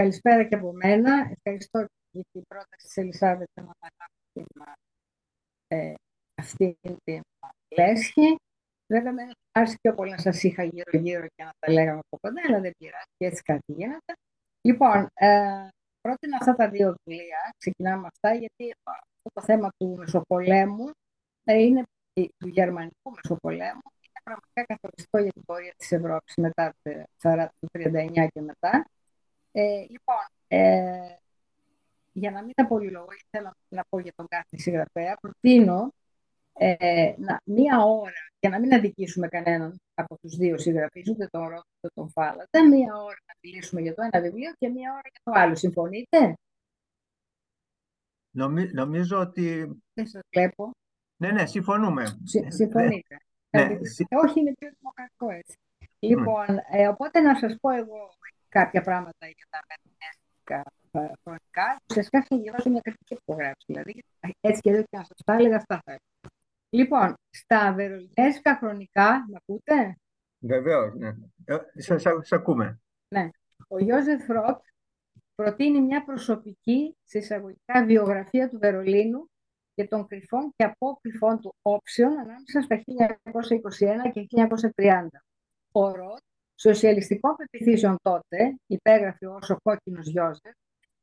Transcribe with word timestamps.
καλησπέρα 0.00 0.44
και 0.44 0.54
από 0.54 0.72
μένα. 0.72 1.30
Ευχαριστώ 1.36 1.78
για 2.10 2.24
την 2.32 2.42
πρόταση 2.48 2.84
της 2.86 2.96
Ελισάβετ 2.96 3.48
να 3.54 3.62
αναλάβει 3.62 4.46
ε, 5.66 5.94
αυτή 6.34 6.78
την 7.04 7.20
λέσχη. 7.76 8.36
Βέβαια, 8.86 9.12
με 9.12 9.22
άρεσε 9.52 9.76
πιο 9.80 9.94
πολύ 9.94 10.10
να 10.10 10.18
σας 10.18 10.42
είχα 10.42 10.62
γύρω-γύρω 10.64 11.26
και 11.26 11.44
να 11.44 11.52
τα 11.58 11.72
λέγαμε 11.72 11.98
από 11.98 12.18
κοντά, 12.20 12.40
αλλά 12.48 12.60
δεν 12.60 12.72
πειράζει, 12.78 13.12
και 13.16 13.26
έτσι 13.26 13.42
κάτι 13.42 13.72
γίνεται. 13.72 14.12
Λοιπόν, 14.60 15.06
ε, 15.14 15.68
πρότεινα 16.00 16.36
αυτά 16.40 16.54
τα 16.54 16.68
δύο 16.68 16.94
βιβλία, 16.96 17.54
ξεκινάμε 17.56 18.00
με 18.00 18.06
αυτά, 18.06 18.34
γιατί 18.34 18.74
αυτό 18.84 19.30
το 19.32 19.42
θέμα 19.42 19.68
του 19.76 19.94
Μεσοπολέμου 19.98 20.90
ε, 21.44 21.54
είναι 21.54 21.82
του 22.38 22.48
γερμανικού 22.48 23.10
Μεσοπολέμου 23.14 23.88
είναι 24.00 24.20
πραγματικά 24.24 24.64
καθοριστικό 24.64 25.18
για 25.18 25.32
την 25.32 25.44
πορεία 25.44 25.74
της 25.76 25.92
Ευρώπης 25.92 26.34
μετά 26.36 26.74
το 26.82 26.90
1939 27.72 28.28
και 28.32 28.40
μετά. 28.40 28.84
Ε, 29.52 29.80
λοιπόν, 29.88 30.26
ε, 30.48 31.16
για 32.12 32.30
να 32.30 32.42
μην 32.42 32.54
τα 32.54 32.66
πολυλογώ, 32.66 33.08
θέλω 33.30 33.52
να 33.68 33.84
πω 33.88 33.98
για 33.98 34.12
τον 34.16 34.26
κάθε 34.28 34.58
συγγραφέα, 34.58 35.16
προτείνω 35.20 35.92
ε, 36.52 37.14
να, 37.18 37.40
μία 37.44 37.84
ώρα, 37.84 38.22
για 38.40 38.50
να 38.50 38.60
μην 38.60 38.74
αδικήσουμε 38.74 39.28
κανέναν 39.28 39.80
από 39.94 40.18
τους 40.18 40.36
δύο 40.36 40.58
συγγραφείς, 40.58 41.08
ούτε 41.08 41.26
τον 41.30 41.48
Ρότ, 41.48 41.64
ούτε 41.76 41.92
τον 41.94 42.10
Φάλατα, 42.10 42.68
μία 42.68 42.94
ώρα 42.96 43.18
να 43.26 43.34
μιλήσουμε 43.42 43.80
για 43.80 43.94
το 43.94 44.02
ένα 44.12 44.22
βιβλίο 44.22 44.52
και 44.58 44.68
μία 44.68 44.90
ώρα 44.90 45.08
για 45.12 45.20
το 45.22 45.32
άλλο. 45.34 45.54
Συμφωνείτε; 45.54 46.34
Νομι, 48.30 48.70
νομίζω 48.72 49.18
ότι... 49.18 49.76
Δεν 49.92 50.06
σας 50.06 50.22
βλέπω. 50.30 50.70
Ναι, 51.16 51.30
ναι, 51.30 51.46
συμφωνούμε. 51.46 52.18
συμφωνείτε. 52.48 53.16
Ναι, 53.50 53.62
όχι, 54.24 54.40
είναι 54.40 54.52
πιο 54.58 54.70
δημοκρατικό 54.78 55.30
έτσι. 55.30 55.56
Λοιπόν, 55.98 56.46
ε, 56.70 56.88
οπότε 56.88 57.20
να 57.20 57.38
σας 57.38 57.56
πω 57.60 57.70
εγώ 57.70 58.14
κάποια 58.50 58.80
πράγματα 58.80 59.26
για 59.26 59.46
τα 59.50 59.60
μεθοδικά 59.68 60.62
χρονικά. 61.22 61.76
Ουσιαστικά 61.90 62.22
θα 62.28 62.38
διαβάσω 62.38 62.70
μια 62.70 62.80
κριτική 62.80 63.16
που 63.24 63.32
γράψει. 63.38 63.64
Δηλαδή, 63.66 64.04
έτσι 64.40 64.60
και 64.60 64.70
εδώ 64.70 64.82
και 64.82 64.96
να 64.96 65.04
σας 65.04 65.16
τα 65.24 65.32
έλεγα, 65.32 65.56
αυτά 65.56 65.82
θα 65.84 65.96
Λοιπόν, 66.72 67.14
στα 67.30 67.72
βερολινέζικα 67.72 68.56
χρονικά, 68.56 69.24
με 69.28 69.36
ακούτε; 69.36 69.96
Βεβαίως, 70.38 70.94
ναι. 70.94 71.08
Ε, 71.44 71.58
σας, 71.76 72.32
ακούμε. 72.32 72.80
Ναι. 73.08 73.28
Ο 73.68 73.78
Ιώζεφ 73.78 74.26
Ροτ 74.26 74.60
προτείνει 75.34 75.80
μια 75.80 76.04
προσωπική, 76.04 76.96
εισαγωγικά, 77.10 77.84
βιογραφία 77.84 78.48
του 78.48 78.58
Βερολίνου 78.58 79.30
και 79.74 79.86
των 79.86 80.06
κρυφών 80.06 80.52
και 80.56 80.64
απόκρυφών 80.64 81.40
του 81.40 81.54
όψεων 81.62 82.12
ανάμεσα 82.12 82.60
στα 82.62 82.82
1921 84.06 84.10
και 84.12 84.26
1930. 84.76 85.06
Ο 85.72 85.92
Ροτ, 85.94 86.20
σοσιαλιστικών 86.60 87.36
πεπιθήσεων 87.36 87.96
τότε, 88.02 88.56
υπέγραφε 88.66 89.26
ως 89.26 89.50
ο 89.50 89.56
κόκκινος 89.62 90.06
Γιώζεφ, 90.06 90.54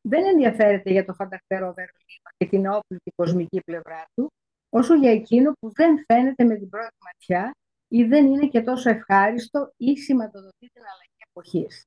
δεν 0.02 0.26
ενδιαφέρεται 0.26 0.92
για 0.92 1.06
το 1.06 1.14
φανταχτερό 1.14 1.74
Βερολίνο 1.74 2.30
και 2.38 2.46
την 2.46 2.68
όπλητη 2.68 3.12
κοσμική 3.16 3.62
πλευρά 3.66 4.06
του, 4.14 4.32
όσο 4.70 4.96
για 4.96 5.12
εκείνο 5.12 5.52
που 5.60 5.72
δεν 5.74 6.04
φαίνεται 6.06 6.44
με 6.44 6.56
την 6.56 6.70
πρώτη 6.70 6.96
ματιά 7.06 7.52
ή 7.88 8.04
δεν 8.04 8.26
είναι 8.26 8.48
και 8.48 8.62
τόσο 8.62 8.90
ευχάριστο 8.90 9.72
ή 9.78 9.98
σηματοδοτεί 9.98 10.68
την 10.74 10.82
αλλαγή 10.82 11.22
εποχής. 11.30 11.84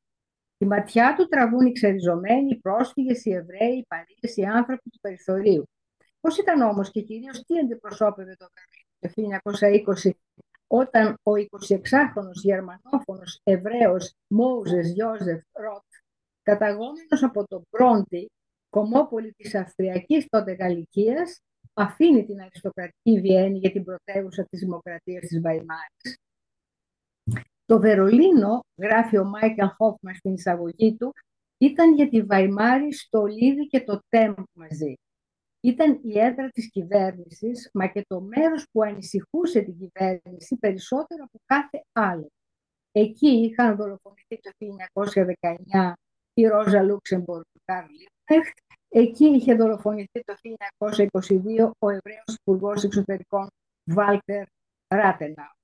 Η 0.59 0.67
ματιά 0.67 1.15
του 1.17 1.29
τραβούν 1.29 1.67
οι 1.67 1.73
ξεριζωμένοι, 1.73 2.51
οι 2.51 2.59
πρόσφυγες, 2.59 3.25
οι 3.25 3.33
Εβραίοι, 3.33 3.77
οι 3.77 3.85
Παρίσι, 3.89 4.41
οι 4.41 4.47
άνθρωποι 4.47 4.91
του 4.91 4.99
περιθωρίου. 5.01 5.65
Πώς 6.21 6.39
ήταν 6.39 6.61
όμως 6.61 6.91
και 6.91 7.01
κυρίως 7.01 7.43
τι 7.45 7.59
αντιπροσώπευε 7.59 8.37
το 8.39 8.47
Βερολίνο 8.55 9.41
το 9.43 10.11
1920 10.11 10.11
όταν 10.73 11.15
ο 11.23 11.33
26χρονος 11.35 12.41
γερμανόφωνος 12.43 13.41
Εβραίος 13.43 14.15
Μόουζες 14.27 14.93
Γιώζεφ 14.93 15.43
Ροτ, 15.53 15.83
καταγόμενος 16.43 17.23
από 17.23 17.47
τον 17.47 17.63
Μπρόντι, 17.71 18.31
κομμόπολη 18.69 19.33
της 19.33 19.55
Αυστριακής 19.55 20.27
τότε 20.29 20.53
Γαλλικίας, 20.53 21.41
αφήνει 21.75 22.25
την 22.27 22.41
αριστοκρατική 22.41 23.21
Βιέννη 23.21 23.59
για 23.59 23.71
την 23.71 23.85
πρωτεύουσα 23.85 24.45
της 24.45 24.61
δημοκρατίας 24.61 25.27
της 25.27 25.41
Βαϊμάρης. 25.41 26.19
Το 27.65 27.81
Βερολίνο, 27.81 28.65
γράφει 28.77 29.19
ο 29.19 29.25
Μάικελ 29.25 29.69
Χόφμαν 29.69 30.15
στην 30.15 30.33
εισαγωγή 30.33 30.97
του, 30.97 31.15
ήταν 31.59 31.95
για 31.95 32.09
τη 32.09 32.23
Βαϊμάρη 32.23 32.93
στο 32.93 33.25
Λίδι 33.25 33.67
και 33.67 33.81
το 33.81 34.01
Τέμπ 34.09 34.35
μαζί. 34.53 34.95
Ήταν 35.61 36.01
η 36.05 36.19
έδρα 36.19 36.49
της 36.49 36.71
κυβέρνησης, 36.71 37.71
μα 37.73 37.87
και 37.87 38.05
το 38.07 38.21
μέρος 38.21 38.67
που 38.73 38.83
ανησυχούσε 38.83 39.61
την 39.61 39.79
κυβέρνηση 39.79 40.57
περισσότερο 40.57 41.25
από 41.25 41.39
κάθε 41.45 41.85
άλλο. 41.93 42.29
Εκεί 42.93 43.29
είχαν 43.29 43.77
δολοφονηθεί 43.77 44.41
το 44.41 44.51
1919 44.59 45.93
η 46.35 46.47
Ρόζα 46.47 46.83
Λούξεμπορ 46.83 47.41
του 47.41 47.61
Καρλ 47.65 47.89
Λίπνεχτ 47.91 48.59
Εκεί 48.93 49.25
είχε 49.25 49.55
δολοφονηθεί 49.55 50.21
το 50.25 50.35
1922 50.79 51.71
ο 51.79 51.91
Εβραίος 51.91 52.35
υπουργός 52.41 52.85
Εξωτερικών 52.85 53.47
Βάλτερ 53.85 54.47
Ράτενα. 54.89 55.55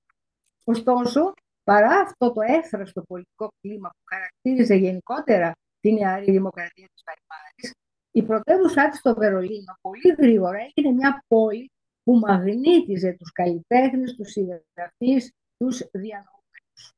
Ωστόσο, 0.64 1.32
παρά 1.64 2.00
αυτό 2.00 2.32
το 2.32 2.40
έφραστο 2.40 3.02
πολιτικό 3.02 3.48
κλίμα 3.60 3.88
που 3.88 4.02
χαρακτήριζε 4.04 4.74
γενικότερα 4.74 5.52
την 5.80 5.94
νεαρή 5.94 6.30
δημοκρατία 6.30 6.86
της 6.94 7.02
Βαϊμάρης, 7.06 7.72
η 8.16 8.22
πρωτεύουσά 8.22 8.88
της 8.88 8.98
στο 8.98 9.14
Βερολίνο 9.14 9.78
πολύ 9.80 10.14
γρήγορα 10.18 10.58
έγινε 10.58 10.92
μια 10.94 11.24
πόλη 11.28 11.70
που 12.02 12.18
μαγνήτιζε 12.18 13.16
τους 13.18 13.32
καλλιτέχνες, 13.32 14.14
τους 14.14 14.30
συγγραφείς, 14.30 15.32
τους 15.56 15.78
διανοούμενους. 15.92 16.94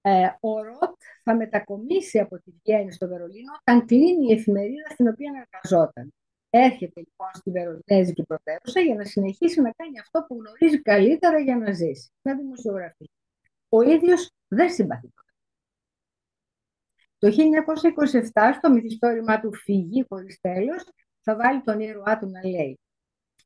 Ε, 0.00 0.28
ο 0.40 0.62
Ροτ 0.62 0.96
θα 1.24 1.34
μετακομίσει 1.36 2.18
από 2.18 2.38
τη 2.38 2.50
Βιέννη 2.62 2.92
στο 2.92 3.08
Βερολίνο 3.08 3.52
όταν 3.60 3.86
κλείνει 3.86 4.26
η 4.28 4.32
εφημερίδα 4.32 4.90
στην 4.90 5.08
οποία 5.08 5.30
εργαζόταν. 5.42 6.12
Έρχεται 6.50 7.00
λοιπόν 7.00 7.30
στη 7.32 7.50
Βερολινέζικη 7.50 8.22
πρωτεύουσα 8.22 8.80
για 8.80 8.94
να 8.94 9.04
συνεχίσει 9.04 9.60
να 9.60 9.70
κάνει 9.70 9.98
αυτό 9.98 10.24
που 10.28 10.34
γνωρίζει 10.40 10.82
καλύτερα 10.82 11.38
για 11.38 11.56
να 11.56 11.72
ζήσει, 11.72 12.10
να 12.22 12.36
δημοσιογραφεί. 12.36 13.10
Ο 13.68 13.82
ίδιος 13.82 14.30
δεν 14.48 14.70
συμπαθεί. 14.70 15.12
Το 17.20 17.28
1927 17.28 18.52
στο 18.56 18.70
μυθιστόρημά 18.70 19.40
του 19.40 19.54
«Φυγή 19.54 20.04
χωρίς 20.08 20.40
τέλος» 20.40 20.84
θα 21.20 21.36
βάλει 21.36 21.62
τον 21.62 21.80
ήρωά 21.80 22.18
του 22.18 22.28
να 22.28 22.48
λέει 22.48 22.78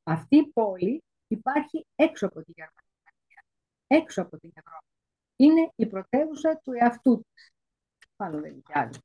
«Αυτή 0.02 0.36
η 0.36 0.46
πόλη 0.46 1.02
υπάρχει 1.26 1.86
έξω 1.94 2.26
από 2.26 2.42
τη 2.42 2.52
Γερμανία, 2.54 3.44
έξω 3.86 4.22
από 4.22 4.38
την 4.38 4.50
Ευρώπη 4.54 4.86
είναι 5.36 5.70
η 5.76 5.86
πρωτεύουσα 5.86 6.60
του 6.64 6.72
εαυτού 6.72 7.20
της. 7.32 7.52
Πάνω 8.16 8.40
δεν 8.40 8.52
είναι 8.52 8.62
άλλο. 8.72 8.98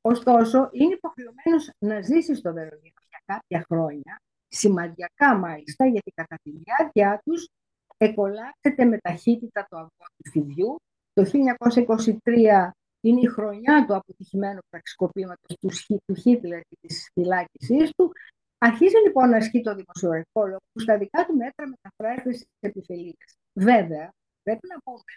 Ωστόσο, 0.00 0.68
είναι 0.72 0.94
υποχρεωμένος 0.94 1.70
να 1.78 2.00
ζήσει 2.00 2.34
στο 2.34 2.52
Βερολίνο 2.52 3.02
για 3.08 3.22
κάποια 3.24 3.64
χρόνια, 3.68 4.22
σημαντικά 4.48 5.36
μάλιστα, 5.36 5.86
γιατί 5.86 6.10
κατά 6.10 6.36
τη 6.42 6.50
διάρκεια 6.50 7.20
τους 7.24 7.48
εκολάπτεται 7.96 8.84
με 8.84 8.98
ταχύτητα 8.98 9.66
το 9.68 9.76
αυγό 9.76 10.06
του 10.16 10.30
φιδιού. 10.30 10.76
Το 11.12 11.24
1923 11.24 12.70
είναι 13.06 13.20
η 13.20 13.26
χρονιά 13.26 13.84
του 13.86 13.94
αποτυχημένου 13.94 14.60
πραξικοπήματος 14.68 15.56
του, 15.60 15.98
του 16.06 16.14
Χίτλερ 16.14 16.60
και 16.60 16.76
της 16.80 17.10
φυλάκισής 17.12 17.90
του. 17.96 18.12
Αρχίζει 18.58 18.96
λοιπόν 19.06 19.28
να 19.28 19.36
ασκεί 19.36 19.60
το 19.60 19.74
δημοσιογραφικό 19.74 20.46
λόγο 20.46 20.58
που 20.72 20.80
στα 20.80 20.98
δικά 20.98 21.26
του 21.26 21.36
μέτρα 21.36 21.64
μεταφράζεται 21.68 22.32
στις 22.32 22.48
επιφελίδες. 22.60 23.34
Βέβαια, 23.52 24.10
πρέπει 24.42 24.66
να 24.68 24.78
πούμε 24.84 25.12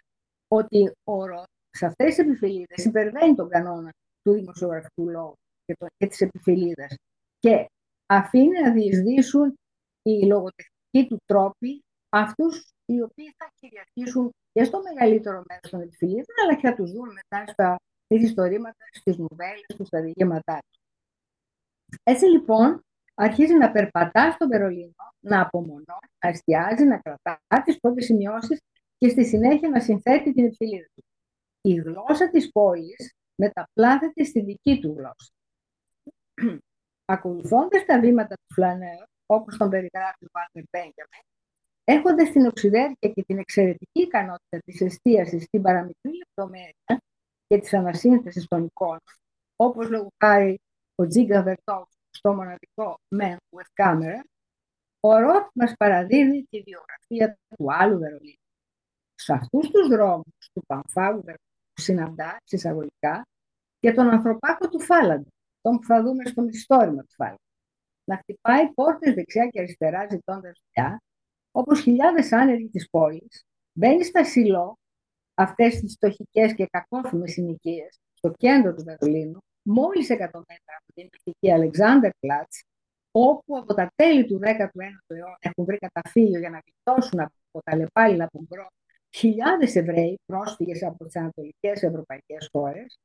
ότι 0.48 0.92
ο 1.04 1.26
Ροτ 1.26 1.46
σε 1.70 1.86
αυτές 1.86 2.06
τις 2.06 2.18
επιφυλίδες 2.18 2.84
υπερβαίνει 2.84 3.34
τον 3.34 3.48
κανόνα 3.48 3.90
του 4.22 4.32
δημοσιογραφικού 4.32 5.08
λόγου 5.08 5.34
και, 5.64 5.74
το, 5.78 5.86
και 5.96 6.06
τη 6.06 6.24
επιφυλίδα 6.24 6.86
και 7.38 7.66
αφήνει 8.06 8.60
να 8.60 8.72
διεισδύσουν 8.72 9.54
οι 10.02 10.26
λογοτεχνικοί 10.26 11.08
του 11.08 11.18
τρόποι 11.24 11.82
αυτούς 12.08 12.72
οι 12.84 13.02
οποίοι 13.02 13.34
θα 13.36 13.50
κυριαρχήσουν 13.60 14.30
και 14.52 14.64
στο 14.64 14.82
μεγαλύτερο 14.82 15.42
μέρος 15.48 15.70
των 15.70 15.80
επιφυλίδων, 15.80 16.34
αλλά 16.42 16.54
και 16.54 16.68
θα 16.68 16.74
τους 16.74 16.92
δουν 16.92 17.08
μετά 17.12 17.52
στα 17.52 17.80
ιστορήματα, 18.06 18.84
στις 18.92 19.16
νουβέλες 19.18 19.66
του, 19.76 19.84
στα 19.84 20.00
διηγήματά 20.00 20.58
τους. 20.70 20.80
Έτσι 22.02 22.24
λοιπόν, 22.24 22.84
αρχίζει 23.14 23.54
να 23.54 23.70
περπατά 23.70 24.30
στο 24.30 24.48
Βερολίνο, 24.48 24.94
να 25.20 25.40
απομονώνει, 25.40 26.10
να 26.24 26.28
εστιάζει, 26.28 26.84
να 26.84 26.98
κρατά 26.98 27.40
τις 27.64 27.80
πρώτες 27.80 28.04
σημειώσεις 28.04 28.60
και 28.98 29.08
στη 29.08 29.24
συνέχεια 29.24 29.68
να 29.68 29.80
συνθέτει 29.80 30.32
την 30.32 30.44
εφηλίδα 30.44 30.86
του. 30.94 31.04
Η 31.60 31.74
γλώσσα 31.74 32.30
της 32.30 32.50
πόλης 32.52 33.14
μεταπλάθεται 33.34 34.24
στη 34.24 34.40
δική 34.40 34.80
του 34.80 34.94
γλώσσα. 34.98 35.32
Ακολουθώντας 37.04 37.84
τα 37.84 38.00
βήματα 38.00 38.34
του 38.34 38.54
Φλανέρ, 38.54 39.02
όπως 39.26 39.56
τον 39.56 39.70
περιγράφει 39.70 40.24
ο 40.24 40.28
Βάλτερ 40.32 40.62
Μπέγκαμεν, 40.70 41.24
έχοντας 41.92 42.30
την 42.30 42.46
οξυδέρκεια 42.46 43.08
και 43.14 43.22
την 43.22 43.38
εξαιρετική 43.38 44.00
ικανότητα 44.00 44.58
της 44.64 44.80
εστίασης 44.80 45.42
στην 45.42 45.62
παραμικρή 45.62 46.16
λεπτομέρεια 46.16 47.00
και 47.46 47.58
της 47.58 47.74
ανασύνθεσης 47.74 48.46
των 48.46 48.64
εικόνων, 48.64 49.00
όπως 49.56 49.88
λόγω 49.88 50.08
χάρη 50.24 50.60
ο 50.94 51.06
Τζίγκα 51.06 51.42
Βερτόφ 51.42 51.88
στο 52.10 52.34
μοναδικό 52.34 52.98
Men 53.16 53.36
with 53.56 53.84
Camera, 53.84 54.20
ο 55.00 55.18
Ροτ 55.18 55.46
μας 55.54 55.72
παραδίδει 55.76 56.46
τη 56.50 56.62
βιογραφία 56.62 57.38
του 57.48 57.72
άλλου 57.72 57.98
Βερολίνου 57.98 58.34
σε 59.14 59.32
αυτούς 59.32 59.70
τους 59.70 59.88
δρόμους 59.88 60.50
του 60.52 60.62
Πανφάγου 60.66 61.22
που 61.72 61.80
συναντά, 61.82 62.36
συσσαγωγικά, 62.44 63.26
και 63.78 63.92
τον 63.92 64.08
ανθρωπάκο 64.08 64.68
του 64.68 64.80
Φάλαντα, 64.80 65.30
τον 65.60 65.78
που 65.78 65.86
θα 65.86 66.02
δούμε 66.02 66.24
στο 66.24 66.42
μυθιστόρημα 66.42 67.02
του 67.02 67.14
Φάλαντα. 67.14 67.48
Να 68.04 68.16
χτυπάει 68.16 68.72
πόρτες 68.72 69.14
δεξιά 69.14 69.46
και 69.46 69.60
αριστερά 69.60 70.06
ζητώντας 70.10 70.60
δουλειά, 70.64 71.00
όπως 71.52 71.80
χιλιάδες 71.80 72.32
άνεργοι 72.32 72.68
της 72.68 72.90
πόλης, 72.90 73.44
μπαίνει 73.72 74.04
στα 74.04 74.24
σιλό 74.24 74.78
αυτές 75.34 75.80
τις 75.80 75.92
φτωχικές 75.92 76.54
και 76.54 76.66
κακόφημες 76.70 77.32
συνοικίες 77.32 77.98
στο 78.14 78.32
κέντρο 78.36 78.74
του 78.74 78.84
Βερολίνου, 78.84 79.38
μόλις 79.62 80.10
100 80.10 80.16
μέτρα 80.18 80.74
από 80.78 80.92
την 80.94 81.08
μυθική 81.12 81.52
Αλεξάνδερ 81.52 82.10
Πλάτς, 82.20 82.62
όπου 83.10 83.56
από 83.58 83.74
τα 83.74 83.90
τέλη 83.94 84.24
του 84.24 84.38
19ου 84.42 85.14
αιώνα 85.14 85.36
έχουν 85.38 85.64
βρει 85.64 85.76
καταφύγιο 85.76 86.38
για 86.38 86.50
να 86.50 86.60
γλιτώσουν 86.64 87.20
από 87.20 87.62
τα 87.64 87.76
αλλεπάλληλα 87.76 88.26
πογκρόμ 88.26 88.66
χιλιάδες 89.16 89.76
Εβραίοι 89.76 90.18
πρόσφυγες 90.26 90.82
από 90.82 91.04
τις 91.04 91.16
ανατολικές 91.16 91.82
ευρωπαϊκές 91.82 92.48
χώρες, 92.52 92.98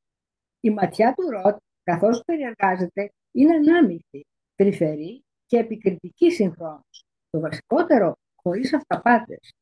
η 0.60 0.70
ματιά 0.70 1.14
του 1.14 1.30
Ροτ, 1.30 1.58
καθώς 1.84 2.22
περιεργάζεται, 2.26 3.10
είναι 3.32 3.56
ανάμειχτη, 3.56 4.26
τρυφερή 4.56 5.24
και 5.46 5.58
επικριτική 5.58 6.32
συγχρόνως. 6.32 7.06
Το 7.30 7.40
βασικότερο, 7.40 8.16
χωρίς 8.46 8.74
αυταπάτες. 8.74 9.54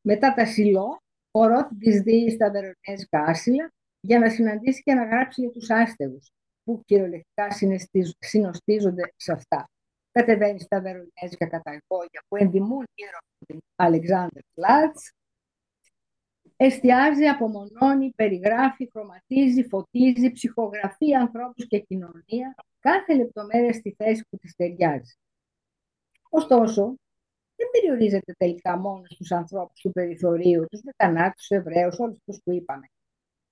Μετά 0.00 0.34
τα 0.34 0.46
σιλό, 0.46 1.02
ο 1.30 1.46
Ροτ 1.46 1.68
δυσδύει 1.78 2.30
στα 2.30 2.50
βερονέζικα 2.50 3.20
άσυλα 3.20 3.72
για 4.00 4.18
να 4.18 4.30
συναντήσει 4.30 4.82
και 4.82 4.94
να 4.94 5.04
γράψει 5.04 5.40
για 5.40 5.50
τους 5.50 5.70
άστεγους, 5.70 6.30
που 6.64 6.82
κυριολεκτικά 6.84 7.48
συνοστίζονται 8.18 9.12
σε 9.16 9.32
αυτά. 9.32 9.68
Κατεβαίνει 10.12 10.60
στα 10.60 10.80
βερονέζικα 10.80 11.46
καταγόγια 11.48 12.22
που 12.28 12.36
ενδημούν 12.36 12.84
γύρω 12.94 13.18
από 13.18 13.46
την 13.46 13.58
Αλεξάνδρ 13.76 14.40
Πλάτς, 14.54 15.12
εστιάζει, 16.56 17.26
απομονώνει, 17.26 18.12
περιγράφει, 18.16 18.88
χρωματίζει, 18.90 19.68
φωτίζει, 19.68 20.32
ψυχογραφεί 20.32 21.14
ανθρώπους 21.14 21.66
και 21.66 21.78
κοινωνία, 21.78 22.54
κάθε 22.78 23.14
λεπτομέρεια 23.14 23.72
στη 23.72 23.94
θέση 23.98 24.24
που 24.30 24.36
της 24.36 24.54
ταιριάζει. 24.54 25.14
Ωστόσο, 26.30 26.94
δεν 27.60 27.68
περιορίζεται 27.72 28.32
τελικά 28.38 28.76
μόνο 28.78 29.02
στους 29.04 29.32
ανθρώπους 29.32 29.80
του 29.80 29.90
περιθωρίου, 29.90 30.64
τους 30.70 30.80
Βρετανάτους, 30.80 31.46
τους 31.46 31.56
Εβραίους, 31.56 31.98
όλους 31.98 32.18
τους 32.24 32.40
που 32.44 32.52
είπαμε. 32.52 32.86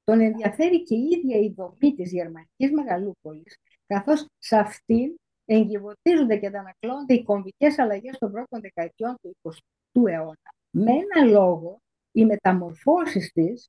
Τον 0.05 0.21
ενδιαφέρει 0.21 0.83
και 0.83 0.95
η 0.95 1.09
ίδια 1.13 1.39
η 1.39 1.53
δομή 1.57 1.95
της 1.95 2.13
γερμανικής 2.13 2.71
μεγαλούπολης, 2.73 3.57
καθώς 3.87 4.27
σε 4.39 4.57
αυτήν 4.57 5.15
εγκυβωτίζονται 5.45 6.37
και 6.37 6.47
αντανακλώνται 6.47 7.15
οι 7.15 7.23
κομβικές 7.23 7.79
αλλαγές 7.79 8.19
των 8.19 8.33
πρώτων 8.33 8.61
δεκαετιών 8.61 9.17
του 9.23 9.37
20ου 9.43 10.07
αιώνα. 10.09 10.51
Με 10.71 10.93
ένα 10.93 11.31
λόγο, 11.31 11.81
οι 12.13 12.25
μεταμορφώσεις 12.25 13.33
της 13.33 13.69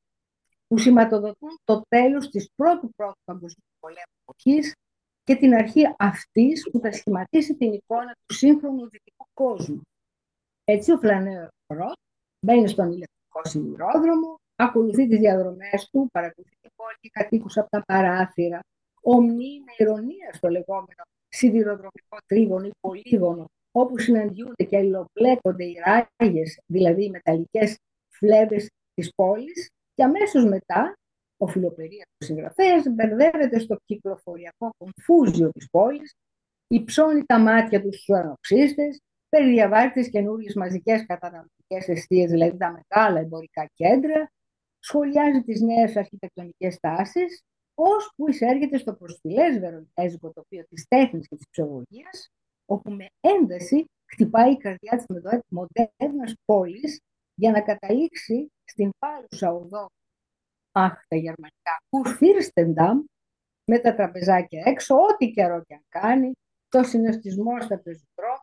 που 0.68 0.78
σηματοδοτούν 0.78 1.60
το 1.64 1.82
τέλος 1.88 2.30
της 2.30 2.50
πρώτου 2.56 2.90
πρώτου 2.96 3.20
παγκοσμίου 3.24 3.76
πολέμου 3.80 4.16
εποχής 4.22 4.74
και 5.24 5.36
την 5.36 5.54
αρχή 5.54 5.96
αυτής 5.98 6.70
που 6.72 6.80
θα 6.80 6.92
σχηματίσει 6.92 7.56
την 7.56 7.74
εικόνα 7.74 8.16
του 8.26 8.36
σύγχρονου 8.36 8.90
δυτικού 8.90 9.26
κόσμου. 9.34 9.82
Έτσι 10.72 10.92
ο 10.92 10.98
Φλανέο 10.98 11.48
Ροτ 11.74 11.98
μπαίνει 12.46 12.68
στον 12.68 12.86
ηλεκτρικό 12.86 13.42
σιδηρόδρομο, 13.44 14.36
ακολουθεί 14.56 15.08
τις 15.08 15.20
διαδρομές 15.20 15.90
του, 15.92 16.10
παρακολουθεί 16.12 16.56
την 16.62 16.72
πόλη 16.76 16.96
και 17.00 17.10
κατοίκους 17.12 17.58
από 17.58 17.70
τα 17.70 17.82
παράθυρα, 17.88 18.60
ομνεί 19.02 19.60
με 19.66 19.72
ηρωνία 19.78 20.34
στο 20.34 20.48
λεγόμενο 20.48 21.04
σιδηροδρομικό 21.28 22.18
τρίγωνο 22.26 22.66
ή 22.66 22.72
πολύγωνο, 22.80 23.46
όπου 23.72 24.00
συναντιούνται 24.00 24.64
και 24.64 24.78
αλληλοπλέκονται 24.78 25.66
οι 25.66 25.76
ράγες, 25.86 26.60
δηλαδή 26.66 27.04
οι 27.04 27.10
μεταλλικές 27.10 27.78
φλέβες 28.10 28.70
της 28.94 29.12
πόλης 29.16 29.70
και 29.94 30.04
αμέσως 30.04 30.46
μετά 30.46 30.94
ο 31.38 31.48
φιλοπερίατος 31.48 32.26
συγγραφέας 32.26 32.84
μπερδεύεται 32.90 33.60
στο 33.60 33.78
κυκλοφοριακό 33.86 34.70
κομφούζιο 34.78 35.50
της 35.52 35.68
πόλης, 35.72 36.14
υψώνει 36.68 37.24
τα 37.26 37.40
μάτια 37.40 37.82
τους 37.82 37.96
στους 37.96 38.16
ανοξύστες, 38.16 39.00
περιδιαβάζεις 39.30 39.92
τις 39.92 40.10
καινούριες 40.10 40.56
μαζικές 40.56 41.06
καταναλωτικές 41.06 41.88
αιστείες, 41.88 42.32
δηλαδή 42.32 42.58
τα 42.58 42.72
μεγάλα 42.72 43.20
εμπορικά 43.20 43.70
κέντρα, 43.74 44.32
σχολιάζει 44.80 45.42
τις 45.42 45.62
νέες 45.62 45.96
αρχιτεκτονικές 45.96 46.80
τάσεις, 46.80 47.44
που 48.16 48.30
εισέρχεται 48.30 48.78
στο 48.78 48.94
προσφυλές 48.94 49.60
βερονέζικο 49.60 50.32
τοπίο 50.32 50.66
της 50.70 50.86
τέχνης 50.88 51.28
και 51.28 51.36
της 51.36 51.46
ψυχολογίας, 51.50 52.30
όπου 52.66 52.92
με 52.92 53.06
ένταση 53.20 53.86
χτυπάει 54.12 54.52
η 54.52 54.58
καρδιά 54.58 54.98
της 54.98 55.06
μοντέρνας 55.50 56.34
πόλης 56.46 57.00
για 57.36 57.52
να 57.52 57.62
καταλήξει 57.62 58.52
στην 58.64 58.90
πάλουσα 59.00 59.54
οδό 59.54 59.88
αχ 60.72 60.94
τα 61.08 61.16
γερμανικά 61.16 61.78
Κουρφίρστενταμ 61.90 63.04
με 63.66 63.80
τα 63.80 63.96
τραπεζάκια 63.96 64.64
έξω, 64.66 64.96
ό,τι 64.96 65.32
καιρό 65.32 65.64
και 65.68 65.74
αν 65.74 65.84
κάνει, 65.90 66.32
το 66.70 66.84
συναισθισμό 66.84 67.62
στα 67.62 67.80
πεζοδρόμια, 67.80 68.39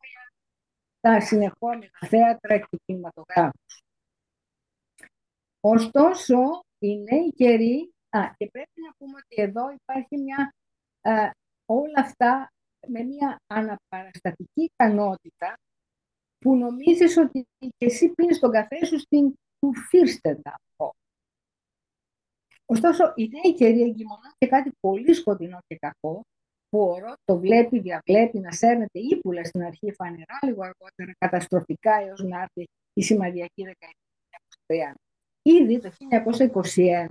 τα 1.07 1.21
συνεχόμενα 1.21 1.91
θέατρα 2.09 2.59
και 2.59 2.79
κινηματογράφους. 2.85 3.83
Ωστόσο, 5.61 6.37
οι 6.79 6.97
νέοι 6.97 7.33
καιροί, 7.33 7.93
α, 8.09 8.21
και 8.37 8.49
πρέπει 8.51 8.81
να 8.87 8.93
πούμε 8.99 9.13
ότι 9.13 9.43
εδώ 9.43 9.71
υπάρχει 9.71 10.19
μια, 10.19 10.55
α, 11.01 11.31
όλα 11.67 12.01
αυτά 12.01 12.53
με 12.87 13.03
μια 13.03 13.37
αναπαραστατική 13.47 14.63
ικανότητα 14.63 15.55
που 16.39 16.57
νομίζεις 16.57 17.17
ότι 17.17 17.47
και 17.59 17.87
εσύ 17.87 18.09
πίνεις 18.09 18.39
τον 18.39 18.51
καφέ 18.51 18.85
σου 18.85 18.99
στην 18.99 19.35
του 19.59 19.75
Φίρστεντα. 19.75 20.55
Ωστόσο, 22.67 23.13
η 23.17 23.29
νέη 23.29 23.55
καιρή 23.55 23.83
εγκυμονά 23.83 24.35
και 24.39 24.47
κάτι 24.47 24.71
πολύ 24.81 25.15
σκοτεινό 25.15 25.59
και 25.67 25.77
κακό, 25.77 26.23
που 26.69 26.81
ο 26.81 26.99
Ρότ 26.99 27.17
το 27.25 27.39
βλέπει, 27.39 27.79
διαβλέπει 27.79 28.39
να 28.39 28.53
σέρνεται 28.53 28.99
ύπουλα 28.99 29.45
στην 29.45 29.63
αρχή 29.63 29.93
φανερά, 29.93 30.39
λίγο 30.43 30.63
αργότερα 30.63 31.13
καταστροφικά 31.19 31.95
έως 32.07 32.23
να 32.23 32.41
έρθει 32.41 32.69
η 32.93 33.03
σημαδιακή 33.03 33.63
δεκαετία 33.63 34.95
Ήδη 35.43 35.81
το 35.81 35.91
1921 36.75 37.07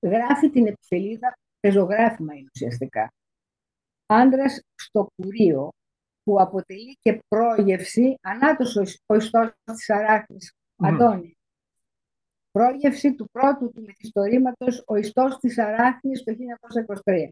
γράφει 0.00 0.50
την 0.50 0.66
επιφελίδα 0.66 1.36
πεζογράφημα 1.60 2.34
είναι 2.34 2.48
ουσιαστικά. 2.54 3.12
Άντρας 4.06 4.60
στο 4.74 5.06
κουρίο, 5.16 5.70
που 6.22 6.40
αποτελεί 6.40 6.96
και 7.00 7.20
πρόγευση, 7.28 8.16
ανάτος 8.20 8.76
ο 9.06 9.14
ιστός 9.14 9.52
της 9.64 9.90
Αράχνης, 9.90 10.52
mm. 10.52 10.86
Αντώνη. 10.86 11.36
Πρόγευση 12.50 13.14
του 13.14 13.28
πρώτου 13.32 13.70
του 13.70 13.82
μυθιστορήματος 13.82 14.82
«Ο 14.86 14.96
ιστός 14.96 15.38
της 15.38 15.58
Αράχνης» 15.58 16.22
το 16.22 16.32
1923, 17.04 17.28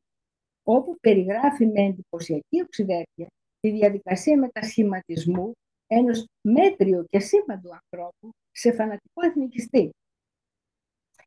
όπου 0.65 0.97
περιγράφει 1.01 1.67
με 1.67 1.83
εντυπωσιακή 1.83 2.61
οξυδέρκεια 2.63 3.27
τη 3.61 3.71
διαδικασία 3.71 4.39
μετασχηματισμού 4.39 5.53
ενός 5.87 6.27
μέτριου 6.41 7.05
και 7.09 7.19
σήμαντου 7.19 7.71
ανθρώπου 7.73 8.31
σε 8.51 8.73
φανατικό 8.73 9.27
εθνικιστή. 9.27 9.91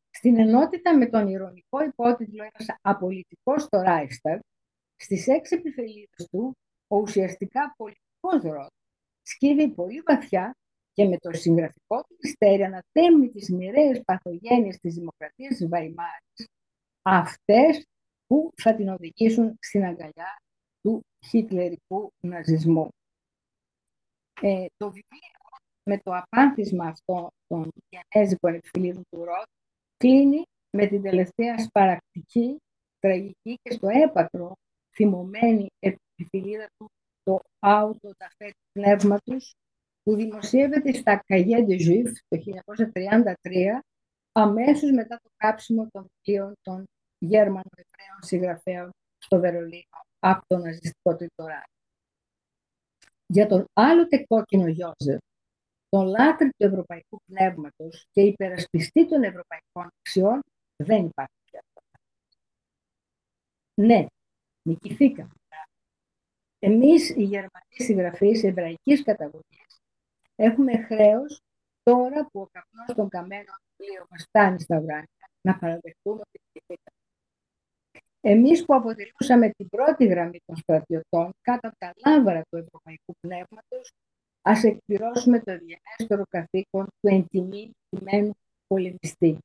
Στην 0.10 0.40
ενότητα 0.40 0.98
με 0.98 1.06
τον 1.06 1.28
ηρωνικό 1.28 1.84
υπότιτλο 1.84 2.44
«Ένας 2.44 2.78
απολυτικός 2.82 3.64
στο 3.64 3.82
Ράισταρ», 3.82 4.40
στις 4.96 5.28
έξι 5.28 5.56
επιφελίδες 5.56 6.28
του 6.32 6.52
ο 6.88 6.98
ουσιαστικά 6.98 7.74
πολιτικός 7.78 8.52
ρόλος 8.52 8.78
σκύβει 9.22 9.70
πολύ 9.70 10.02
βαθιά 10.06 10.56
και 10.94 11.06
με 11.06 11.18
το 11.18 11.32
συγγραφικό 11.34 12.02
του 12.02 12.18
μυστέρι 12.22 12.64
ανατέμει 12.64 13.30
τις 13.30 13.50
μοιραίες 13.50 14.02
παθογένειες 14.06 14.78
της 14.78 14.94
δημοκρατίας 14.94 15.56
της 15.56 15.68
Βαϊμάρης, 15.68 16.48
αυτές 17.02 17.86
που 18.28 18.52
θα 18.56 18.76
την 18.76 18.90
οδηγήσουν 18.90 19.58
στην 19.60 19.86
αγκαλιά 19.86 20.42
του 20.82 21.02
χιτλερικού 21.28 22.12
ναζισμού. 22.24 22.90
Ε, 24.42 24.66
το 24.78 24.86
βιβλίο 24.86 25.38
με 25.84 25.98
το 25.98 26.12
απάνθισμα 26.16 26.86
αυτό 26.86 27.30
των 27.48 27.72
γενέζικων 27.90 28.54
επιφυλίδων 28.54 29.04
του 29.10 29.24
Ρότ 29.24 29.46
κλείνει 29.98 30.44
με 30.78 30.88
την 30.88 31.02
τελευταία 31.02 31.60
σπαρακτική, 31.60 32.58
τραγική 33.00 33.58
και 33.62 33.72
στο 33.74 33.88
έπακρο 33.88 34.54
θυμωμένη 34.96 35.68
επιφυλίδα 35.80 36.68
του 36.78 36.90
το 37.24 37.40
«Άουτο 37.60 38.12
τα 38.18 38.28
του 38.38 38.54
πνεύματος» 38.72 39.54
που 40.04 40.16
δημοσιεύεται 40.16 40.94
στα 40.94 41.24
Cahiers 41.28 41.66
de 41.68 41.78
Juif 41.88 42.12
το 42.28 42.42
1933 43.44 43.80
αμέσως 44.32 44.92
μετά 44.92 45.20
το 45.24 45.30
κάψιμο 45.38 45.88
των 45.92 46.06
βιβλίων 46.24 46.54
των 46.62 46.84
Γερμανοεβραίων 47.20 48.20
συγγραφέων 48.22 48.90
στο 49.18 49.40
Βερολίνο 49.40 50.02
από 50.20 50.46
το 50.48 50.58
ναζιστικό 50.58 51.16
τριτορά. 51.16 51.64
Για 53.26 53.48
τον 53.48 53.66
άλλοτε 53.74 54.26
κόκκινο 54.28 54.68
Γιώζεφ, 54.68 55.20
τον 55.90 56.08
λάτρη 56.08 56.50
του 56.50 56.66
ευρωπαϊκού 56.66 57.18
πνεύματος 57.26 58.06
και 58.12 58.22
υπερασπιστή 58.22 59.08
των 59.08 59.24
ευρωπαϊκών 59.24 59.90
αξιών, 60.00 60.40
δεν 60.76 61.06
υπάρχει 61.06 61.34
πια 61.52 61.62
Ναι, 63.74 64.06
νικηθήκαμε. 64.68 65.32
Εμείς 66.60 67.10
οι 67.10 67.24
Γερμανοί 67.24 67.76
συγγραφείς 67.78 68.44
εβραϊκής 68.44 69.04
καταγωγής 69.04 69.82
έχουμε 70.36 70.78
χρέος 70.78 71.42
τώρα 71.84 72.26
που 72.26 72.42
ο 72.42 72.48
καπνός 72.52 72.96
των 72.96 73.10
καμένων 73.10 73.58
βιβλίων 73.78 74.06
μας 74.10 74.24
φτάνει 74.24 74.60
στα 74.60 74.82
βράδια 74.82 75.30
να 75.42 75.58
παραδεχτούμε 75.58 76.22
ότι 76.22 76.40
νικηθήκαμε. 76.42 76.47
Εμείς 78.30 78.66
που 78.66 78.76
αποτελούσαμε 78.76 79.50
την 79.50 79.70
πρώτη 79.70 80.06
γραμμή 80.06 80.40
των 80.46 80.56
στρατιωτών 80.56 81.32
κάτω 81.42 81.68
από 81.68 81.78
τα 81.78 81.92
λάβρα 82.06 82.42
του 82.50 82.58
ευρωπαϊκού 82.58 83.14
πνεύματος, 83.20 83.92
ας 84.42 84.64
εκπληρώσουμε 84.64 85.40
το 85.40 85.58
διανέστερο 85.58 86.24
καθήκον 86.30 86.86
του 86.86 87.08
εντιμημένου 87.08 88.34
πολεμιστή. 88.68 89.38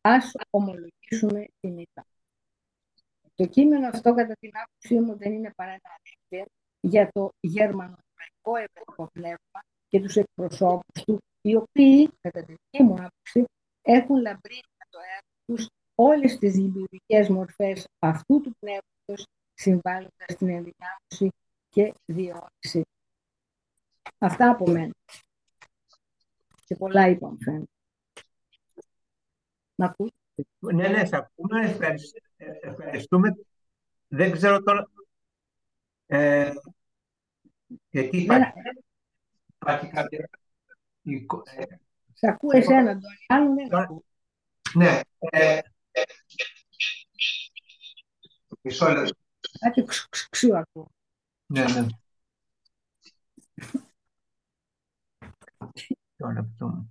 Ας 0.00 0.32
ομολογήσουμε 0.50 1.44
την 1.60 1.78
ήττα. 1.78 2.04
Το 3.34 3.46
κείμενο 3.46 3.88
αυτό, 3.88 4.14
κατά 4.14 4.34
την 4.40 4.50
άποψή 4.54 5.00
μου, 5.00 5.16
δεν 5.16 5.32
είναι 5.32 5.50
παρά 5.56 5.70
ένα 5.70 5.90
για 6.80 7.08
το 7.12 7.30
γερμανοκρατικό 7.40 8.56
ευρωπαϊκό 8.56 9.08
πνεύμα 9.12 9.60
και 9.88 10.00
τους 10.00 10.16
εκπροσώπους 10.16 11.04
του, 11.04 11.18
οι 11.40 11.54
οποίοι, 11.56 12.10
κατά 12.20 12.44
τη 12.44 12.52
δική 12.52 12.82
μου 12.84 12.94
άποψη, 12.94 13.44
έχουν 13.82 14.16
λαμπρύνει 14.20 14.74
το 14.90 14.98
έργο 14.98 15.34
τους 15.46 15.68
όλες 15.96 16.38
τις 16.38 16.52
δημιουργικές 16.52 17.28
μορφές 17.28 17.88
αυτού 17.98 18.40
του 18.40 18.56
πνεύματος, 18.58 19.26
συμβάλλοντας 19.54 20.26
στην 20.26 20.48
ενδυνάμωση 20.48 21.28
και 21.68 21.94
διαιώνιση. 22.04 22.86
Αυτά 24.18 24.50
από 24.50 24.70
μένα. 24.70 24.94
Και 26.64 26.76
πολλά 26.76 27.08
είπαμε 27.08 27.36
φαίνεται. 27.40 27.70
Να 29.74 29.86
ακούς. 29.86 30.10
Ναι, 30.58 30.88
ναι, 30.88 31.06
θα 31.06 31.16
ακούμε. 31.16 31.76
Ευχαριστούμε. 32.60 33.36
Δεν 34.08 34.32
ξέρω 34.32 34.62
τώρα... 34.62 34.90
Ε, 36.06 36.52
γιατί 37.90 38.16
υπάρχει, 38.16 38.52
υπάρχει 39.54 39.88
κάποια... 39.88 40.28
Σε 42.12 42.28
ακούω 42.28 42.50
εσένα, 42.56 42.98
τον 42.98 43.10
άλλο 43.26 43.52
ναι. 43.52 43.64
Ναι. 44.74 45.00
Ε, 45.18 45.58
μισό 48.60 48.88
λεπτό. 48.88 49.14
Κάτι 49.60 49.84
ξου 50.30 50.56
ακούω. 50.56 50.90
Ναι, 51.46 51.64
ναι. 51.64 51.86
Μισό 55.74 56.32
λεπτό. 56.32 56.84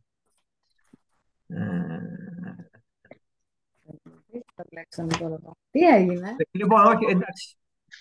Τι 5.72 5.80
έγινε; 5.80 6.36
Λοιπόν, 6.52 6.86
όχι, 6.86 7.06
εντάξει. 7.06 7.58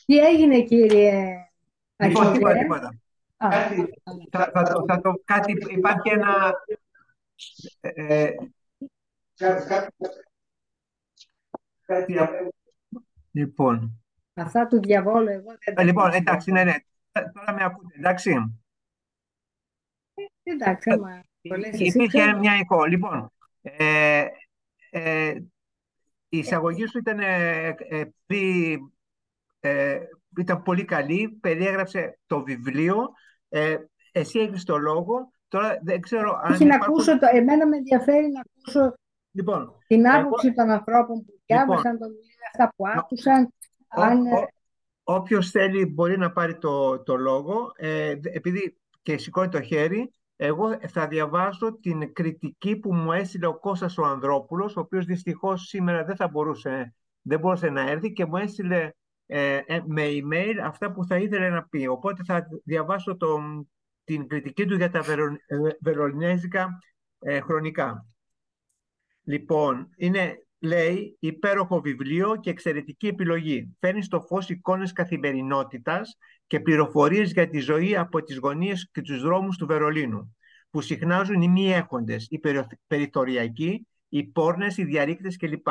Τι 0.07 0.19
έγινε, 0.19 0.63
κύριε 0.63 1.49
Λοιπόν, 1.97 2.33
τίποτα, 2.33 2.59
τίποτα. 2.59 2.99
Κάτι, 3.37 3.95
θα, 4.31 4.51
θα, 4.55 4.63
το, 4.63 4.85
θα 4.89 5.01
το, 5.01 5.23
κάτι, 5.25 5.57
υπάρχει 5.71 6.11
ένα... 6.11 6.53
Ε, 7.81 8.31
κάτι, 11.85 12.13
κάτι, 12.13 12.35
κάτι, 12.35 12.51
λοιπόν. 13.31 14.03
Αυτά 14.35 14.67
του 14.67 14.81
διαβόλου 14.81 15.29
εγώ 15.29 15.57
δεν 15.65 15.75
τα 15.75 15.83
Λοιπόν, 15.83 16.13
εντάξει, 16.13 16.53
ναι, 16.53 16.65
ναι. 16.65 16.75
Τώρα 17.13 17.53
με 17.53 17.65
ακούτε, 17.65 17.95
εντάξει. 17.99 18.31
Ε, 20.15 20.53
εντάξει, 20.53 20.91
άμα 20.91 21.23
το 21.43 21.57
λες 21.57 21.73
εσύ. 21.73 21.85
Υπήρχε 21.85 22.33
μια 22.33 22.59
εικόνα. 22.59 22.87
Λοιπόν, 22.87 23.33
ε, 23.63 24.27
ε, 24.91 25.35
η 26.29 26.39
εισαγωγή 26.39 26.87
σου 26.87 26.99
ήταν, 26.99 27.19
ε, 27.19 27.75
ε, 27.89 28.05
ε, 29.61 30.01
ήταν 30.39 30.63
πολύ 30.63 30.85
καλή, 30.85 31.39
περιέγραψε 31.41 32.19
το 32.27 32.43
βιβλίο, 32.43 33.11
ε, 33.49 33.77
εσύ 34.13 34.39
έχεις 34.39 34.65
το 34.65 34.77
λόγο, 34.77 35.33
τώρα 35.49 35.79
δεν 35.83 36.01
ξέρω 36.01 36.41
αν 36.43 36.53
Όχι, 36.53 36.65
να 36.65 36.75
ακούσω, 36.75 37.19
το, 37.19 37.27
εμένα 37.33 37.67
με 37.67 37.77
ενδιαφέρει 37.77 38.31
να 38.31 38.41
ακούσω 38.41 38.95
Λοιπόν, 39.37 39.73
την 39.87 40.09
άποψη 40.09 40.53
των 40.53 40.71
ανθρώπων 40.71 41.25
που 41.25 41.41
διάβασαν 41.47 41.93
Λοιπόν, 41.93 41.99
το 41.99 42.15
βιβλίο, 42.15 42.35
αυτά 42.53 42.73
που 42.77 42.85
άκουσαν, 42.89 43.53
ο- 43.97 44.03
αν... 44.03 44.27
ο- 44.27 44.49
όποιος 45.03 45.51
θέλει 45.51 45.87
μπορεί 45.87 46.19
να 46.19 46.33
πάρει 46.33 46.59
το, 46.59 47.03
το 47.03 47.17
λόγο. 47.17 47.73
Ε, 47.77 48.15
δε- 48.15 48.31
επειδή 48.33 48.79
και 49.03 49.19
σηκώνει 49.19 49.49
το 49.49 49.61
χέρι, 49.63 50.13
εγώ 50.37 50.79
θα 50.89 51.07
διαβάσω 51.07 51.79
την 51.79 52.13
κριτική 52.13 52.77
που 52.77 52.95
μου 52.95 53.13
έστειλε 53.13 53.47
ο 53.47 53.59
Κώστας 53.59 53.99
ο 53.99 54.05
Ανδρόπουλος, 54.05 54.77
ο 54.77 54.81
οποίος 54.81 55.05
δυστυχώς 55.05 55.67
σήμερα 55.67 56.05
δεν 56.05 56.17
θα 56.17 56.29
μπορούσε, 56.29 56.95
δεν 57.23 57.39
μπορούσε 57.41 57.69
να 57.71 57.81
έρθει 57.91 58.13
και 58.13 58.25
μου 58.27 58.37
έστειλε 58.37 58.91
ε, 59.27 59.61
ε, 59.67 59.83
με 59.87 60.03
email 60.07 60.55
αυτά 60.65 60.93
που 60.93 61.05
θα 61.07 61.17
ήθελε 61.17 61.49
να 61.49 61.63
πει. 61.69 61.87
Οπότε 61.87 62.23
θα 62.27 62.47
διαβάσω 62.65 63.17
τον, 63.17 63.71
την 64.05 64.29
κριτική 64.29 64.67
του 64.67 64.77
για 64.77 64.91
τα 64.91 65.01
βερο, 65.01 65.25
ε, 65.47 65.57
βερολινέζικα 65.81 66.69
ε, 67.19 67.41
χρονικά. 67.41 68.07
Λοιπόν, 69.25 69.89
είναι, 69.97 70.47
λέει, 70.59 71.17
υπέροχο 71.19 71.81
βιβλίο 71.81 72.37
και 72.37 72.51
εξαιρετική 72.51 73.07
επιλογή. 73.07 73.77
Φέρνει 73.81 74.03
στο 74.03 74.21
φως 74.21 74.49
εικόνες 74.49 74.93
καθημερινότητας 74.93 76.17
και 76.47 76.61
πληροφορίες 76.61 77.33
για 77.33 77.49
τη 77.49 77.59
ζωή 77.59 77.97
από 77.97 78.23
τις 78.23 78.39
γωνίες 78.39 78.91
και 78.93 79.01
τους 79.01 79.23
δρόμους 79.23 79.57
του 79.57 79.67
Βερολίνου, 79.67 80.37
που 80.71 80.81
συχνάζουν 80.81 81.43
οι 81.43 81.49
μη 81.49 81.73
έχοντες, 81.73 82.27
οι 82.31 82.39
περι- 82.39 82.67
περιθωριακοί, 82.87 83.87
οι 84.09 84.25
πόρνες, 84.25 84.77
οι 84.77 84.85
διαρρήκτες 84.85 85.37
κλπ. 85.37 85.67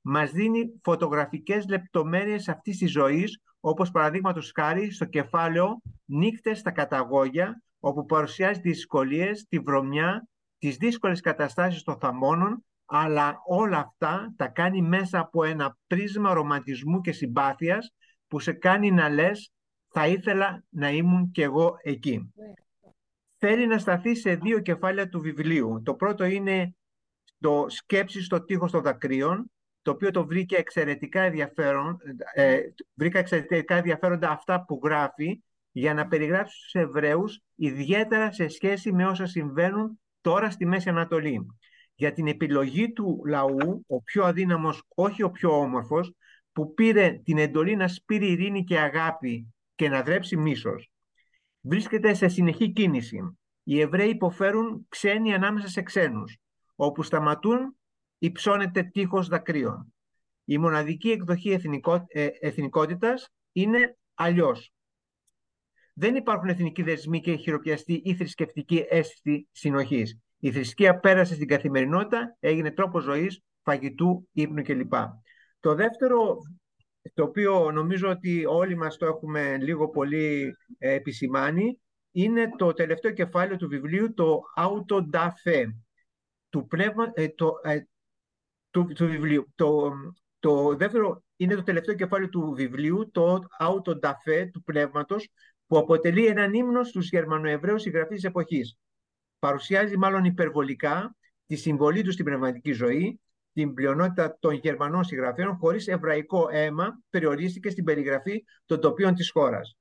Μας 0.00 0.30
δίνει 0.30 0.80
φωτογραφικές 0.82 1.68
λεπτομέρειες 1.68 2.48
αυτής 2.48 2.78
της 2.78 2.90
ζωής, 2.90 3.42
όπως 3.60 3.90
παραδείγματος 3.90 4.52
χάρη 4.54 4.90
στο 4.90 5.04
κεφάλαιο 5.04 5.80
«Νύχτες 6.04 6.58
στα 6.58 6.70
καταγόγια», 6.70 7.62
όπου 7.80 8.04
παρουσιάζει 8.04 8.60
τις 8.60 8.72
δυσκολίες, 8.72 9.46
τη 9.48 9.58
βρωμιά, 9.58 10.28
τις 10.58 10.76
δύσκολες 10.76 11.20
καταστάσεις 11.20 11.82
των 11.82 11.98
θαμώνων, 11.98 12.64
αλλά 12.92 13.42
όλα 13.46 13.78
αυτά 13.78 14.32
τα 14.36 14.46
κάνει 14.46 14.82
μέσα 14.82 15.18
από 15.18 15.44
ένα 15.44 15.78
πρίσμα 15.86 16.32
ρομαντισμού 16.32 17.00
και 17.00 17.12
συμπάθειας 17.12 17.94
που 18.28 18.40
σε 18.40 18.52
κάνει 18.52 18.90
να 18.90 19.08
λες 19.08 19.52
«θα 19.88 20.06
ήθελα 20.06 20.64
να 20.68 20.90
ήμουν 20.90 21.30
κι 21.30 21.42
εγώ 21.42 21.76
εκεί». 21.82 22.32
Θέλει 23.36 23.66
να 23.66 23.78
σταθεί 23.78 24.14
σε 24.14 24.34
δύο 24.34 24.60
κεφάλαια 24.60 25.08
του 25.08 25.20
βιβλίου. 25.20 25.82
Το 25.84 25.94
πρώτο 25.94 26.24
είναι 26.24 26.74
το 27.40 27.64
«Σκέψη 27.68 28.22
στο 28.22 28.44
τείχος 28.44 28.70
των 28.70 28.82
δακρύων», 28.82 29.50
το 29.82 29.90
οποίο 29.90 30.10
το 30.10 30.26
βρήκε 30.26 30.56
εξαιρετικά 30.56 31.20
ενδιαφέρον, 31.20 31.96
ε, 32.34 32.60
βρήκα 32.94 33.18
εξαιρετικά 33.18 33.74
ενδιαφέροντα 33.74 34.30
αυτά 34.30 34.64
που 34.64 34.80
γράφει 34.84 35.42
για 35.70 35.94
να 35.94 36.06
περιγράψει 36.06 36.56
στους 36.58 36.74
Εβραίους, 36.74 37.40
ιδιαίτερα 37.54 38.32
σε 38.32 38.48
σχέση 38.48 38.92
με 38.92 39.06
όσα 39.06 39.26
συμβαίνουν 39.26 40.00
τώρα 40.20 40.50
στη 40.50 40.66
Μέση 40.66 40.88
Ανατολή. 40.88 41.46
Για 42.00 42.12
την 42.12 42.26
επιλογή 42.26 42.92
του 42.92 43.22
λαού, 43.26 43.84
ο 43.86 44.02
πιο 44.02 44.24
αδύναμος, 44.24 44.82
όχι 44.94 45.22
ο 45.22 45.30
πιο 45.30 45.58
όμορφος, 45.58 46.14
που 46.52 46.74
πήρε 46.74 47.20
την 47.24 47.38
εντολή 47.38 47.76
να 47.76 47.88
σπείρει 47.88 48.30
ειρήνη 48.30 48.64
και 48.64 48.78
αγάπη 48.78 49.54
και 49.74 49.88
να 49.88 50.02
δρέψει 50.02 50.36
μίσος. 50.36 50.90
Βρίσκεται 51.60 52.14
σε 52.14 52.28
συνεχή 52.28 52.72
κίνηση. 52.72 53.38
Οι 53.62 53.80
Εβραίοι 53.80 54.08
υποφέρουν 54.08 54.86
ξένοι 54.88 55.34
ανάμεσα 55.34 55.68
σε 55.68 55.82
ξένους. 55.82 56.36
Όπου 56.74 57.02
σταματούν, 57.02 57.76
υψώνεται 58.18 58.82
τείχος 58.82 59.28
δακρύων. 59.28 59.94
Η 60.44 60.58
μοναδική 60.58 61.10
εκδοχή 61.10 61.50
εθνικό, 61.50 62.04
ε, 62.08 62.28
εθνικότητας 62.40 63.28
είναι 63.52 63.96
αλλιώς. 64.14 64.72
Δεν 65.94 66.14
υπάρχουν 66.14 66.48
εθνικοί 66.48 66.82
δεσμοί 66.82 67.20
και 67.20 67.36
χειροπιαστή 67.36 68.02
ή 68.04 68.14
θρησκευτική 68.14 68.84
αίσθηση 68.88 69.48
συνοχής. 69.52 70.20
Η 70.40 70.52
θρησκεία 70.52 70.98
πέρασε 70.98 71.34
στην 71.34 71.48
καθημερινότητα, 71.48 72.36
έγινε 72.40 72.70
τρόπος 72.70 73.02
ζωής, 73.02 73.42
φαγητού, 73.62 74.28
ύπνου 74.32 74.62
κλπ. 74.62 74.92
Το 75.60 75.74
δεύτερο, 75.74 76.36
το 77.14 77.22
οποίο 77.22 77.70
νομίζω 77.70 78.08
ότι 78.08 78.44
όλοι 78.46 78.76
μας 78.76 78.96
το 78.96 79.06
έχουμε 79.06 79.56
λίγο 79.56 79.88
πολύ 79.88 80.56
ε, 80.78 80.92
επισημάνει, 80.92 81.80
είναι 82.10 82.48
το 82.56 82.72
τελευταίο 82.72 83.12
κεφάλαιο 83.12 83.56
του 83.56 83.68
βιβλίου, 83.68 84.14
το 84.14 84.40
Auto 84.56 85.08
da 85.12 85.28
Fe, 85.44 85.64
του, 86.48 86.66
πνεύμα, 86.66 87.10
ε, 87.14 87.28
το, 87.28 87.52
ε, 87.62 87.80
του, 88.70 88.84
του 88.84 89.06
βιβλίου. 89.06 89.52
Το, 89.54 89.92
το 90.38 90.76
δεύτερο 90.76 91.22
είναι 91.36 91.54
το 91.54 91.62
τελευταίο 91.62 91.94
κεφάλαιο 91.94 92.28
του 92.28 92.52
βιβλίου, 92.56 93.10
το 93.10 93.40
Auto 93.60 93.98
da 94.00 94.10
Fe, 94.10 94.48
του 94.52 94.62
πνεύματος, 94.62 95.28
που 95.66 95.78
αποτελεί 95.78 96.26
έναν 96.26 96.52
ύμνο 96.52 96.84
στους 96.84 97.08
Γερμανοεβραίους 97.08 97.82
συγγραφείς 97.82 98.14
της 98.14 98.24
εποχής. 98.24 98.78
Παρουσιάζει 99.40 99.96
μάλλον 99.96 100.24
υπερβολικά 100.24 101.16
τη 101.46 101.56
συμβολή 101.56 102.02
του 102.02 102.12
στην 102.12 102.24
πνευματική 102.24 102.72
ζωή, 102.72 103.20
την 103.52 103.74
πλειονότητα 103.74 104.36
των 104.40 104.54
Γερμανών 104.54 105.04
συγγραφέων, 105.04 105.56
χωρίς 105.56 105.88
εβραϊκό 105.88 106.48
αίμα, 106.50 107.00
περιορίστηκε 107.10 107.70
στην 107.70 107.84
περιγραφή 107.84 108.44
των 108.64 108.80
τοπίων 108.80 109.14
της 109.14 109.30
χώρας. 109.30 109.76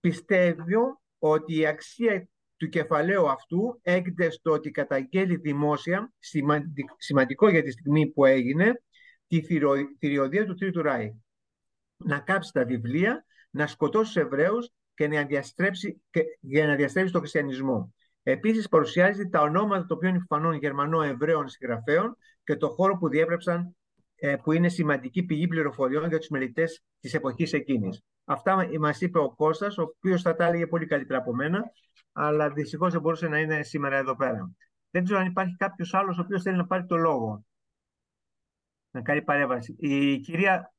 Πιστεύω 0.00 1.02
ότι 1.18 1.56
η 1.56 1.66
αξία 1.66 2.28
του 2.56 2.68
κεφαλαίου 2.68 3.28
αυτού 3.28 3.78
έγκυται 3.82 4.30
στο 4.30 4.52
ότι 4.52 4.70
καταγγέλει 4.70 5.36
δημόσια, 5.36 6.12
σημαντικό 6.96 7.48
για 7.48 7.62
τη 7.62 7.70
στιγμή 7.70 8.06
που 8.06 8.24
έγινε, 8.24 8.82
τη 9.26 9.42
θηριωδία 9.98 10.46
του 10.46 10.54
Τρίτου 10.54 10.82
Ράη. 10.82 11.12
Να 11.96 12.18
κάψει 12.18 12.52
τα 12.52 12.64
βιβλία, 12.64 13.24
να 13.50 13.66
σκοτώσει 13.66 14.12
τους 14.12 14.22
Εβραίους 14.22 14.70
και 14.94 15.08
να 15.08 15.24
διαστρέψει, 15.24 16.02
και, 16.10 16.22
για 16.40 16.66
να 16.66 16.74
διαστρέψει 16.74 17.12
τον 17.12 17.20
χριστιανισμό. 17.20 17.94
Επίσης 18.28 18.68
παρουσιάζει 18.68 19.28
τα 19.28 19.40
ονόματα 19.40 19.86
των 19.86 19.98
πιο 19.98 20.08
εμφανών 20.08 20.54
Γερμανών 20.54 21.02
Εβραίων 21.02 21.48
συγγραφέων 21.48 22.16
και 22.44 22.56
το 22.56 22.68
χώρο 22.68 22.96
που 22.96 23.08
διέπρεψαν 23.08 23.76
ε, 24.14 24.36
που 24.36 24.52
είναι 24.52 24.68
σημαντική 24.68 25.22
πηγή 25.22 25.48
πληροφοριών 25.48 26.08
για 26.08 26.18
τους 26.18 26.28
μελετές 26.28 26.82
της 27.00 27.14
εποχής 27.14 27.52
εκείνης. 27.52 28.02
Αυτά 28.24 28.68
μας 28.78 29.00
είπε 29.00 29.18
ο 29.18 29.30
Κώστας, 29.30 29.78
ο 29.78 29.82
οποίος 29.82 30.22
θα 30.22 30.34
τα 30.34 30.44
έλεγε 30.44 30.66
πολύ 30.66 30.86
καλύτερα 30.86 31.18
από 31.18 31.34
μένα, 31.34 31.64
αλλά 32.12 32.50
δυστυχώς 32.50 32.92
δεν 32.92 33.00
μπορούσε 33.00 33.28
να 33.28 33.38
είναι 33.38 33.62
σήμερα 33.62 33.96
εδώ 33.96 34.16
πέρα. 34.16 34.50
Δεν 34.90 35.04
ξέρω 35.04 35.18
αν 35.18 35.26
υπάρχει 35.26 35.56
κάποιος 35.56 35.94
άλλος 35.94 36.18
ο 36.18 36.20
οποίος 36.20 36.42
θέλει 36.42 36.56
να 36.56 36.66
πάρει 36.66 36.86
το 36.86 36.96
λόγο. 36.96 37.44
Να 38.90 39.02
κάνει 39.02 39.22
παρέμβαση. 39.22 39.76
Η 39.78 40.18
κυρία, 40.18 40.74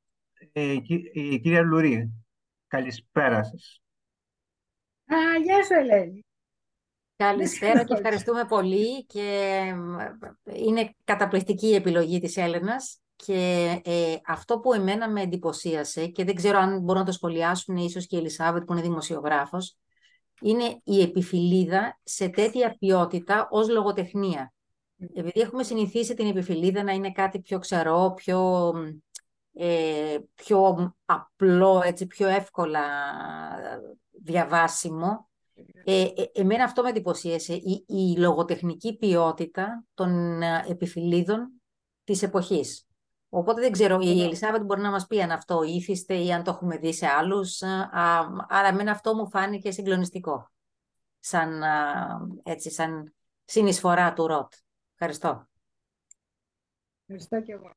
η, 0.52 0.72
η 1.12 1.40
κυρία 1.40 1.62
Λουρί, 1.62 2.24
καλησπέρα 2.66 3.42
σας. 3.42 3.82
Α, 5.04 5.16
γεια 5.42 5.64
σου 5.64 5.74
Ελένη. 5.74 6.22
Καλησπέρα 7.18 7.84
και 7.84 7.94
ευχαριστούμε 7.98 8.44
πολύ 8.44 9.04
και 9.04 9.60
είναι 10.44 10.94
καταπληκτική 11.04 11.66
η 11.66 11.74
επιλογή 11.74 12.20
της 12.20 12.36
Έλενας 12.36 13.00
και 13.16 13.80
ε, 13.84 14.16
αυτό 14.26 14.58
που 14.58 14.72
εμένα 14.72 15.10
με 15.10 15.22
εντυπωσίασε 15.22 16.06
και 16.06 16.24
δεν 16.24 16.34
ξέρω 16.34 16.58
αν 16.58 16.80
μπορούν 16.80 17.00
να 17.00 17.06
το 17.06 17.12
σχολιάσουν 17.12 17.76
ίσως 17.76 18.06
και 18.06 18.16
η 18.16 18.18
Ελισάβετ 18.18 18.64
που 18.64 18.72
είναι 18.72 18.82
δημοσιογράφος 18.82 19.76
είναι 20.40 20.80
η 20.84 21.02
επιφυλίδα 21.02 22.00
σε 22.02 22.28
τέτοια 22.28 22.76
ποιότητα 22.78 23.48
ως 23.50 23.68
λογοτεχνία. 23.68 24.52
Επειδή 25.14 25.40
έχουμε 25.40 25.62
συνηθίσει 25.62 26.14
την 26.14 26.26
επιφυλίδα 26.26 26.82
να 26.82 26.92
είναι 26.92 27.12
κάτι 27.12 27.40
πιο 27.40 27.58
ξερό, 27.58 28.12
πιο, 28.16 28.72
ε, 29.52 30.18
πιο 30.34 30.92
απλό, 31.04 31.82
έτσι, 31.84 32.06
πιο 32.06 32.28
εύκολα 32.28 32.80
διαβάσιμο, 34.22 35.27
ε, 35.84 36.02
ε, 36.02 36.30
εμένα 36.32 36.64
αυτό 36.64 36.82
με 36.82 36.88
εντυπωσίασε, 36.88 37.54
η, 37.54 37.84
η 37.86 38.16
λογοτεχνική 38.18 38.96
ποιότητα 38.96 39.84
των 39.94 40.42
ε, 40.42 40.64
επιφυλίδων 40.68 41.52
της 42.04 42.22
εποχής. 42.22 42.86
Οπότε 43.28 43.60
δεν 43.60 43.72
ξέρω, 43.72 43.98
η 44.00 44.22
Ελισάβετ 44.22 44.62
μπορεί 44.62 44.80
να 44.80 44.90
μας 44.90 45.06
πει 45.06 45.22
αν 45.22 45.30
αυτό 45.30 45.62
ήθιστε 45.62 46.14
ή 46.14 46.32
αν 46.32 46.42
το 46.42 46.50
έχουμε 46.50 46.76
δει 46.76 46.92
σε 46.92 47.06
άλλους. 47.06 47.62
άρα 48.48 48.68
εμένα 48.68 48.90
αυτό 48.90 49.14
μου 49.14 49.28
φάνηκε 49.28 49.70
συγκλονιστικό, 49.70 50.50
σαν, 51.18 51.62
έτσι, 52.42 52.70
σαν 52.70 53.14
συνεισφορά 53.44 54.12
του 54.12 54.26
ΡΟΤ. 54.26 54.52
Ευχαριστώ. 54.92 55.48
Ευχαριστώ 57.06 57.40
και 57.42 57.52
εγώ. 57.52 57.70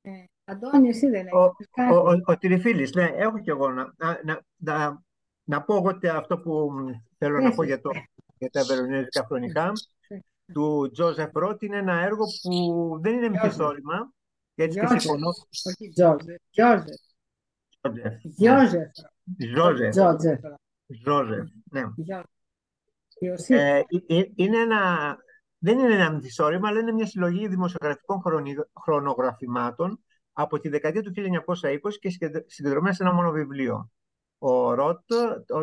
Ε, 0.00 0.24
Αντώνη, 0.44 0.88
εσύ 0.88 1.08
δεν 1.08 1.26
έχεις 1.26 1.68
κάτι; 1.70 1.94
Ο, 1.94 1.96
ο, 1.96 2.20
ο 2.24 2.38
Τριφίλης, 2.38 2.92
ναι, 2.94 3.04
έχω 3.04 3.38
και 3.38 3.50
εγώ 3.50 3.70
να, 3.70 3.94
να, 3.96 4.40
να, 4.56 5.02
να 5.44 5.62
πω 5.62 5.76
εγώ 5.76 5.98
αυτό 6.16 6.38
που 6.38 6.70
θέλω 7.18 7.40
να 7.40 7.54
πω 7.54 7.62
για, 7.62 7.80
το, 7.80 7.90
για 8.38 8.50
τα 8.50 8.64
βερονέζικα 8.64 9.24
χρονικά 9.26 9.72
του 10.52 10.90
Τζόζεφ 10.92 11.30
Ρότ 11.32 11.62
είναι 11.62 11.76
ένα 11.76 12.00
έργο 12.00 12.24
που 12.42 12.98
δεν 13.02 13.14
είναι 13.14 13.28
μυθιστόρημα. 13.28 14.12
Έτσι 14.54 14.80
και 14.80 14.86
συμφωνώ. 14.86 15.28
Όχι 15.64 15.88
Τζόζεφ. 15.88 16.40
Τζόζεφ. 18.36 19.90
Τζόζεφ. 19.90 20.40
Τζόζεφ. 21.02 21.48
Ναι. 21.70 21.82
Ε, 23.48 23.54
ε, 23.56 23.82
ε, 24.06 24.24
είναι 24.34 24.58
ένα, 24.58 25.16
δεν 25.58 25.78
είναι 25.78 25.94
ένα 25.94 26.12
μυθιστόρημα, 26.12 26.68
αλλά 26.68 26.80
είναι 26.80 26.92
μια 26.92 27.06
συλλογή 27.06 27.48
δημοσιογραφικών 27.48 28.22
χρονογραφημάτων 28.80 30.04
από 30.32 30.58
τη 30.58 30.68
δεκαετία 30.68 31.02
του 31.02 31.12
1920 31.14 31.94
και 32.00 32.10
συγκεντρωμένα 32.46 32.94
σε 32.94 33.02
ένα 33.02 33.12
μόνο 33.12 33.30
βιβλίο 33.30 33.90
ο 34.38 34.74
Ρότ, 34.74 35.00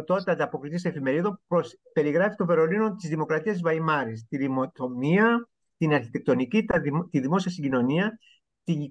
τότε 0.05 0.31
ανταποκριτής 0.31 0.81
σε 0.81 0.87
εφημερίδο, 0.87 1.39
περιγράφει 1.93 2.35
το 2.35 2.45
Βερολίνο 2.45 2.95
της 2.95 3.09
Δημοκρατίας 3.09 3.61
Βαϊμάρης, 3.61 4.25
τη 4.29 4.37
δημοτομία, 4.37 5.49
την 5.77 5.93
αρχιτεκτονική, 5.93 6.65
τη 7.09 7.19
δημόσια 7.19 7.51
συγκοινωνία, 7.51 8.19
την 8.63 8.89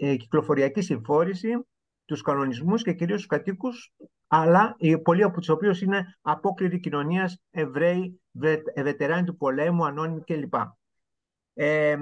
ε, 0.00 0.16
κυκλοφοριακή 0.16 0.80
συμφόρηση, 0.80 1.48
τους 2.04 2.22
κανονισμούς 2.22 2.82
και 2.82 2.92
κυρίως 2.92 3.18
τους 3.18 3.26
κατοίκους, 3.26 3.92
αλλά 4.26 4.76
πολλοί 5.02 5.22
από 5.22 5.40
του 5.40 5.46
οποίου 5.56 5.72
είναι 5.82 6.18
απόκληρη 6.20 6.80
κοινωνίας, 6.80 7.42
Εβραίοι, 7.50 8.20
βετεράνοι 8.82 9.24
του 9.24 9.36
πολέμου, 9.36 9.84
ανώνυμοι 9.84 10.20
κλπ. 10.20 10.54
Ε, 11.54 11.96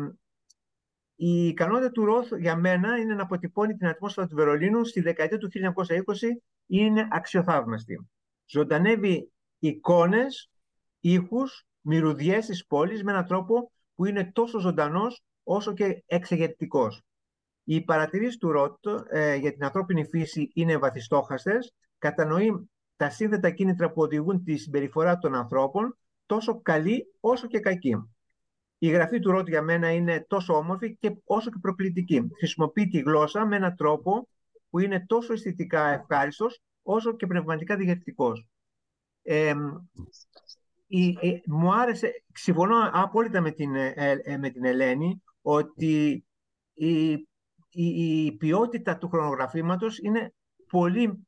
η 1.20 1.46
ικανότητα 1.46 1.90
του 1.90 2.04
Ροθ 2.04 2.32
για 2.38 2.56
μένα 2.56 2.96
είναι 2.96 3.14
να 3.14 3.22
αποτυπώνει 3.22 3.76
την 3.76 3.86
ατμόσφαιρα 3.86 4.26
του 4.26 4.34
Βερολίνου 4.34 4.84
στη 4.84 5.00
δεκαετία 5.00 5.38
του 5.38 5.48
1920 5.52 5.74
είναι 6.66 7.08
αξιοθαύμαστη. 7.10 8.08
Ζωντανεύει 8.46 9.32
εικόνες, 9.58 10.50
ήχους, 11.00 11.66
μυρουδιές 11.80 12.46
της 12.46 12.66
πόλης 12.66 13.02
με 13.02 13.10
έναν 13.10 13.26
τρόπο 13.26 13.72
που 13.94 14.04
είναι 14.04 14.30
τόσο 14.32 14.58
ζωντανός 14.58 15.22
όσο 15.42 15.72
και 15.72 16.02
εξεγερτικός. 16.06 17.02
Οι 17.64 17.80
παρατηρήσεις 17.80 18.38
του 18.38 18.52
Ρότ 18.52 18.86
ε, 19.08 19.34
για 19.34 19.52
την 19.52 19.64
ανθρώπινη 19.64 20.04
φύση 20.04 20.50
είναι 20.54 20.76
βαθιστόχαστες, 20.76 21.72
κατανοεί 21.98 22.70
τα 22.96 23.10
σύνθετα 23.10 23.50
κίνητρα 23.50 23.90
που 23.90 24.02
οδηγούν 24.02 24.44
τη 24.44 24.56
συμπεριφορά 24.56 25.18
των 25.18 25.34
ανθρώπων, 25.34 25.98
τόσο 26.26 26.60
καλή 26.62 27.14
όσο 27.20 27.46
και 27.46 27.60
κακή. 27.60 27.96
Η 28.78 28.88
γραφή 28.88 29.20
του 29.20 29.30
Ρότ 29.30 29.48
για 29.48 29.62
μένα 29.62 29.90
είναι 29.90 30.24
τόσο 30.28 30.54
όμορφη 30.54 30.96
και 30.96 31.16
όσο 31.24 31.50
και 31.50 31.58
προκλητική. 31.60 32.28
Χρησιμοποιεί 32.38 32.88
τη 32.88 32.98
γλώσσα 32.98 33.46
με 33.46 33.56
έναν 33.56 33.76
τρόπο 33.76 34.28
που 34.70 34.78
είναι 34.78 35.04
τόσο 35.06 35.32
αισθητικά 35.32 35.88
ευχάριστος 35.88 36.62
όσο 36.82 37.16
και 37.16 37.26
πνευματικά 37.26 37.76
διηγευτικός. 37.76 38.46
Ε, 39.22 39.54
μου 41.46 41.74
άρεσε, 41.74 42.24
συμφωνώ 42.32 42.90
απόλυτα 42.92 43.40
με 43.40 43.50
την, 43.50 43.74
ε, 43.74 44.20
ε, 44.24 44.36
με 44.36 44.50
την 44.50 44.64
Ελένη 44.64 45.22
ότι 45.42 46.24
η, 46.74 47.12
η, 47.70 48.24
η, 48.24 48.32
ποιότητα 48.36 48.98
του 48.98 49.08
χρονογραφήματος 49.08 49.98
είναι 49.98 50.34
πολύ, 50.70 51.26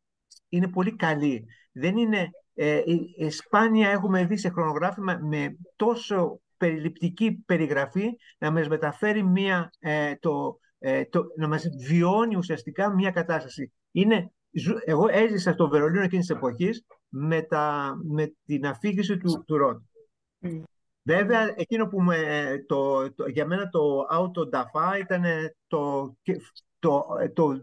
είναι 0.48 0.68
πολύ 0.68 0.96
καλή. 0.96 1.46
Δεν 1.72 1.96
είναι, 1.96 2.30
ε, 2.54 2.82
σπάνια 3.30 3.90
έχουμε 3.90 4.24
δει 4.24 4.36
σε 4.36 4.48
χρονογράφημα 4.48 5.18
με 5.22 5.56
τόσο 5.76 6.40
περιληπτική 6.60 7.42
περιγραφή 7.46 8.16
να 8.38 8.50
μας 8.50 8.68
μεταφέρει 8.68 9.22
μία, 9.22 9.70
το, 10.20 10.58
ε, 10.78 11.04
το, 11.04 11.24
να 11.36 11.48
μας 11.48 11.64
βιώνει 11.86 12.36
ουσιαστικά 12.36 12.94
μια 12.94 13.10
κατάσταση. 13.10 13.72
Είναι, 13.90 14.32
εγώ 14.84 15.06
έζησα 15.10 15.52
στο 15.52 15.68
Βερολίνο 15.68 16.02
εκείνης 16.02 16.26
της 16.26 16.36
εποχής 16.36 16.84
με, 17.08 17.42
τα, 17.42 17.94
με 18.02 18.34
την 18.44 18.66
αφήγηση 18.66 19.16
του, 19.16 19.44
του 19.46 19.56
Ρόντ. 19.56 19.80
Mm. 20.42 20.62
Βέβαια, 21.02 21.54
εκείνο 21.56 21.86
που 21.86 22.02
με, 22.02 22.64
το, 22.66 23.12
το, 23.14 23.26
για 23.28 23.46
μένα 23.46 23.68
το 23.68 24.48
Dafa 24.52 24.98
ήταν 25.00 25.24
το, 25.66 26.14
το, 26.78 27.06
το, 27.34 27.62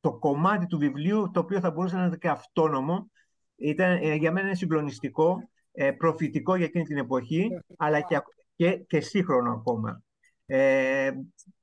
το, 0.00 0.18
κομμάτι 0.18 0.66
του 0.66 0.78
βιβλίου 0.78 1.30
το 1.32 1.40
οποίο 1.40 1.60
θα 1.60 1.70
μπορούσε 1.70 1.96
να 1.96 2.04
είναι 2.04 2.16
και 2.16 2.28
αυτόνομο. 2.28 3.10
Ήταν, 3.56 3.98
ε, 4.02 4.14
για 4.14 4.32
μένα 4.32 4.46
είναι 4.46 4.56
συγκλονιστικό, 4.56 5.38
ε, 5.38 5.57
προφητικό 5.98 6.56
για 6.56 6.64
εκείνη 6.66 6.84
την 6.84 6.96
εποχή, 6.96 7.48
αλλά 7.76 8.00
και, 8.00 8.20
και, 8.56 8.76
και 8.76 9.00
σύγχρονο 9.00 9.52
ακόμα. 9.52 10.02
Ε, 10.46 11.10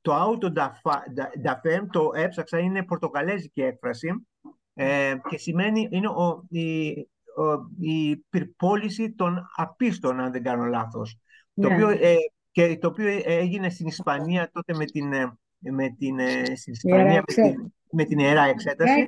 το 0.02 0.14
auto 0.16 0.54
da 0.54 1.52
femme, 1.64 1.86
το 1.92 2.12
έψαξα, 2.16 2.60
είναι 2.60 2.84
πορτοκαλέζικη 2.84 3.62
έκφραση 3.62 4.28
ε, 4.74 5.16
και 5.30 5.38
σημαίνει 5.38 5.88
είναι 5.92 6.08
ο, 6.08 6.46
η, 6.50 6.90
ο, 7.36 7.54
η 7.80 8.18
πυρπόληση 8.30 9.12
των 9.12 9.46
απίστων, 9.56 10.20
αν 10.20 10.32
δεν 10.32 10.44
κάνω 10.44 10.66
λάθος. 10.66 11.20
Το, 11.54 11.68
ναι. 11.68 11.74
οποίο, 11.74 11.90
ε, 11.90 12.16
και 12.52 12.78
το 12.78 12.88
οποίο 12.88 13.22
έγινε 13.24 13.70
στην 13.70 13.88
Ισπανία 13.88 14.50
τότε 14.54 14.76
με 14.76 14.86
την, 14.86 15.14
ε, 15.14 15.38
με 15.60 15.96
την, 15.98 16.18
στην 16.56 16.74
Ισπανία, 16.74 17.24
με 17.28 17.34
την, 17.34 17.74
με 17.92 18.04
την 18.04 18.20
Ιερά 18.20 18.44
Εξέταση. 18.44 19.08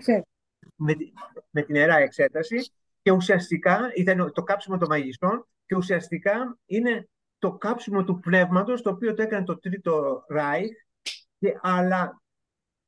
Με, 0.76 0.96
με 1.50 1.62
την 1.62 1.76
Ιερά 1.76 1.98
Εξέταση 1.98 2.72
και 3.08 3.14
ουσιαστικά 3.14 3.92
ήταν 3.96 4.32
το 4.34 4.44
κάψιμο 4.44 4.78
των 4.78 4.88
μαγιστών 4.90 5.48
και 5.66 5.76
ουσιαστικά 5.76 6.58
είναι 6.66 7.10
το 7.40 7.52
κάψιμο 7.52 8.04
του 8.04 8.20
πνεύματος 8.20 8.82
το 8.82 8.90
οποίο 8.90 9.14
το 9.14 9.22
έκανε 9.22 9.46
το 9.46 9.60
Τρίτο 9.60 10.24
Ράιχ 10.28 10.72
και, 11.40 11.58
αλλά 11.62 12.22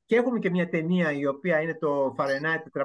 και 0.05 0.15
έχουμε 0.15 0.39
και 0.39 0.49
μια 0.49 0.69
ταινία 0.69 1.11
η 1.11 1.25
οποία 1.25 1.61
είναι 1.61 1.75
το 1.75 2.15
Fahrenheit 2.17 2.81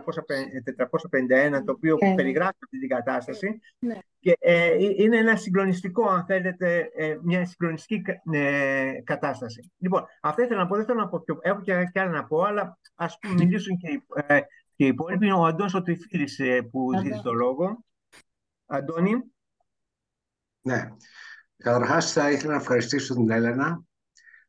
451 1.57 1.63
το 1.65 1.73
οποίο 1.73 1.95
yeah. 1.95 2.09
Ναι. 2.09 2.15
περιγράφει 2.15 2.59
αυτή 2.65 2.79
την 2.79 2.89
κατάσταση 2.89 3.61
yeah. 3.61 3.77
Ναι. 3.79 3.99
και 4.21 4.37
ε, 4.39 4.67
ε, 4.67 4.77
είναι 4.97 5.17
ένα 5.17 5.37
συγκλονιστικό 5.37 6.09
αν 6.09 6.25
θέλετε 6.25 6.91
ε, 6.95 7.17
μια 7.23 7.47
συγκλονιστική 7.47 8.03
ε, 8.33 8.93
κατάσταση. 9.05 9.73
Λοιπόν, 9.79 10.05
αυτά 10.21 10.43
ήθελα 10.43 10.61
να 10.61 10.67
πω, 10.67 10.77
δεν 10.77 10.85
θέλω 10.85 11.01
να 11.01 11.09
πω 11.09 11.21
πιο, 11.21 11.39
έχω 11.41 11.61
και, 11.61 11.91
και 11.93 12.01
άλλα 12.01 12.11
να 12.11 12.25
πω 12.25 12.43
αλλά 12.43 12.79
ας 12.95 13.19
μιλήσουν 13.39 13.77
και, 13.77 14.03
ε, 14.77 14.77
και 14.77 14.85
οι 14.85 14.87
υπόλοιποι. 14.87 15.31
Ο 15.31 15.45
Αντώνης 15.45 15.75
ο 15.75 15.83
Τριφίλης 15.83 16.41
που 16.71 16.91
ζήτησε 16.99 17.23
το 17.23 17.33
λόγο. 17.33 17.85
Αντώνη. 18.67 19.33
Ναι. 20.61 20.89
Καταρχάς, 21.57 22.13
θα 22.13 22.31
ήθελα 22.31 22.53
να 22.53 22.59
ευχαριστήσω 22.61 23.15
την 23.15 23.31
Έλενα 23.31 23.85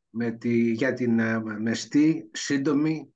με 0.10 0.32
τη, 0.32 0.72
για 0.72 0.94
την 0.94 1.20
ε, 1.20 1.40
μεστή, 1.40 2.30
σύντομη 2.34 3.14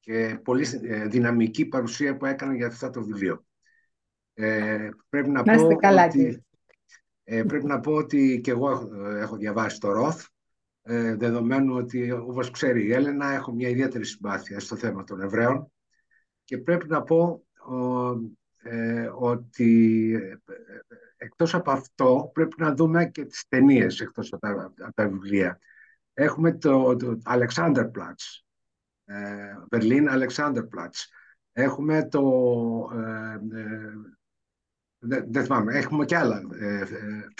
και 0.00 0.40
πολύ 0.44 0.66
ε, 0.82 1.06
δυναμική 1.06 1.66
παρουσία 1.66 2.16
που 2.16 2.26
έκανε 2.26 2.54
για 2.54 2.66
αυτό 2.66 2.90
το 2.90 3.04
βιβλίο. 3.04 3.44
Ε, 4.34 4.88
πρέπει 5.08 5.30
να, 5.30 5.42
πω 5.42 5.76
καλά, 5.76 6.04
ότι, 6.04 6.44
ε, 7.24 7.42
πρέπει 7.42 7.66
να 7.66 7.80
πω 7.80 7.92
ότι 7.92 8.40
και 8.42 8.50
εγώ 8.50 8.70
έχω, 8.70 9.06
έχω 9.06 9.36
διαβάσει 9.36 9.80
το 9.80 9.92
Ροθ. 9.92 10.26
ε, 10.82 11.14
δεδομένου 11.14 11.74
ότι 11.74 12.10
όπως 12.10 12.50
ξέρει 12.50 12.86
η 12.86 12.92
Έλενα 12.92 13.32
έχω 13.32 13.52
μια 13.52 13.68
ιδιαίτερη 13.68 14.04
συμπάθεια 14.04 14.60
στο 14.60 14.76
θέμα 14.76 15.04
των 15.04 15.20
Εβραίων 15.20 15.72
και 16.46 16.58
πρέπει 16.58 16.88
να 16.88 17.02
πω 17.02 17.44
ε, 18.62 19.10
ότι 19.14 20.12
ε, 20.14 20.54
εκτός 21.16 21.54
από 21.54 21.70
αυτό 21.70 22.30
πρέπει 22.34 22.54
να 22.58 22.74
δούμε 22.74 23.06
και 23.06 23.24
τις 23.24 23.44
ταινίες 23.48 24.00
εκτός 24.00 24.32
από 24.32 24.40
τα, 24.40 24.72
από 24.78 24.94
τα 24.94 25.08
βιβλία. 25.08 25.58
Έχουμε 26.14 26.52
το, 26.52 26.96
το 26.96 27.18
Alexanderplatz, 27.24 28.42
ε, 29.04 29.54
Berlin 29.70 30.08
Alexanderplatz. 30.08 30.98
Έχουμε 31.52 32.08
το... 32.08 32.22
Ε, 32.94 33.58
ε, 33.58 33.92
δεν 35.28 35.44
θυμάμαι, 35.44 35.78
έχουμε 35.78 36.04
και 36.04 36.16
άλλα 36.16 36.42
ε, 36.60 36.78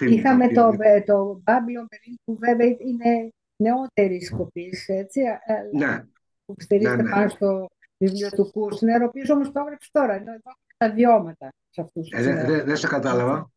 ε 0.01 0.11
Είχαμε 0.11 0.49
το, 0.49 0.77
το 1.07 1.43
Babylon 1.45 1.85
Berlin 1.85 2.15
που 2.25 2.37
βέβαια 2.39 2.67
είναι 2.67 3.33
νεότερη 3.57 4.25
σκοπής, 4.25 4.89
έτσι. 4.89 5.21
Ναι. 5.73 6.05
Που 6.45 6.55
στηρίζεται 6.59 6.97
ναι, 6.97 7.03
ναι. 7.03 7.11
πάνω 7.11 7.29
στο 7.29 7.69
βιβλίο 7.99 8.31
του 8.31 8.51
Κούσνερ, 8.51 9.03
ο 9.03 9.05
οποίο 9.05 9.35
όμως 9.35 9.53
το 9.53 9.61
έγραψε 9.61 9.89
τώρα. 9.93 10.15
Ενώ 10.15 10.33
εδώ 10.33 10.53
τα 10.77 10.93
βιώματα 10.93 11.49
σε 11.71 11.81
αυτούς 11.81 12.09
τους. 12.09 12.23
Δεν 12.23 12.47
δε, 12.47 12.63
δε 12.63 12.75
σε 12.75 12.87
κατάλαβα. 12.87 13.51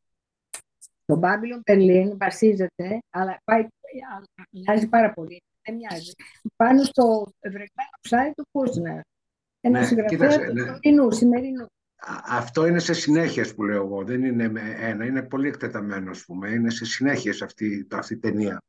Το 1.06 1.20
Babylon 1.24 1.72
Berlin 1.72 2.18
βασίζεται, 2.18 3.00
αλλά 3.10 3.42
πάει, 3.44 3.68
μοιάζει 4.50 4.88
πάρα 4.88 5.14
πολύ. 5.14 5.42
Δεν 5.62 5.76
μοιάζει. 5.76 6.12
Πάνω 6.56 6.84
στο 6.84 7.32
ευρεγμένο 7.40 7.90
ψάρι 8.02 8.34
του 8.34 8.48
Κούσνερ. 8.52 9.00
Ένα 9.62 9.80
ναι, 9.80 9.86
συγγραφέα 9.86 10.40
του 10.40 11.06
ναι. 11.06 11.12
σημερινού. 11.12 11.66
Αυτό 12.26 12.66
είναι 12.66 12.80
σε 12.80 12.94
συνέχεια 12.94 13.48
που 13.56 13.64
λέω 13.64 13.86
εγώ. 13.86 14.04
Δεν 14.04 14.24
είναι 14.24 14.50
με 14.50 14.76
ένα. 14.80 15.06
Είναι 15.06 15.22
πολύ 15.22 15.48
εκτεταμένο, 15.48 16.12
ας 16.12 16.26
πούμε. 16.26 16.50
Είναι 16.50 16.70
σε 16.70 16.86
συνέχεια 16.86 17.34
αυτή, 17.44 17.88
αυτή 17.92 18.14
η 18.14 18.18
ταινία. 18.18 18.62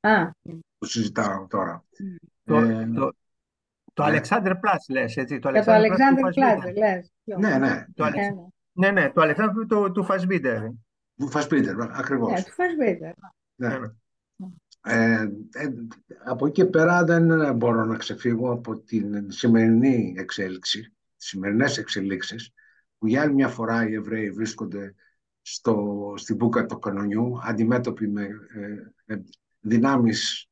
Α. 0.00 0.30
Που 0.78 0.86
συζητάω 0.86 1.46
τώρα. 1.46 1.84
Το, 2.44 2.56
ε, 2.56 2.90
το, 2.94 3.06
το 3.06 3.16
ναι. 4.00 4.20
Alexander 4.20 4.50
Plus 4.50 4.84
λες, 4.88 5.16
έτσι. 5.16 5.38
Το 5.38 5.48
Alexander, 5.48 5.64
το 5.64 5.72
Alexander 5.72 6.24
Plus, 6.26 6.74
λες. 6.76 7.12
Ναι, 7.24 7.58
ναι. 7.58 7.84
Το, 7.94 8.04
ναι, 8.04 8.30
ναι, 8.72 8.90
ναι, 8.90 9.10
το 9.10 9.22
Alexander 9.22 9.66
του, 9.68 9.92
του 9.92 10.06
Fassbinder. 10.10 10.58
Του 11.16 11.30
Fassbinder, 11.32 11.88
ακριβώς. 11.92 12.32
Ναι, 12.32 12.42
του 12.42 12.50
Fassbinder. 12.50 13.12
Ναι. 13.54 13.68
ναι. 13.68 13.86
Ε, 14.84 15.30
ε, 15.52 15.68
από 16.24 16.46
εκεί 16.46 16.62
και 16.62 16.68
πέρα 16.68 17.04
δεν 17.04 17.56
μπορώ 17.56 17.84
να 17.84 17.96
ξεφύγω 17.96 18.52
από 18.52 18.78
την 18.78 19.30
σημερινή 19.30 20.14
εξέλιξη, 20.18 20.80
τις 21.16 21.26
σημερινές 21.26 21.78
εξελίξεις, 21.78 22.52
που 22.98 23.06
για 23.06 23.22
άλλη 23.22 23.34
μια 23.34 23.48
φορά 23.48 23.88
οι 23.88 23.94
Εβραίοι 23.94 24.30
βρίσκονται 24.30 24.94
στο, 25.42 26.14
στην 26.16 26.36
μπούκα 26.36 26.66
του 26.66 26.78
κανονιού, 26.78 27.38
αντιμέτωποι 27.42 28.08
με 28.08 28.22
ε, 28.24 29.14
ε 29.14 29.22
δυνάμεις, 29.60 30.48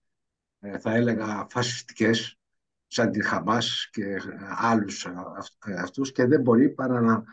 ε, 0.60 0.78
θα 0.78 0.94
έλεγα, 0.94 1.46
φασιστικές, 1.50 2.38
σαν 2.92 3.10
τη 3.10 3.24
Χαμάς 3.24 3.88
και 3.90 4.16
άλλους 4.56 5.06
αυτούς 5.78 6.12
και 6.12 6.24
δεν 6.24 6.40
μπορεί 6.40 6.70
παρά 6.70 7.00
να 7.00 7.24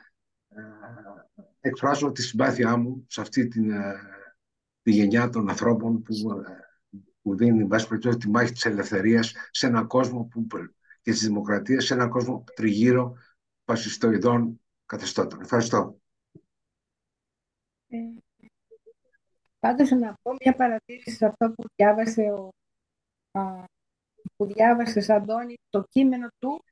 εκφράσω 1.60 2.12
τη 2.12 2.22
συμπάθειά 2.22 2.78
μου 2.78 3.06
σε 3.08 3.22
αυτή 3.22 3.48
την, 3.48 3.72
τη 4.82 4.92
γενιά 4.92 5.30
των 5.30 5.50
ανθρώπων 5.50 6.02
που 6.02 6.14
που 7.28 7.36
δίνει 7.36 7.64
βάση 7.64 7.88
περιπτώσει 7.88 8.18
τη 8.18 8.30
μάχη 8.30 8.52
της 8.52 8.66
ελευθερίας 8.66 9.34
σε 9.52 9.68
έναν 9.68 9.88
κόσμο 9.88 10.24
που, 10.24 10.48
και 11.02 11.12
της 11.12 11.22
δημοκρατίας, 11.22 11.86
σε 11.86 11.94
έναν 11.94 12.10
κόσμο 12.10 12.44
τριγύρω 12.56 13.16
φασιστοειδών 13.64 14.62
καθεστώτων. 14.86 15.42
Ευχαριστώ. 15.42 16.00
Ε, 17.88 17.98
πάντως 19.60 19.90
να 19.90 20.14
πω 20.22 20.32
μια 20.44 20.56
παρατήρηση 20.56 21.12
σε 21.16 21.26
αυτό 21.26 21.52
που 21.52 21.64
διάβασε 21.76 22.22
ο, 22.22 22.50
α, 23.40 23.64
που 24.36 24.46
διάβασε 24.46 25.14
Αντώνη 25.14 25.58
το 25.70 25.84
κείμενο 25.90 26.28
του 26.40 26.64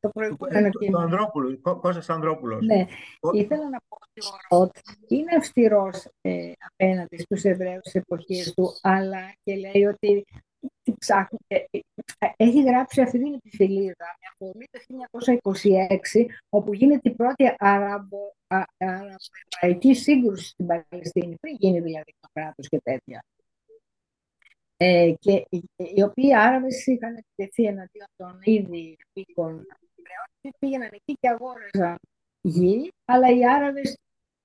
το 0.00 0.08
προηγούμενο 0.08 0.70
κείμενο. 0.70 0.96
Το 0.96 1.02
Ανδρόπουλο, 1.04 1.58
Κώστας 1.60 2.10
Ανδρόπουλος. 2.10 2.64
Ναι, 2.64 2.86
ήθελα 3.32 3.68
να 3.68 3.78
πω 3.88 3.96
ότι 4.00 4.20
ο 4.50 4.58
Ροτ 4.58 4.76
είναι 5.08 5.36
αυστηρός 5.36 6.08
ε, 6.20 6.52
απέναντι 6.72 7.18
στους 7.18 7.42
Εβραίους 7.42 7.82
της 7.82 7.94
εποχής 7.94 8.54
του, 8.54 8.78
αλλά 8.82 9.32
και 9.42 9.56
λέει 9.56 9.84
ότι 9.84 10.24
ψάχνει, 10.98 11.38
ε, 11.46 11.56
ε, 11.56 11.62
έχει 12.36 12.62
γράψει 12.62 13.00
αυτή 13.00 13.18
την 13.18 13.34
επιφυλίδα 13.34 14.16
μια 14.20 14.32
αφορμή 14.32 14.64
το 14.70 14.78
1926, 16.20 16.26
όπου 16.48 16.74
γίνεται 16.74 17.08
η 17.08 17.14
πρώτη 17.14 17.54
αραβο-εβραϊκή 17.58 19.94
σύγκρουση 19.94 20.48
στην 20.48 20.66
Παλαιστίνη, 20.66 21.36
πριν 21.40 21.56
γίνει 21.58 21.80
δηλαδή 21.80 22.14
το 22.20 22.28
κράτος 22.32 22.68
και 22.68 22.80
τέτοια. 22.82 23.24
Ε, 24.80 25.12
και 25.18 25.44
οι 25.76 26.02
οποίοι 26.02 26.36
Άραβες 26.36 26.86
είχαν 26.86 27.16
επιτεθεί 27.16 27.64
εναντίον 27.64 28.08
των 28.16 28.38
ήδη 28.42 28.96
πίκων 29.12 29.66
πήγαιναν 30.58 30.90
εκεί 30.92 31.12
και 31.20 31.28
αγόραζαν 31.28 31.98
γη, 32.40 32.92
αλλά 33.04 33.28
οι 33.30 33.46
Άραβες 33.46 33.98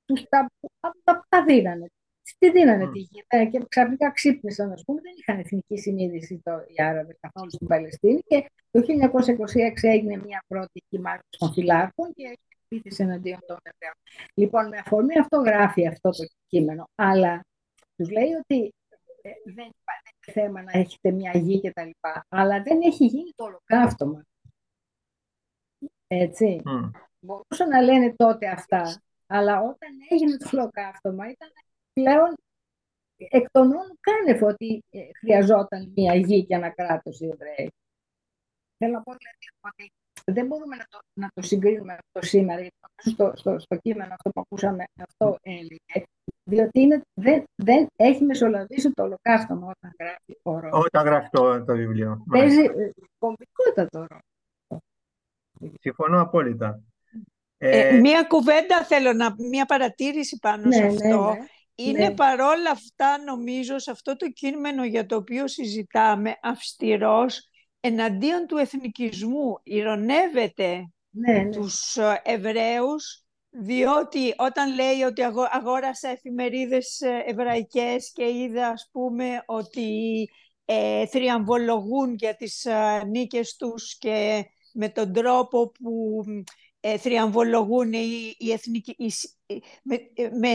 τους 0.05 0.23
τα, 0.29 0.49
τα, 1.03 1.25
τα 1.29 1.43
δίνανε. 1.43 1.87
Τι 2.37 2.51
δίνανε 2.51 2.91
τη 2.91 2.99
γη 2.99 3.23
ε, 3.27 3.45
και 3.45 3.61
ξαφνικά 3.67 4.11
ξύπνησαν, 4.11 4.71
ας 4.71 4.83
πούμε, 4.85 5.01
δεν 5.01 5.13
είχαν 5.17 5.39
εθνική 5.39 5.77
συνείδηση 5.77 6.41
το, 6.43 6.51
οι 6.51 6.83
Άραβες 6.83 7.17
καθόλου 7.19 7.51
στην 7.51 7.67
Παλαιστίνη 7.67 8.19
και 8.19 8.45
το 8.71 8.79
1926 8.79 8.83
έγινε 9.81 10.17
μια 10.17 10.43
πρώτη 10.47 10.83
κυμάτωση 10.89 11.37
των 11.37 11.53
φυλάκων 11.53 12.13
και 12.13 12.37
επίθεση 12.63 13.03
εναντίον 13.03 13.39
των 13.47 13.57
Εβραίων. 13.61 13.95
Λοιπόν, 14.33 14.67
με 14.67 14.77
αφορμή 14.77 15.19
αυτό 15.19 15.37
γράφει 15.37 15.87
αυτό 15.87 16.09
το 16.09 16.23
κείμενο, 16.47 16.89
αλλά 16.95 17.45
τους 17.95 18.09
λέει 18.09 18.31
ότι 18.41 18.73
ε, 19.21 19.31
δεν 19.43 19.69
υπάρχει 19.81 20.02
θέμα 20.31 20.61
να 20.61 20.71
έχετε 20.71 21.11
μια 21.11 21.31
γη 21.35 21.59
και 21.59 21.71
τα 21.71 21.85
λοιπά, 21.85 22.25
αλλά 22.29 22.61
δεν 22.61 22.81
έχει 22.81 23.05
γίνει 23.05 23.31
το 23.35 23.43
ολοκαύτωμα. 23.43 24.23
Έτσι. 26.07 26.61
Mm. 26.65 26.91
Μπορούσαν 27.19 27.67
να 27.69 27.81
λένε 27.81 28.13
τότε 28.15 28.47
αυτά, 28.47 29.01
αλλά 29.27 29.61
όταν 29.61 29.89
έγινε 30.09 30.37
το 30.37 30.49
ολοκαύτωμα 30.53 31.29
ήταν 31.29 31.49
πλέον 31.93 32.35
εκ 33.17 33.49
των 33.51 33.71
όνων 33.71 33.97
κάνευ 33.99 34.43
ότι 34.43 34.83
ε, 34.89 34.99
χρειαζόταν 35.19 35.91
μια 35.95 36.15
γη 36.15 36.45
και 36.45 36.55
ένα 36.55 36.69
κράτος 36.69 37.19
οι 37.19 37.25
Εβραίοι. 37.25 37.71
Θέλω 38.77 38.93
να 38.93 39.01
πω 39.01 39.11
δηλαδή 39.11 39.47
ότι 39.61 39.91
δεν 40.31 40.45
μπορούμε 40.45 40.75
να 40.75 40.85
το, 40.89 40.99
να 41.13 41.29
το 41.33 41.41
συγκρίνουμε 41.41 41.93
αυτό 41.93 42.27
σήμερα, 42.27 42.61
γιατί 42.61 42.75
στο, 42.97 43.31
στο, 43.35 43.59
στο 43.59 43.75
κείμενο 43.75 44.13
αυτό 44.13 44.29
που 44.29 44.41
ακούσαμε 44.41 44.83
αυτό 45.01 45.37
έλεγε, 45.41 46.05
διότι 46.43 46.79
είναι, 46.79 47.01
δεν, 47.13 47.43
δεν 47.55 47.87
έχει 47.95 48.23
μεσολαβήσει 48.23 48.91
το 48.91 49.03
ολοκαύτωμα 49.03 49.73
όταν 49.77 49.95
γράφει 49.99 50.39
ο 50.41 50.59
ρόλο. 50.59 50.83
Όταν 50.85 51.05
γράφει 51.05 51.29
το, 51.31 51.63
το 51.63 51.73
βιβλίο. 51.73 52.23
Παίζει 52.29 52.63
ε, 52.63 52.91
κομβικότατο 53.17 53.97
ρόλο. 53.97 54.81
Συμφωνώ 55.79 56.21
απόλυτα. 56.21 56.81
Ε, 57.57 57.87
ε, 57.87 57.99
μία 57.99 58.23
κουβέντα 58.23 58.83
θέλω 58.83 59.13
να, 59.13 59.35
μία 59.49 59.65
παρατήρηση 59.65 60.39
πάνω 60.41 60.71
σε 60.71 60.79
ναι, 60.79 60.85
ναι, 60.85 60.93
αυτό. 60.93 61.33
Ναι, 61.33 61.45
Είναι 61.75 62.07
ναι. 62.07 62.13
παρόλα 62.13 62.71
αυτά 62.71 63.23
νομίζω 63.23 63.79
σε 63.79 63.91
αυτό 63.91 64.15
το 64.15 64.29
κείμενο 64.29 64.85
για 64.85 65.05
το 65.05 65.15
οποίο 65.15 65.47
συζητάμε 65.47 66.37
αυστηρός 66.41 67.49
εναντίον 67.79 68.45
του 68.47 68.57
εθνικισμού. 68.57 69.59
Ηρωνεύεται 69.63 70.87
ναι, 71.09 71.49
τους 71.49 71.97
ε, 71.97 72.21
Εβραίους 72.23 73.22
διότι 73.61 74.33
όταν 74.37 74.75
λέει 74.75 75.01
ότι 75.01 75.21
αγόρασα 75.51 76.09
εφημερίδες 76.09 77.01
εβραϊκές 77.25 78.11
και 78.13 78.23
είδα 78.23 78.67
ας 78.67 78.89
πούμε 78.91 79.43
ότι 79.45 80.29
ε, 80.65 81.05
θριαμβολογούν 81.05 82.13
για 82.13 82.35
τις 82.35 82.67
νίκες 83.07 83.55
τους 83.55 83.97
και 83.97 84.45
με 84.73 84.89
τον 84.89 85.13
τρόπο 85.13 85.71
που 85.71 86.23
ε, 86.85 86.97
θριαμβολογούν 86.97 87.93
οι, 87.93 88.35
οι 88.37 88.51
εθνικοί, 88.51 88.95
οι, 88.97 89.11
με, 89.83 89.99
με, 90.39 90.49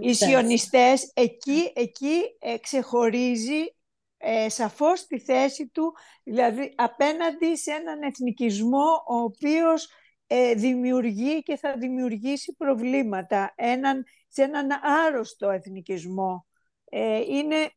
οι 0.00 0.14
σιωνιστές, 0.14 1.10
εκεί, 1.14 1.72
εκεί 1.74 2.20
ε, 2.38 2.58
ξεχωρίζει 2.58 3.74
ε, 4.18 4.48
σαφώς 4.48 5.06
τη 5.06 5.18
θέση 5.18 5.68
του, 5.68 5.92
δηλαδή 6.24 6.72
απέναντι 6.76 7.56
σε 7.56 7.70
έναν 7.70 8.02
εθνικισμό 8.02 9.02
ο 9.08 9.16
οποίος 9.16 9.88
ε, 10.30 10.54
δημιουργεί 10.54 11.42
και 11.42 11.56
θα 11.56 11.76
δημιουργήσει 11.76 12.54
προβλήματα, 12.58 13.52
έναν, 13.56 14.04
σε 14.28 14.42
έναν 14.42 14.68
άρρωστο 14.82 15.50
εθνικισμό. 15.50 16.46
Ε, 16.84 17.16
είναι, 17.16 17.70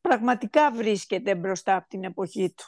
πραγματικά 0.00 0.72
βρίσκεται 0.72 1.34
μπροστά 1.34 1.76
από 1.76 1.88
την 1.88 2.04
εποχή 2.04 2.54
του. 2.56 2.64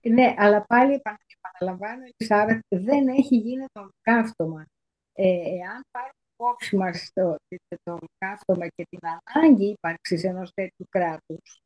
Ναι, 0.00 0.34
αλλά 0.38 0.64
πάλι 0.66 1.02
επαναλαμβάνω, 1.40 2.02
Ελισάβετ, 2.16 2.60
δεν 2.68 3.08
έχει 3.08 3.36
γίνει 3.36 3.64
το 3.72 3.90
καύτωμα. 4.00 4.66
Ε, 5.12 5.28
εάν 5.28 5.84
πάρουμε 5.90 6.12
υπόψη 6.32 6.76
μας 6.76 7.10
το, 7.12 7.36
το 7.82 7.98
καύτωμα 8.18 8.66
και 8.66 8.86
την 8.90 8.98
ανάγκη 9.02 9.66
ύπαρξης 9.66 10.24
ενός 10.24 10.52
τέτοιου 10.54 10.86
κράτους. 10.88 11.62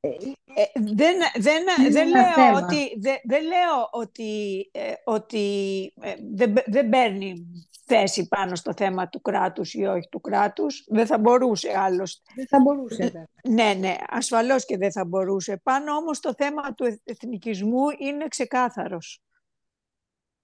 Ε, 0.00 0.08
ε, 0.08 0.64
δεν, 0.74 1.16
δεν, 1.38 1.64
δεν, 1.90 2.08
λέω 2.08 2.54
ότι, 2.56 2.98
δεν, 3.00 3.16
δεν 3.24 3.42
λέω 3.42 3.88
ότι, 3.90 4.60
ε, 4.72 4.92
ότι 5.04 5.92
δεν, 6.34 6.54
δεν 6.66 6.88
παίρνει 6.88 7.46
θέση 7.84 8.28
πάνω 8.28 8.54
στο 8.54 8.72
θέμα 8.76 9.08
του 9.08 9.20
κράτους 9.20 9.74
ή 9.74 9.84
όχι 9.84 10.08
του 10.08 10.20
κράτους. 10.20 10.84
Δεν 10.88 11.06
θα 11.06 11.18
μπορούσε 11.18 11.78
άλλωστε. 11.78 12.32
Δεν 12.34 12.46
θα 12.46 12.60
μπορούσε. 12.60 13.28
Ναι, 13.48 13.74
ναι, 13.78 13.96
ασφαλώς 14.08 14.64
και 14.64 14.76
δεν 14.76 14.92
θα 14.92 15.04
μπορούσε. 15.04 15.60
Πάνω 15.62 15.92
όμως 15.94 16.20
το 16.20 16.34
θέμα 16.36 16.74
του 16.74 17.00
εθνικισμού 17.04 17.84
είναι 17.98 18.28
ξεκάθαρος. 18.28 19.20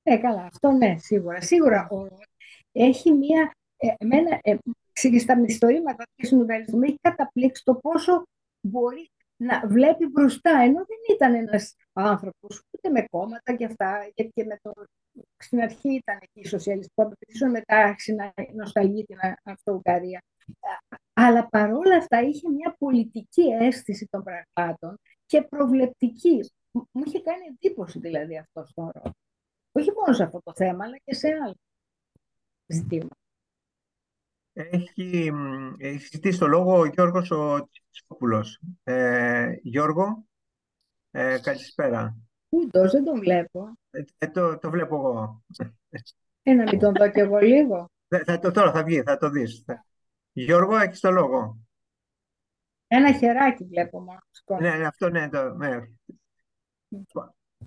Ε, 0.02 0.16
καλά, 0.16 0.42
αυτό 0.42 0.70
ναι, 0.70 0.96
σίγουρα. 0.98 1.40
Σίγουρα 1.40 1.88
έχει 2.72 3.12
μία... 3.12 3.50
Ε, 3.76 3.94
εμένα, 3.98 4.38
ε, 4.42 4.56
στα 5.18 5.38
μυστορήματα 5.38 6.04
του 6.16 6.26
συνοδαλισμού 6.26 6.82
έχει 6.82 6.98
καταπλήξει 7.00 7.64
το 7.64 7.74
πόσο 7.74 8.22
μπορεί 8.60 9.10
να 9.36 9.66
βλέπει 9.66 10.06
μπροστά, 10.06 10.50
ενώ 10.50 10.84
δεν 10.86 11.16
ήταν 11.16 11.34
ένας 11.34 11.76
άνθρωπος 11.92 12.62
ούτε 12.70 12.90
με 12.90 13.06
κόμματα 13.10 13.56
και 13.56 13.64
αυτά, 13.64 14.10
γιατί 14.14 14.32
και 14.34 14.44
με 14.44 14.58
το... 14.62 14.72
στην 15.36 15.60
αρχή 15.60 15.94
ήταν 15.94 16.18
εκεί 16.20 16.40
οι 16.40 16.46
σοσιαλιστές 16.46 16.92
που 16.94 17.50
μετά 17.50 17.94
να 18.16 18.32
νοσταλγεί 18.54 19.04
την 19.04 19.16
Αυτοουγγαρία. 19.44 20.22
Αλλά 21.12 21.48
παρόλα 21.48 21.96
αυτά 21.96 22.22
είχε 22.22 22.48
μια 22.48 22.74
πολιτική 22.78 23.42
αίσθηση 23.42 24.08
των 24.10 24.22
πραγμάτων 24.22 24.98
και 25.26 25.42
προβλεπτική. 25.42 26.50
Μου 26.70 27.02
είχε 27.04 27.20
κάνει 27.20 27.46
εντύπωση 27.46 27.98
δηλαδή 27.98 28.38
αυτό 28.38 28.64
στον 28.64 28.90
ρόλο. 28.94 29.14
Όχι 29.72 29.90
μόνο 29.92 30.12
σε 30.12 30.22
αυτό 30.22 30.40
το 30.42 30.52
θέμα, 30.54 30.84
αλλά 30.84 30.96
και 31.04 31.14
σε 31.14 31.28
άλλα 31.28 31.56
ζητήματα. 32.66 33.16
Έχει, 34.56 35.32
έχει 35.78 36.08
ζητήσει 36.12 36.38
το 36.38 36.46
λόγο 36.46 36.78
ο 36.78 36.84
Γιώργος 36.84 37.30
ο 37.30 37.68
Τσισκόπουλος. 37.90 38.60
Ε, 38.84 39.54
Γιώργο, 39.62 40.24
ε, 41.10 41.38
καλησπέρα. 41.42 42.16
Ούτως, 42.48 42.92
δεν 42.92 43.04
τον 43.04 43.18
βλέπω. 43.18 43.78
Ε, 43.90 44.02
ε, 44.18 44.28
το, 44.28 44.58
το 44.58 44.70
βλέπω 44.70 44.96
εγώ. 44.96 45.44
Ένα 46.42 46.62
μην 46.62 46.78
τον 46.78 46.92
δω 46.94 47.10
κι 47.10 47.20
εγώ 47.20 47.38
λίγο. 47.38 47.90
Θα, 48.24 48.38
το, 48.38 48.50
τώρα 48.50 48.72
θα 48.72 48.84
βγει, 48.84 49.02
θα 49.02 49.16
το 49.16 49.28
δεις. 49.28 49.64
Γιώργο, 50.32 50.76
έχεις 50.76 51.00
το 51.00 51.10
λόγο. 51.10 51.58
Ένα 52.86 53.12
χεράκι 53.12 53.64
βλέπω 53.64 54.00
μόνο. 54.00 54.20
Ναι, 54.60 54.76
ναι, 54.76 54.86
αυτό 54.86 55.08
ναι. 55.08 55.28
Το, 55.28 55.54
ναι. 55.54 55.80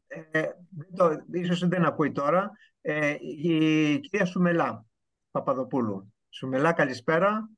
Ε, 0.07 0.49
το, 0.95 1.25
ίσως 1.31 1.67
δεν 1.67 1.85
ακούει 1.85 2.11
τώρα. 2.11 2.51
Ε, 2.81 3.15
η 3.19 3.99
κυρία 3.99 4.25
Σουμελά 4.25 4.85
Παπαδοπούλου. 5.31 6.13
Σουμελά, 6.37 6.73
καλησπέρα. 6.73 7.49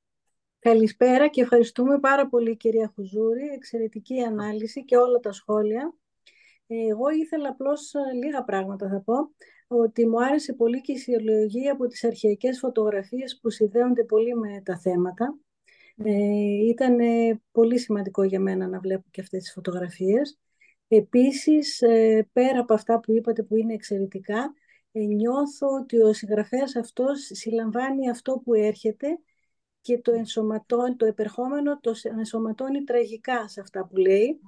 Καλησπέρα 0.59 1.27
και 1.27 1.41
ευχαριστούμε 1.41 1.99
πάρα 1.99 2.27
πολύ 2.27 2.57
κυρία 2.57 2.91
Χουζούρη. 2.95 3.47
Εξαιρετική 3.53 4.21
ανάλυση 4.21 4.85
και 4.85 4.97
όλα 4.97 5.19
τα 5.19 5.31
σχόλια. 5.31 5.93
Εγώ 6.67 7.09
ήθελα 7.09 7.49
απλώς 7.49 7.93
ε, 7.93 7.99
λίγα 8.23 8.43
πράγματα 8.43 8.89
θα 8.89 9.01
πω. 9.01 9.13
Ότι 9.67 10.07
μου 10.07 10.23
άρεσε 10.23 10.53
πολύ 10.53 10.81
και 10.81 10.91
η 10.91 10.97
συλλογή 10.97 11.69
από 11.69 11.87
τις 11.87 12.03
αρχαϊκές 12.03 12.59
φωτογραφίες 12.59 13.39
που 13.41 13.49
συνδέονται 13.49 14.03
πολύ 14.03 14.35
με 14.35 14.61
τα 14.65 14.77
θέματα. 14.77 15.37
Ε, 15.95 16.13
ήταν 16.69 16.97
πολύ 17.51 17.79
σημαντικό 17.79 18.23
για 18.23 18.39
μένα 18.39 18.67
να 18.67 18.79
βλέπω 18.79 19.07
και 19.11 19.21
αυτές 19.21 19.43
τις 19.43 19.53
φωτογραφίες. 19.53 20.39
Επίσης, 20.87 21.81
ε, 21.81 22.27
πέρα 22.33 22.59
από 22.59 22.73
αυτά 22.73 22.99
που 22.99 23.11
είπατε 23.11 23.43
που 23.43 23.55
είναι 23.55 23.73
εξαιρετικά, 23.73 24.37
ε, 24.43 24.58
νιώθω 24.91 25.67
ότι 25.81 26.01
ο 26.01 26.13
συγγραφέας 26.13 26.75
αυτός 26.75 27.29
συλλαμβάνει 27.33 28.09
αυτό 28.09 28.41
που 28.43 28.53
έρχεται 28.53 29.07
και 29.81 29.99
το 29.99 30.11
ενσωματώνει, 30.11 30.95
το 30.95 31.05
επερχόμενο 31.05 31.79
το 31.79 31.93
ενσωματώνει 32.17 32.83
τραγικά 32.83 33.47
σε 33.47 33.61
αυτά 33.61 33.85
που 33.85 33.97
λέει, 33.97 34.39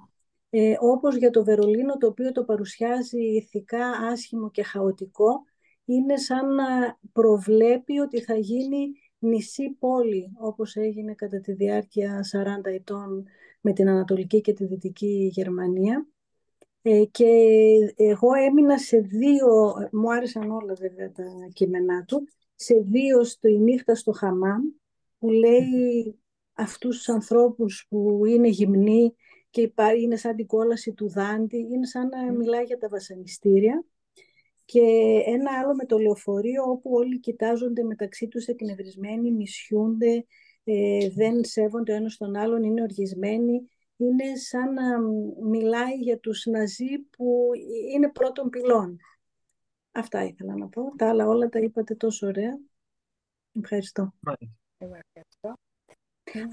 ε, 0.50 0.74
όπως 0.80 1.16
για 1.16 1.30
το 1.30 1.44
Βερολίνο 1.44 1.96
το 1.96 2.06
οποίο 2.06 2.32
το 2.32 2.44
παρουσιάζει 2.44 3.22
ηθικά 3.22 3.90
άσχημο 3.90 4.50
και 4.50 4.62
χαοτικό, 4.62 5.44
είναι 5.84 6.16
σαν 6.16 6.54
να 6.54 6.98
προβλέπει 7.12 7.98
ότι 7.98 8.20
θα 8.20 8.34
γίνει 8.34 8.90
νησί 9.18 9.76
πόλη, 9.78 10.32
όπως 10.38 10.76
έγινε 10.76 11.14
κατά 11.14 11.40
τη 11.40 11.52
διάρκεια 11.52 12.20
40 12.22 12.70
ετών 12.70 13.26
με 13.60 13.72
την 13.72 13.88
Ανατολική 13.88 14.40
και 14.40 14.52
τη 14.52 14.64
Δυτική 14.64 15.30
Γερμανία. 15.32 16.06
Ε, 16.82 17.04
και 17.04 17.28
εγώ 17.96 18.34
έμεινα 18.34 18.78
σε 18.78 18.98
δύο, 18.98 19.74
μου 19.92 20.12
άρεσαν 20.12 20.50
όλα 20.50 20.74
βέβαια 20.74 21.12
τα 21.12 21.24
κείμενά 21.52 22.04
του, 22.04 22.28
σε 22.54 22.74
δύο 22.74 23.24
στο 23.24 23.48
«Η 23.48 23.58
νύχτα 23.58 23.94
στο 23.94 24.12
χαμάμ», 24.12 24.62
που 25.18 25.30
λέει 25.30 26.18
αυτούς 26.52 26.96
τους 26.96 27.08
ανθρώπους 27.08 27.86
που 27.88 28.26
είναι 28.26 28.48
γυμνοί 28.48 29.14
και 29.50 29.72
είναι 30.00 30.16
σαν 30.16 30.36
την 30.36 30.46
κόλαση 30.46 30.92
του 30.92 31.08
Δάντη, 31.08 31.58
είναι 31.58 31.86
σαν 31.86 32.08
να 32.08 32.32
μιλάει 32.32 32.64
για 32.64 32.78
τα 32.78 32.88
βασανιστήρια. 32.88 33.84
Και 34.64 34.80
ένα 35.26 35.50
άλλο 35.62 35.74
με 35.74 35.84
το 35.84 35.98
λεωφορείο 35.98 36.62
όπου 36.62 36.90
όλοι 36.92 37.20
κοιτάζονται 37.20 37.82
μεταξύ 37.82 38.28
τους 38.28 38.46
εκνευρισμένοι, 38.46 39.32
μισιούνται, 39.32 40.26
ε, 40.64 41.08
δεν 41.08 41.44
σέβονται 41.44 41.92
ο 41.92 41.94
ένας 41.94 42.16
τον 42.16 42.36
άλλον, 42.36 42.62
είναι 42.62 42.82
οργισμένοι 42.82 43.68
είναι 44.04 44.36
σαν 44.36 44.72
να 44.72 44.98
μιλάει 45.48 45.94
για 45.94 46.18
τους 46.18 46.46
Ναζί 46.46 46.98
που 46.98 47.50
είναι 47.94 48.10
πρώτων 48.10 48.50
πυλών. 48.50 48.98
Αυτά 49.92 50.24
ήθελα 50.24 50.56
να 50.56 50.68
πω. 50.68 50.96
Τα 50.96 51.08
άλλα 51.08 51.26
όλα 51.26 51.48
τα 51.48 51.58
είπατε 51.58 51.94
τόσο 51.94 52.26
ωραία. 52.26 52.58
Ευχαριστώ. 53.52 54.12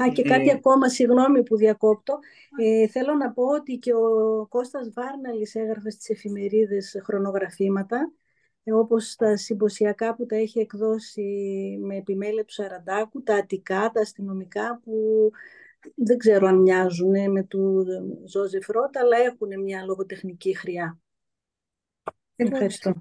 Α, 0.03 0.11
και 0.13 0.21
κάτι 0.21 0.51
ακόμα, 0.51 0.89
συγγνώμη 0.89 1.43
που 1.43 1.57
διακόπτω. 1.57 2.19
Ε, 2.57 2.87
θέλω 2.87 3.13
να 3.13 3.31
πω 3.31 3.43
ότι 3.43 3.77
και 3.77 3.93
ο 3.93 4.45
Κώστας 4.49 4.91
Βάρναλης 4.93 5.55
έγραφε 5.55 5.89
στις 5.89 6.09
εφημερίδες 6.09 7.01
χρονογραφήματα, 7.03 8.11
ε, 8.63 8.73
όπως 8.73 9.15
τα 9.15 9.37
συμποσιακά 9.37 10.15
που 10.15 10.25
τα 10.25 10.35
έχει 10.35 10.59
εκδώσει 10.59 11.23
με 11.81 11.95
επιμέλεια 11.95 12.45
του 12.45 12.53
Σαραντάκου, 12.53 13.23
τα 13.23 13.35
αττικά, 13.35 13.91
τα 13.93 14.01
αστυνομικά 14.01 14.79
που 14.83 14.93
δεν 15.95 16.17
ξέρω 16.17 16.47
αν 16.47 16.57
μοιάζουν 16.57 17.31
με 17.31 17.43
του 17.43 17.85
Ζώζεφ 18.25 18.67
Ρότ, 18.67 18.97
αλλά 18.97 19.17
έχουν 19.17 19.61
μια 19.61 19.83
λογοτεχνική 19.83 20.55
χρειά. 20.55 20.99
Ευχαριστώ. 22.35 22.93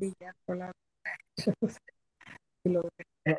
Ε, 3.23 3.35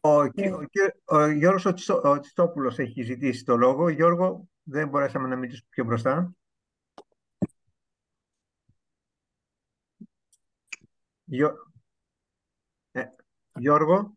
ο, 0.00 0.22
ναι. 0.22 0.52
ο, 0.52 0.66
ο, 1.04 1.30
Γιώργος 1.30 1.64
ο, 1.88 2.18
Τσιστόπουλος 2.20 2.78
έχει 2.78 3.02
ζητήσει 3.02 3.44
το 3.44 3.56
λόγο. 3.56 3.88
Γιώργο, 3.88 4.48
δεν 4.62 4.88
μπορέσαμε 4.88 5.28
να 5.28 5.36
μιλήσουμε 5.36 5.68
πιο 5.70 5.84
μπροστά. 5.84 6.34
Ε, 12.92 13.04
Γιώργο. 13.58 14.16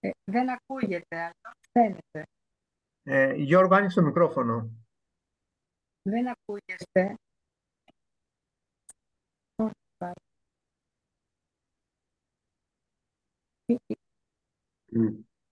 Ε, 0.00 0.10
δεν 0.24 0.50
ακούγεται, 0.50 1.16
αλλά 1.16 1.56
φαίνεται. 1.72 2.26
Ε, 3.12 3.34
Γιώργο, 3.34 3.74
άνοιξε 3.74 4.00
το 4.00 4.06
μικρόφωνο. 4.06 4.70
Δεν 6.02 6.28
ακούγεστε. 6.28 7.14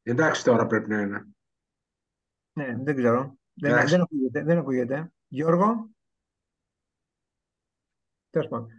εντάξει 0.03 0.44
τώρα 0.44 0.66
πρέπει 0.66 0.88
να 0.88 1.01
είναι. 1.01 1.27
Ναι, 2.53 2.77
δεν 2.77 2.97
ξέρω. 2.97 3.38
Δεν, 3.55 3.88
δεν, 3.88 4.01
ακούγεται, 4.01 4.42
δεν 4.42 4.59
ακούγεται. 4.59 5.12
Γιώργο; 5.29 5.90
Τέλος 8.31 8.49
πάντων. 8.49 8.71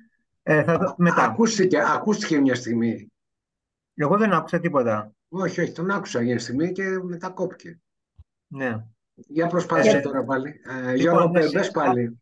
Ε, 0.44 0.64
θα, 0.64 0.96
μετά. 0.98 1.24
Ακούστηκε, 1.24 1.80
ακούστηκε 1.80 2.40
μια 2.40 2.56
στιγμή. 2.56 3.12
Εγώ 3.94 4.18
δεν 4.18 4.34
άκουσα 4.34 4.60
τίποτα. 4.60 5.14
Όχι, 5.30 5.62
όχι, 5.62 5.72
τον 5.72 5.92
άκουσα 5.92 6.22
μια 6.22 6.40
στιγμή 6.40 6.72
και 6.72 6.84
μετά 6.84 7.30
κόπηκε. 7.30 7.80
Ναι. 8.50 8.86
Για 9.14 9.48
προσπάθησε 9.48 9.98
ε, 9.98 10.02
τώρα 10.02 10.24
πάλι. 10.24 10.62
Ε, 10.70 10.94
Γιώργο, 10.94 11.28
λοιπόν, 11.28 11.52
πες 11.52 11.72
πάλι. 11.72 12.22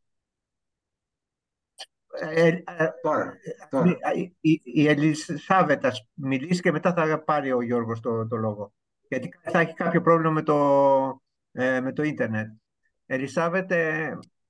Ε, 2.19 2.47
ε, 2.47 2.63
τώρα, 3.01 3.37
τώρα. 3.69 3.97
Η, 4.39 4.61
η 4.63 4.87
Ελισάβετ 4.87 5.85
μιλήσει 6.13 6.61
και 6.61 6.71
μετά 6.71 6.93
θα 6.93 7.23
πάρει 7.23 7.51
ο 7.51 7.61
Γιώργος 7.61 7.99
το, 7.99 8.27
το 8.27 8.35
λόγο. 8.35 8.73
Γιατί 9.07 9.29
θα 9.41 9.59
έχει 9.59 9.73
κάποιο 9.73 10.01
πρόβλημα 10.01 10.31
με 10.31 10.41
το, 10.41 10.55
με 11.51 11.91
το 11.93 12.03
ίντερνετ. 12.03 12.47
Ελισάβετ, 13.05 13.71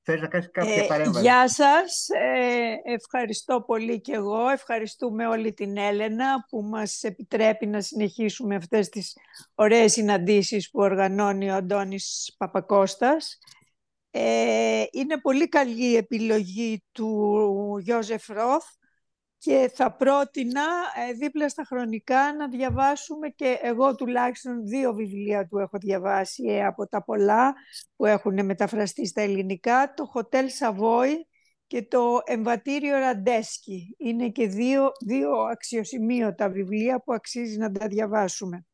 Θες 0.09 0.21
να 0.21 0.27
κάνεις 0.27 0.49
κάποια 0.51 0.83
ε, 0.83 0.87
παρέμβαση; 0.87 1.21
Γεια 1.21 1.49
σας. 1.49 2.07
Ε, 2.89 2.93
ευχαριστώ 2.93 3.61
πολύ 3.61 4.01
και 4.01 4.13
εγώ. 4.13 4.49
Ευχαριστούμε 4.49 5.27
όλη 5.27 5.53
την 5.53 5.77
Έλενα 5.77 6.45
που 6.49 6.61
μας 6.61 7.03
επιτρέπει 7.03 7.65
να 7.65 7.81
συνεχίσουμε 7.81 8.55
αυτές 8.55 8.89
τις 8.89 9.17
ωραίες 9.55 9.91
συναντήσεις 9.91 10.69
που 10.69 10.79
οργανώνει 10.79 11.49
ο 11.49 11.55
Αντώνης 11.55 12.35
Παπακώστας. 12.37 13.37
Ε, 14.11 14.83
είναι 14.91 15.19
πολύ 15.21 15.49
καλή 15.49 15.85
η 15.85 15.95
επιλογή 15.95 16.83
του 16.91 17.77
Γιώζεφ 17.81 18.27
Ρόθ 18.27 18.65
και 19.37 19.71
θα 19.73 19.95
πρότεινα 19.95 20.65
ε, 21.09 21.13
δίπλα 21.13 21.49
στα 21.49 21.63
χρονικά 21.63 22.33
να 22.33 22.47
διαβάσουμε 22.47 23.29
και 23.29 23.59
εγώ 23.61 23.95
τουλάχιστον 23.95 24.67
δύο 24.67 24.93
βιβλία 24.93 25.47
του 25.47 25.57
έχω 25.57 25.77
διαβάσει 25.77 26.43
ε, 26.47 26.65
από 26.65 26.87
τα 26.87 27.03
πολλά 27.03 27.53
που 27.95 28.05
έχουν 28.05 28.45
μεταφραστεί 28.45 29.07
στα 29.07 29.21
ελληνικά. 29.21 29.93
Το 29.93 30.11
Hotel 30.13 30.45
Savoy 30.59 31.13
και 31.67 31.83
το 31.83 32.21
εμβατήριο 32.25 32.97
Ραντέσκι. 32.97 33.95
Είναι 33.97 34.29
και 34.29 34.47
δύο, 34.47 34.91
δύο 35.05 35.31
αξιοσημείωτα 35.31 36.49
βιβλία 36.49 37.01
που 37.03 37.13
αξίζει 37.13 37.57
να 37.57 37.71
τα 37.71 37.87
διαβάσουμε. 37.87 38.65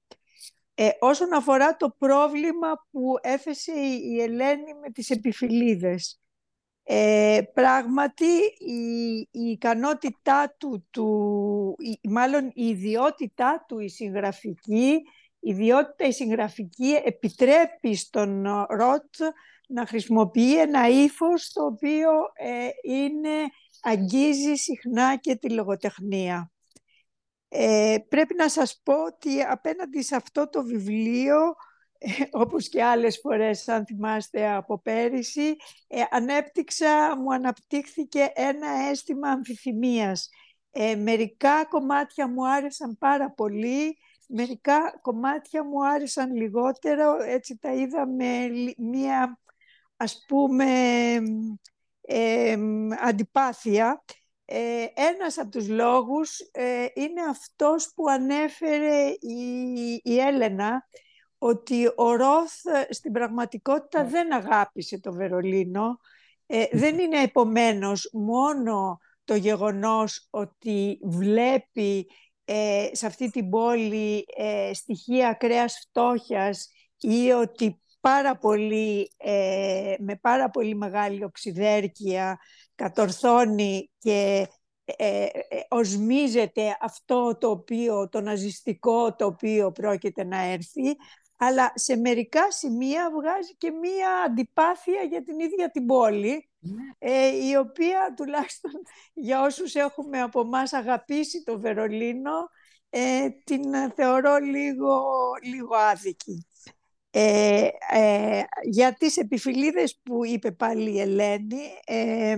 Ε, 0.76 0.90
όσον 1.00 1.34
αφορά 1.34 1.76
το 1.76 1.96
πρόβλημα 1.98 2.88
που 2.92 3.14
έθεσε 3.22 3.72
η 4.12 4.22
Ελένη 4.22 4.74
με 4.82 4.90
τις 4.94 5.10
επιφυλίδες, 5.10 6.22
ε, 6.84 7.42
πράγματι 7.54 8.32
η, 8.58 9.18
η 9.32 9.50
ικανότητά 9.50 10.56
του, 10.58 10.88
του 10.92 11.76
η, 11.80 12.10
μάλλον 12.10 12.52
η 12.54 12.68
ιδιότητά 12.68 13.66
του 13.68 13.80
η 13.80 13.90
συγγραφική, 13.90 14.92
η 14.94 15.02
ιδιότητα 15.44 16.08
η 16.08 16.12
συγγραφική 16.12 17.02
επιτρέπει 17.06 17.96
στον 17.96 18.48
Ροτ 18.70 19.16
να 19.68 19.86
χρησιμοποιεί 19.86 20.60
ένα 20.60 20.88
ύφος 20.88 21.52
το 21.52 21.66
οποίο 21.66 22.10
ε, 22.34 22.70
είναι, 22.84 23.50
αγγίζει 23.82 24.56
συχνά 24.56 25.16
και 25.18 25.36
τη 25.36 25.50
λογοτεχνία. 25.50 26.52
Ε, 27.48 27.98
πρέπει 28.10 28.36
να 28.36 28.50
σας 28.50 28.82
πω 28.84 29.04
ότι 29.04 29.42
απέναντι 29.42 30.02
σε 30.02 30.16
αυτό 30.16 30.50
το 30.50 30.64
βιβλίο, 30.64 31.38
ε, 31.98 32.10
όπως 32.32 32.70
και 32.70 32.84
άλλες 32.84 33.20
φορές, 33.22 33.68
αν 33.68 33.86
θυμάστε 33.86 34.50
από 34.50 34.80
πέρυσι, 34.80 35.56
ε, 35.88 36.02
ανέπτυξα, 36.10 37.18
μου 37.18 37.34
αναπτύχθηκε 37.34 38.32
ένα 38.34 38.68
αίσθημα 38.90 39.30
αμφιθυμίας. 39.30 40.30
Ε, 40.72 40.96
μερικά 40.96 41.66
κομμάτια 41.66 42.28
μου 42.28 42.48
άρεσαν 42.50 42.98
πάρα 42.98 43.32
πολύ, 43.32 43.98
μερικά 44.28 45.00
κομμάτια 45.02 45.64
μου 45.64 45.88
άρεσαν 45.88 46.36
λιγότερο, 46.36 47.18
έτσι 47.24 47.58
τα 47.58 47.74
είδα 47.74 48.08
με 48.08 48.50
μία, 48.78 49.40
ας 49.98 50.26
πούμε, 50.28 50.66
αντιπάθεια. 53.04 54.04
Ε, 54.46 54.86
ένας 54.94 55.38
από 55.38 55.50
τους 55.50 55.68
λόγους 55.68 56.40
ε, 56.52 56.86
είναι 56.94 57.22
αυτός 57.30 57.92
που 57.96 58.10
ανέφερε 58.10 59.08
η, 59.20 60.02
η 60.04 60.20
Έλενα, 60.20 60.88
ότι 61.38 61.92
ο 61.96 62.16
Ροθ 62.16 62.66
ε, 62.66 62.94
στην 62.94 63.12
πραγματικότητα 63.12 64.04
ναι. 64.04 64.10
δεν 64.10 64.34
αγάπησε 64.34 65.00
το 65.00 65.14
Βερολίνο. 65.14 66.00
Ε, 66.46 66.66
δεν 66.72 67.00
είναι 67.00 67.22
επομένως 67.22 68.10
μόνο 68.14 69.00
το 69.24 69.36
γεγονός 69.36 70.28
ότι 70.30 71.00
βλέπει 71.04 72.08
σε 72.92 73.06
αυτή 73.06 73.30
την 73.30 73.50
πόλη 73.50 74.26
στοιχεία 74.74 75.28
ακραίας 75.28 75.86
φτώχειας 75.88 76.70
ή 76.98 77.32
ότι 77.32 77.82
πάρα 78.00 78.38
πολύ, 78.38 79.12
με 80.00 80.16
πάρα 80.22 80.50
πολύ 80.50 80.76
μεγάλη 80.76 81.24
οξυδέρκεια 81.24 82.40
κατορθώνει 82.76 83.90
και 83.98 84.48
ε, 84.86 85.24
ε, 85.24 85.30
οσμίζεται 85.68 86.78
αυτό 86.82 87.38
το 87.40 87.50
οποίο, 87.50 88.10
το 88.10 88.22
ναζιστικό 88.22 89.16
το 89.16 89.26
οποίο 89.26 89.72
πρόκειται 89.72 90.24
να 90.24 90.42
έρθει, 90.42 90.96
αλλά 91.38 91.72
σε 91.76 91.96
μερικά 91.96 92.52
σημεία 92.52 93.10
βγάζει 93.12 93.56
και 93.58 93.72
μία 93.72 94.24
αντιπάθεια 94.26 95.02
για 95.02 95.24
την 95.24 95.40
ίδια 95.40 95.70
την 95.70 95.86
πόλη, 95.86 96.30
ναι. 96.30 96.38
Ε, 97.00 97.28
η 97.28 97.56
οποία 97.56 98.14
τουλάχιστον 98.16 98.72
για 99.14 99.42
όσους 99.42 99.76
έχουμε 99.76 100.22
από 100.22 100.40
εμάς 100.40 100.74
αγαπήσει 100.74 101.44
το 101.44 101.60
Βερολίνο, 101.60 102.50
ε, 102.90 103.30
την 103.44 103.92
θεωρώ 103.96 104.38
λίγο, 104.38 105.04
λίγο 105.44 105.76
άδικη. 105.76 106.48
Ε, 107.16 107.68
ε, 107.92 108.44
για 108.70 108.94
τις 108.94 109.18
επιφυλίδες 109.18 110.00
που 110.04 110.26
είπε 110.26 110.52
πάλι 110.52 110.92
η 110.92 111.00
Ελένη, 111.00 111.62
ε, 111.86 112.36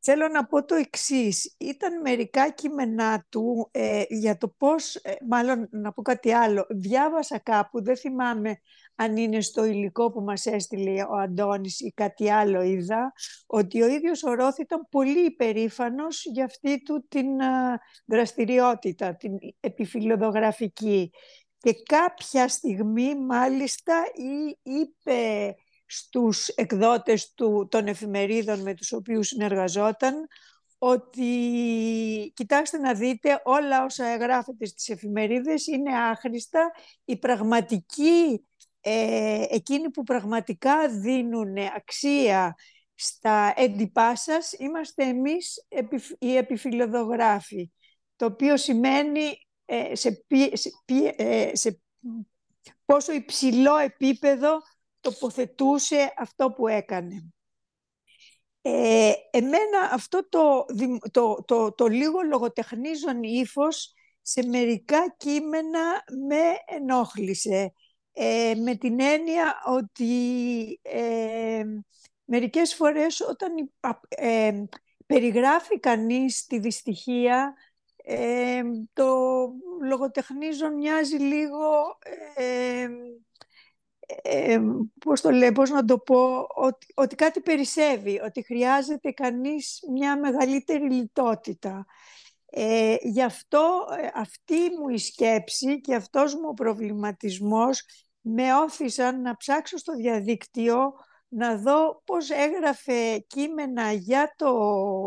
θέλω 0.00 0.28
να 0.28 0.46
πω 0.46 0.64
το 0.64 0.74
εξής. 0.74 1.54
Ήταν 1.58 2.00
μερικά 2.00 2.50
κείμενά 2.50 3.26
του 3.28 3.68
ε, 3.72 4.02
για 4.08 4.36
το 4.36 4.48
πώς, 4.48 4.94
ε, 4.94 5.14
μάλλον 5.28 5.68
να 5.70 5.92
πω 5.92 6.02
κάτι 6.02 6.32
άλλο, 6.32 6.66
διάβασα 6.68 7.38
κάπου, 7.38 7.82
δεν 7.82 7.96
θυμάμαι 7.96 8.60
αν 8.96 9.16
είναι 9.16 9.40
στο 9.40 9.64
υλικό 9.64 10.10
που 10.10 10.20
μας 10.20 10.46
έστειλε 10.46 11.02
ο 11.02 11.16
Αντώνης 11.16 11.80
ή 11.80 11.92
κάτι 11.96 12.30
άλλο 12.30 12.62
είδα, 12.62 13.12
ότι 13.46 13.82
ο 13.82 13.86
ίδιος 13.86 14.22
ο 14.22 14.34
Ρώθ 14.34 14.58
ήταν 14.58 14.86
πολύ 14.90 15.24
υπερήφανος 15.24 16.24
για 16.24 16.44
αυτή 16.44 16.82
του 16.82 17.06
την 17.08 17.26
δραστηριότητα, 18.06 19.16
την 19.16 19.32
επιφυλοδογραφική 19.60 21.10
και 21.58 21.74
κάποια 21.88 22.48
στιγμή 22.48 23.14
μάλιστα 23.14 24.02
είπε 24.62 25.54
στους 25.86 26.48
εκδότες 26.48 27.32
του, 27.34 27.68
των 27.70 27.86
εφημερίδων 27.86 28.60
με 28.60 28.74
τους 28.74 28.92
οποίους 28.92 29.26
συνεργαζόταν 29.26 30.26
ότι 30.78 31.32
κοιτάξτε 32.34 32.78
να 32.78 32.94
δείτε 32.94 33.40
όλα 33.44 33.84
όσα 33.84 34.06
εγγράφεται 34.06 34.66
στις 34.66 34.88
εφημερίδες 34.88 35.66
είναι 35.66 35.98
άχρηστα. 35.98 36.72
Η 37.04 37.16
πραγματική 37.16 38.46
ε, 38.88 39.44
εκείνοι 39.48 39.90
που 39.90 40.02
πραγματικά 40.02 40.88
δίνουν 40.88 41.56
αξία 41.76 42.54
στα 42.94 43.52
έντυπά 43.56 44.16
σας 44.16 44.52
είμαστε 44.52 45.04
εμείς 45.04 45.66
οι 46.18 46.36
επιφυλοδογράφοι 46.36 47.70
το 48.16 48.26
οποίο 48.26 48.56
σημαίνει 48.56 49.38
ε, 49.64 49.94
σε, 49.94 50.24
ε, 51.16 51.50
σε, 51.52 51.80
πόσο 52.84 53.12
υψηλό 53.12 53.76
επίπεδο 53.76 54.60
τοποθετούσε 55.00 56.12
αυτό 56.16 56.50
που 56.50 56.68
έκανε. 56.68 57.30
Ε, 58.62 59.12
εμένα 59.30 59.90
αυτό 59.92 60.28
το, 60.28 60.64
το, 61.10 61.44
το, 61.46 61.72
το 61.72 61.86
λίγο 61.86 62.20
λογοτεχνίζον 62.20 63.22
ύφος 63.22 63.94
σε 64.22 64.46
μερικά 64.46 65.14
κείμενα 65.16 66.04
με 66.28 66.42
ενόχλησε. 66.66 67.72
Ε, 68.18 68.54
με 68.54 68.74
την 68.74 69.00
έννοια 69.00 69.62
ότι 69.64 70.14
ε, 70.82 71.64
μερικές 72.24 72.74
φορές 72.74 73.20
όταν 73.20 73.70
ε, 74.08 74.64
περιγράφει 75.06 75.80
κανείς 75.80 76.46
τη 76.46 76.58
δυστυχία 76.58 77.54
ε, 77.96 78.62
το 78.92 79.06
λογοτεχνίζον 79.82 80.74
μοιάζει 80.74 81.16
λίγο, 81.16 81.98
ε, 82.34 82.88
ε, 84.22 84.60
πώς 85.04 85.20
το 85.20 85.30
λέω, 85.30 85.52
πώς 85.52 85.70
να 85.70 85.84
το 85.84 85.98
πω, 85.98 86.46
ότι, 86.54 86.86
ότι 86.94 87.14
κάτι 87.14 87.40
περισσεύει, 87.40 88.20
ότι 88.20 88.42
χρειάζεται 88.42 89.10
κανείς 89.10 89.80
μια 89.92 90.18
μεγαλύτερη 90.18 90.90
λιτότητα. 90.90 91.86
Ε, 92.50 92.96
γι' 93.00 93.22
αυτό 93.22 93.86
ε, 94.02 94.08
αυτή 94.14 94.54
μου 94.78 94.88
η 94.88 94.98
σκέψη 94.98 95.80
και 95.80 95.94
αυτός 95.94 96.34
μου 96.34 96.48
ο 96.48 96.54
προβληματισμός 96.54 97.84
με 98.28 98.54
όθησαν 98.54 99.20
να 99.20 99.36
ψάξω 99.36 99.76
στο 99.76 99.94
διαδίκτυο 99.94 100.92
να 101.28 101.56
δω 101.56 102.02
πώς 102.04 102.30
έγραφε 102.30 103.18
κείμενα 103.18 103.92
για, 103.92 104.34
το, 104.36 104.52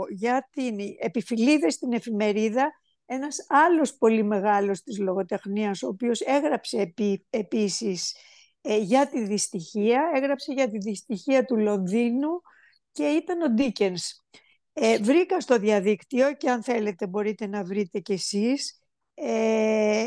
για 0.09 0.49
την 0.51 0.75
επιφυλίδες 0.99 1.73
στην 1.73 1.93
εφημερίδα 1.93 2.71
ένας 3.05 3.45
άλλος 3.47 3.93
πολύ 3.97 4.23
μεγάλος 4.23 4.81
της 4.81 4.99
λογοτεχνίας, 4.99 5.83
ο 5.83 5.87
οποίος 5.87 6.21
έγραψε 6.21 6.77
επί, 6.77 7.25
επίσης 7.29 8.15
ε, 8.61 8.77
για 8.77 9.07
τη 9.07 9.23
δυστυχία, 9.23 10.11
έγραψε 10.15 10.53
για 10.53 10.69
τη 10.69 10.77
δυστυχία 10.77 11.45
του 11.45 11.57
Λονδίνου 11.57 12.41
και 12.91 13.07
ήταν 13.07 13.41
ο 13.41 13.49
Ντίκενς. 13.49 14.23
Ε, 14.73 14.97
βρήκα 14.97 15.39
στο 15.39 15.57
διαδίκτυο 15.59 16.35
και 16.35 16.49
αν 16.49 16.63
θέλετε 16.63 17.07
μπορείτε 17.07 17.47
να 17.47 17.63
βρείτε 17.63 17.99
κι 17.99 18.13
εσείς. 18.13 18.81
Ε, 19.13 20.05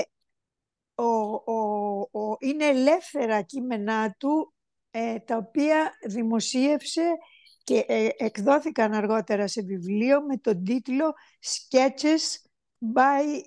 ο, 1.05 2.21
ο, 2.21 2.37
είναι 2.38 2.67
ελεύθερα 2.67 3.43
κείμενά 3.43 4.15
του 4.19 4.55
ε, 4.91 5.19
τα 5.19 5.37
οποία 5.37 5.93
δημοσίευσε 6.07 7.17
και 7.65 7.85
εκδόθηκαν 8.17 8.93
αργότερα 8.93 9.47
σε 9.47 9.62
βιβλίο 9.62 10.23
με 10.23 10.37
τον 10.37 10.65
τίτλο 10.65 11.15
«Sketches 11.41 12.51
by 12.95 13.41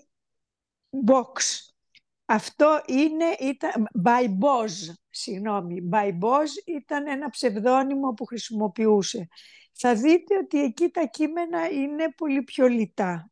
box. 1.08 1.32
Αυτό 2.26 2.82
είναι, 2.86 3.26
ήταν, 3.40 3.88
by 4.04 4.24
Boz, 4.24 4.94
συγγνώμη, 5.10 5.90
by 5.92 6.08
Boz 6.08 6.48
ήταν 6.66 7.08
ένα 7.08 7.30
ψευδόνυμο 7.30 8.14
που 8.14 8.26
χρησιμοποιούσε. 8.26 9.28
Θα 9.72 9.96
δείτε 9.96 10.38
ότι 10.38 10.64
εκεί 10.64 10.90
τα 10.90 11.06
κείμενα 11.06 11.70
είναι 11.70 12.14
πολύ 12.18 12.44
πιο 12.44 12.68
λιτά. 12.68 13.32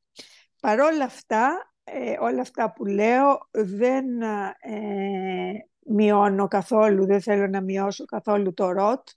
Παρόλα 0.60 1.04
αυτά, 1.04 1.73
ε, 1.84 2.16
όλα 2.20 2.42
αυτά 2.42 2.74
που 2.74 2.86
λέω 2.86 3.48
δεν 3.52 4.22
ε, 4.22 5.68
μειώνω 5.86 6.48
καθόλου, 6.48 7.06
δεν 7.06 7.22
θέλω 7.22 7.48
να 7.48 7.62
μειώσω 7.62 8.06
καθόλου 8.06 8.54
το 8.54 8.72
ροτ. 8.72 9.08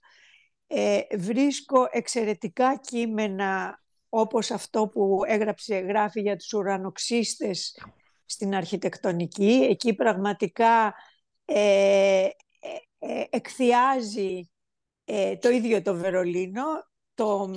Ε, 0.67 0.99
βρίσκω 1.17 1.87
εξαιρετικά 1.91 2.77
κείμενα 2.77 3.81
όπως 4.09 4.51
αυτό 4.51 4.87
που 4.87 5.21
έγραψε, 5.27 5.77
γράφει 5.77 6.21
για 6.21 6.35
τους 6.35 6.53
ουρανοξύστες 6.53 7.79
στην 8.25 8.55
αρχιτεκτονική. 8.55 9.67
Εκεί 9.69 9.93
πραγματικά 9.93 10.93
ε, 11.45 12.23
ε, 12.23 12.29
ε 12.99 13.23
εκθιάζει 13.29 14.49
ε, 15.05 15.35
το 15.35 15.49
ίδιο 15.49 15.81
το 15.81 15.95
Βερολίνο, 15.95 16.63
το, 17.13 17.51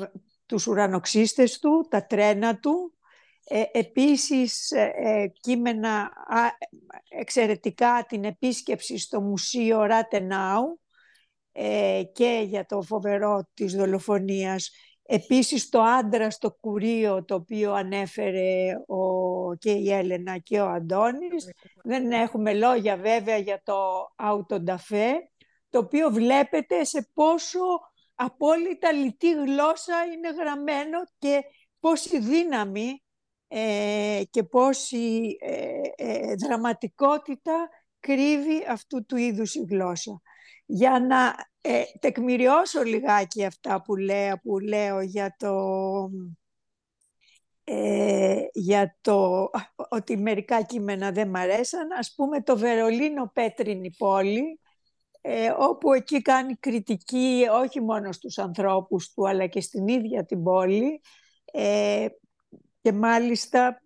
τους 0.46 0.66
ουρανοξύστες 0.66 1.58
του, 1.58 1.86
τα 1.90 2.06
τρένα 2.06 2.58
του, 2.58 2.94
ε, 3.52 3.62
επίσης 3.72 4.70
ε, 4.70 5.32
κείμενα 5.40 6.12
εξαιρετικά 7.08 8.04
την 8.08 8.24
επίσκεψη 8.24 8.98
στο 8.98 9.20
Μουσείο 9.20 9.82
Ράτενάου 9.82 10.80
και 12.12 12.44
για 12.46 12.66
το 12.66 12.82
φοβερό 12.82 13.48
της 13.54 13.74
δολοφονίας. 13.74 14.70
Επίσης 15.02 15.68
το 15.68 15.82
άντρα 15.82 16.30
στο 16.30 16.50
κουρίο 16.60 17.24
το 17.24 17.34
οποίο 17.34 17.72
ανέφερε 17.72 18.72
ο, 18.86 19.54
και 19.54 19.70
η 19.70 19.92
Έλενα 19.92 20.38
και 20.38 20.60
ο 20.60 20.68
Αντώνης. 20.68 21.50
Δεν 21.84 22.12
έχουμε 22.12 22.54
λόγια 22.54 22.96
βέβαια 22.96 23.36
για 23.36 23.60
το 23.64 23.74
Αουτονταφέ, 24.16 25.12
το 25.70 25.78
οποίο 25.78 26.10
βλέπετε 26.10 26.84
σε 26.84 27.10
πόσο 27.14 27.60
απόλυτα 28.14 28.92
λιτή 28.92 29.32
γλώσσα 29.32 30.04
είναι 30.14 30.30
γραμμένο 30.30 30.98
και 31.18 31.42
πόση 31.80 32.18
δύναμη 32.18 33.02
ε, 33.52 34.22
και 34.30 34.42
πόση 34.42 35.36
ε, 35.40 35.80
ε, 35.96 36.34
δραματικότητα 36.34 37.68
κρύβει 38.00 38.64
αυτού 38.68 39.04
του 39.04 39.16
είδους 39.16 39.54
η 39.54 39.64
γλώσσα. 39.68 40.22
Για 40.66 41.00
να 41.00 41.34
ε, 41.60 41.82
τεκμηριώσω 42.00 42.82
λιγάκι 42.82 43.44
αυτά 43.44 43.82
που 43.82 43.96
λέω, 43.96 44.38
που 44.42 44.58
λέω 44.58 45.00
για 45.00 45.34
το, 45.38 45.54
για 48.52 48.98
το 49.00 49.48
ότι 49.88 50.16
μερικά 50.16 50.62
κείμενα 50.62 51.10
δεν 51.10 51.28
μ' 51.28 51.36
αρέσαν, 51.36 51.92
ας 51.98 52.12
πούμε 52.16 52.42
το 52.42 52.58
Βερολίνο 52.58 53.30
Πέτρινη 53.34 53.90
πόλη, 53.98 54.60
ε, 55.20 55.54
όπου 55.58 55.92
εκεί 55.92 56.22
κάνει 56.22 56.54
κριτική 56.54 57.46
όχι 57.52 57.80
μόνο 57.80 58.12
στους 58.12 58.38
ανθρώπους 58.38 59.12
του 59.12 59.28
αλλά 59.28 59.46
και 59.46 59.60
στην 59.60 59.88
ίδια 59.88 60.24
την 60.24 60.42
πόλη 60.42 61.00
ε, 61.52 62.06
και 62.80 62.92
μάλιστα 62.92 63.82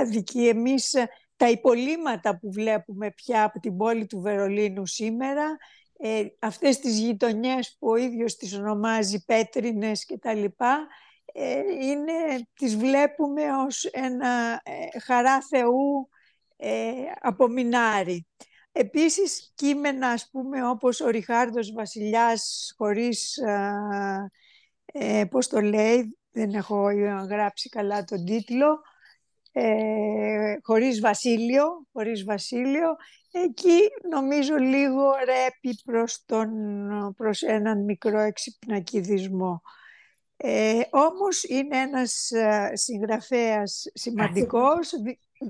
αδικεί 0.00 0.48
εμείς 0.48 0.94
τα 1.36 1.50
υπολείμματα 1.50 2.38
που 2.38 2.52
βλέπουμε 2.52 3.10
πια 3.10 3.44
από 3.44 3.60
την 3.60 3.76
πόλη 3.76 4.06
του 4.06 4.20
Βερολίνου 4.20 4.86
σήμερα 4.86 5.56
ε, 5.98 6.26
αυτές 6.38 6.78
τις 6.78 6.98
γειτονιές 6.98 7.76
που 7.78 7.88
ο 7.88 7.96
ίδιος 7.96 8.36
τις 8.36 8.54
ονομάζει 8.54 9.24
πέτρινες 9.24 10.04
και 10.04 10.18
τα 10.18 10.34
λοιπά 10.34 10.86
ε, 11.32 11.58
είναι, 11.80 12.46
τις 12.54 12.76
βλέπουμε 12.76 13.42
ως 13.66 13.84
ένα 13.84 14.60
ε, 14.64 14.98
χαρά 14.98 15.40
Θεού 15.40 16.08
ε, 16.56 16.92
απομεινάρι. 17.20 18.26
Επίσης 18.72 19.52
κείμενα, 19.54 20.08
ας 20.08 20.28
πούμε, 20.30 20.68
όπως 20.68 21.00
ο 21.00 21.08
Ριχάρδος 21.08 21.72
Βασιλιάς, 21.72 22.74
χωρίς, 22.76 23.36
ε, 24.92 25.24
πώς 25.30 25.48
το 25.48 25.60
λέει, 25.60 26.17
δεν 26.30 26.54
έχω 26.54 26.88
γράψει 27.28 27.68
καλά 27.68 28.04
τον 28.04 28.24
τίτλο, 28.24 28.80
ε, 29.52 30.56
χωρίς 30.62 31.00
Βασίλειο, 31.00 31.86
χωρίς 31.92 32.24
Βασίλειο, 32.24 32.96
εκεί 33.30 33.80
νομίζω 34.10 34.56
λίγο 34.56 35.12
ρέπει 35.24 35.78
προς, 35.84 36.24
τον, 36.26 36.50
προς 37.16 37.42
έναν 37.42 37.84
μικρό 37.84 38.18
εξυπνακιδισμό. 38.18 39.62
Ε, 40.36 40.80
όμως 40.90 41.42
είναι 41.44 41.78
ένας 41.78 42.30
συγγραφέας 42.72 43.86
σημαντικός, 43.94 44.90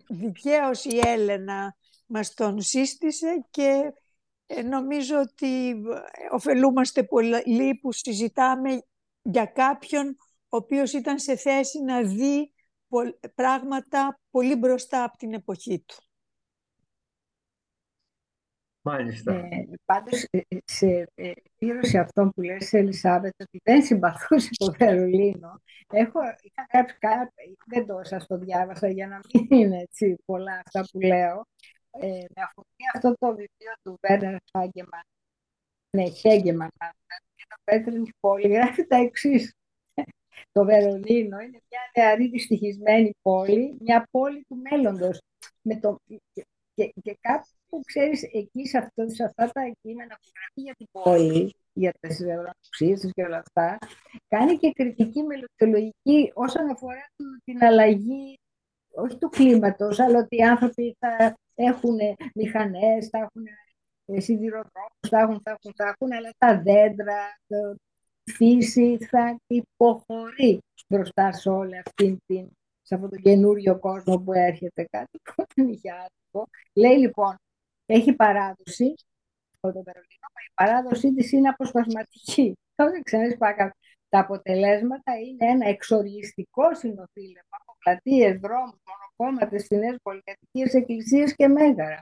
δικαίως 0.08 0.84
η 0.84 1.00
Έλενα 1.04 1.76
μας 2.06 2.34
τον 2.34 2.62
σύστησε 2.62 3.46
και 3.50 3.92
ε, 4.46 4.62
νομίζω 4.62 5.20
ότι 5.20 5.68
ε, 5.68 5.74
ωφελούμαστε 6.30 7.02
πολύ 7.02 7.78
που 7.82 7.92
συζητάμε 7.92 8.82
για 9.22 9.44
κάποιον 9.44 10.16
ο 10.48 10.56
οποίος 10.56 10.92
ήταν 10.92 11.18
σε 11.18 11.36
θέση 11.36 11.82
να 11.82 12.02
δει 12.02 12.52
πράγματα 13.34 14.20
πολύ 14.30 14.56
μπροστά 14.56 15.04
από 15.04 15.16
την 15.16 15.32
εποχή 15.32 15.84
του. 15.86 15.96
Μάλιστα. 18.82 19.34
Ε, 19.34 19.68
πάντως, 19.84 20.24
ε, 20.30 20.40
σε 20.64 21.08
πήρωση 21.58 21.98
αυτό 21.98 22.30
που 22.34 22.42
λες, 22.42 22.72
Ελισάβετ, 22.72 23.34
ότι 23.42 23.60
δεν 23.62 23.82
συμπαθούσε 23.82 24.50
το 24.52 24.72
Βερολίνο, 24.78 25.62
έχω, 25.92 26.20
είχα 26.40 26.66
γράψει 26.72 26.96
κάτι, 26.98 27.56
δεν 27.66 27.86
το 27.86 28.00
σας 28.02 28.26
το 28.26 28.38
διάβασα 28.38 28.88
για 28.88 29.06
να 29.06 29.20
μην 29.32 29.46
είναι 29.60 29.78
έτσι 29.78 30.16
πολλά 30.24 30.62
αυτά 30.66 30.88
που 30.90 31.00
λέω, 31.00 31.46
ε, 31.90 32.24
με 32.34 32.42
αφορμή 32.42 32.84
αυτό 32.94 33.14
το 33.18 33.28
βιβλίο 33.28 33.72
του 33.82 33.98
Βέρνερ 34.00 34.36
Χάγκεμαν, 34.52 35.02
ναι, 35.90 36.10
Χέγκεμαν, 36.10 36.70
και 37.34 37.44
το 37.48 37.56
Πέτριν 37.64 38.04
πόλη, 38.20 38.48
γράφει 38.48 38.86
τα 38.86 38.96
εξής. 38.96 39.57
Το 40.52 40.64
Βερολίνο 40.64 41.38
είναι 41.38 41.60
μια 41.70 41.80
νεαρή 41.96 42.28
δυστυχισμένη 42.28 43.14
πόλη, 43.22 43.76
μια 43.80 44.08
πόλη 44.10 44.44
του 44.48 44.56
μέλλοντος. 44.70 45.20
Με 45.62 45.76
το, 45.76 45.98
και, 46.32 46.46
και, 46.74 46.92
και 47.02 47.18
κάπου, 47.20 47.80
ξέρεις, 47.86 48.22
εκεί 48.22 48.66
σε, 48.66 48.78
αυτό, 48.78 49.08
σε 49.08 49.24
αυτά 49.24 49.50
τα 49.52 49.72
κείμενα 49.82 50.14
που 50.14 50.30
γράφει 50.34 50.60
για 50.60 50.74
την 50.74 50.86
πόλη, 50.90 51.54
για 51.72 51.92
τις 52.00 52.20
ευρωνοψίες 52.20 53.10
και 53.14 53.22
όλα 53.22 53.38
αυτά, 53.38 53.78
κάνει 54.28 54.56
και 54.56 54.72
κριτική 54.72 55.22
μελλοντολογική 55.22 56.30
όσον 56.34 56.70
αφορά 56.70 57.06
την 57.44 57.64
αλλαγή 57.64 58.38
όχι 58.98 59.16
του 59.16 59.28
κλίματος, 59.28 60.00
αλλά 60.00 60.18
ότι 60.18 60.36
οι 60.36 60.42
άνθρωποι 60.42 60.96
θα 60.98 61.36
έχουν 61.54 61.98
μηχανές, 62.34 63.08
θα 63.08 63.18
έχουν 63.18 63.46
ε, 64.04 64.20
σιδηροδρόμους, 64.20 65.08
θα 65.08 65.18
έχουν, 65.18 65.40
θα 65.42 65.50
έχουν, 65.50 65.72
θα 65.76 65.84
έχουν, 65.84 66.12
αλλά 66.12 66.30
τα 66.38 66.62
δέντρα, 66.62 67.38
το, 67.46 67.56
η 67.70 67.87
φύση 68.28 68.98
θα 69.10 69.38
υποχωρεί 69.46 70.58
μπροστά 70.88 71.32
σε 71.32 71.48
όλη 71.48 71.78
αυτή 71.78 72.18
την, 72.26 72.48
σε 72.82 72.94
αυτό 72.94 73.08
το 73.08 73.16
καινούριο 73.16 73.78
κόσμο 73.78 74.18
που 74.18 74.32
έρχεται 74.32 74.84
κάτι 74.90 75.18
που 75.22 75.44
δεν 75.54 75.68
είχε 75.68 75.90
άτυπο. 75.90 76.48
Λέει 76.72 76.96
λοιπόν, 76.96 77.34
έχει 77.86 78.12
παράδοση, 78.12 78.94
το 79.60 79.68
Βερολίνο, 79.72 80.28
η 80.48 80.52
παράδοσή 80.54 81.14
της 81.14 81.32
είναι 81.32 81.48
αποσπασματική. 81.48 82.56
Τότε 82.74 83.00
ξέρεις 83.00 83.36
τα 84.08 84.18
αποτελέσματα 84.18 85.18
είναι 85.18 85.46
ένα 85.52 85.68
εξοργιστικό 85.68 86.74
συνοθήλευμα 86.74 87.56
από 87.60 87.76
πλατείες, 87.78 88.38
δρόμους, 88.38 88.78
μονοκόμματες, 88.88 89.64
στενές 89.64 89.96
πολυκατοικίες, 90.02 90.74
εκκλησίες 90.74 91.34
και 91.34 91.48
μέγαρα. 91.48 92.00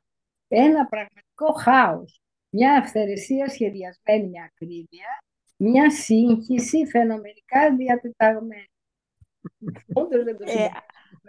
Ένα 0.49 0.87
πραγματικό 0.87 1.53
χάος. 1.53 2.21
Μια 2.51 2.77
αυθαιρεσία 2.77 3.49
σχεδιασμένη 3.49 4.29
με 4.29 4.43
ακρίβεια, 4.45 5.23
μια 5.57 5.91
σύγχυση 5.91 6.87
φαινομενικά 6.87 7.77
διατεταγμένη. 7.77 8.71
ε, 10.45 10.69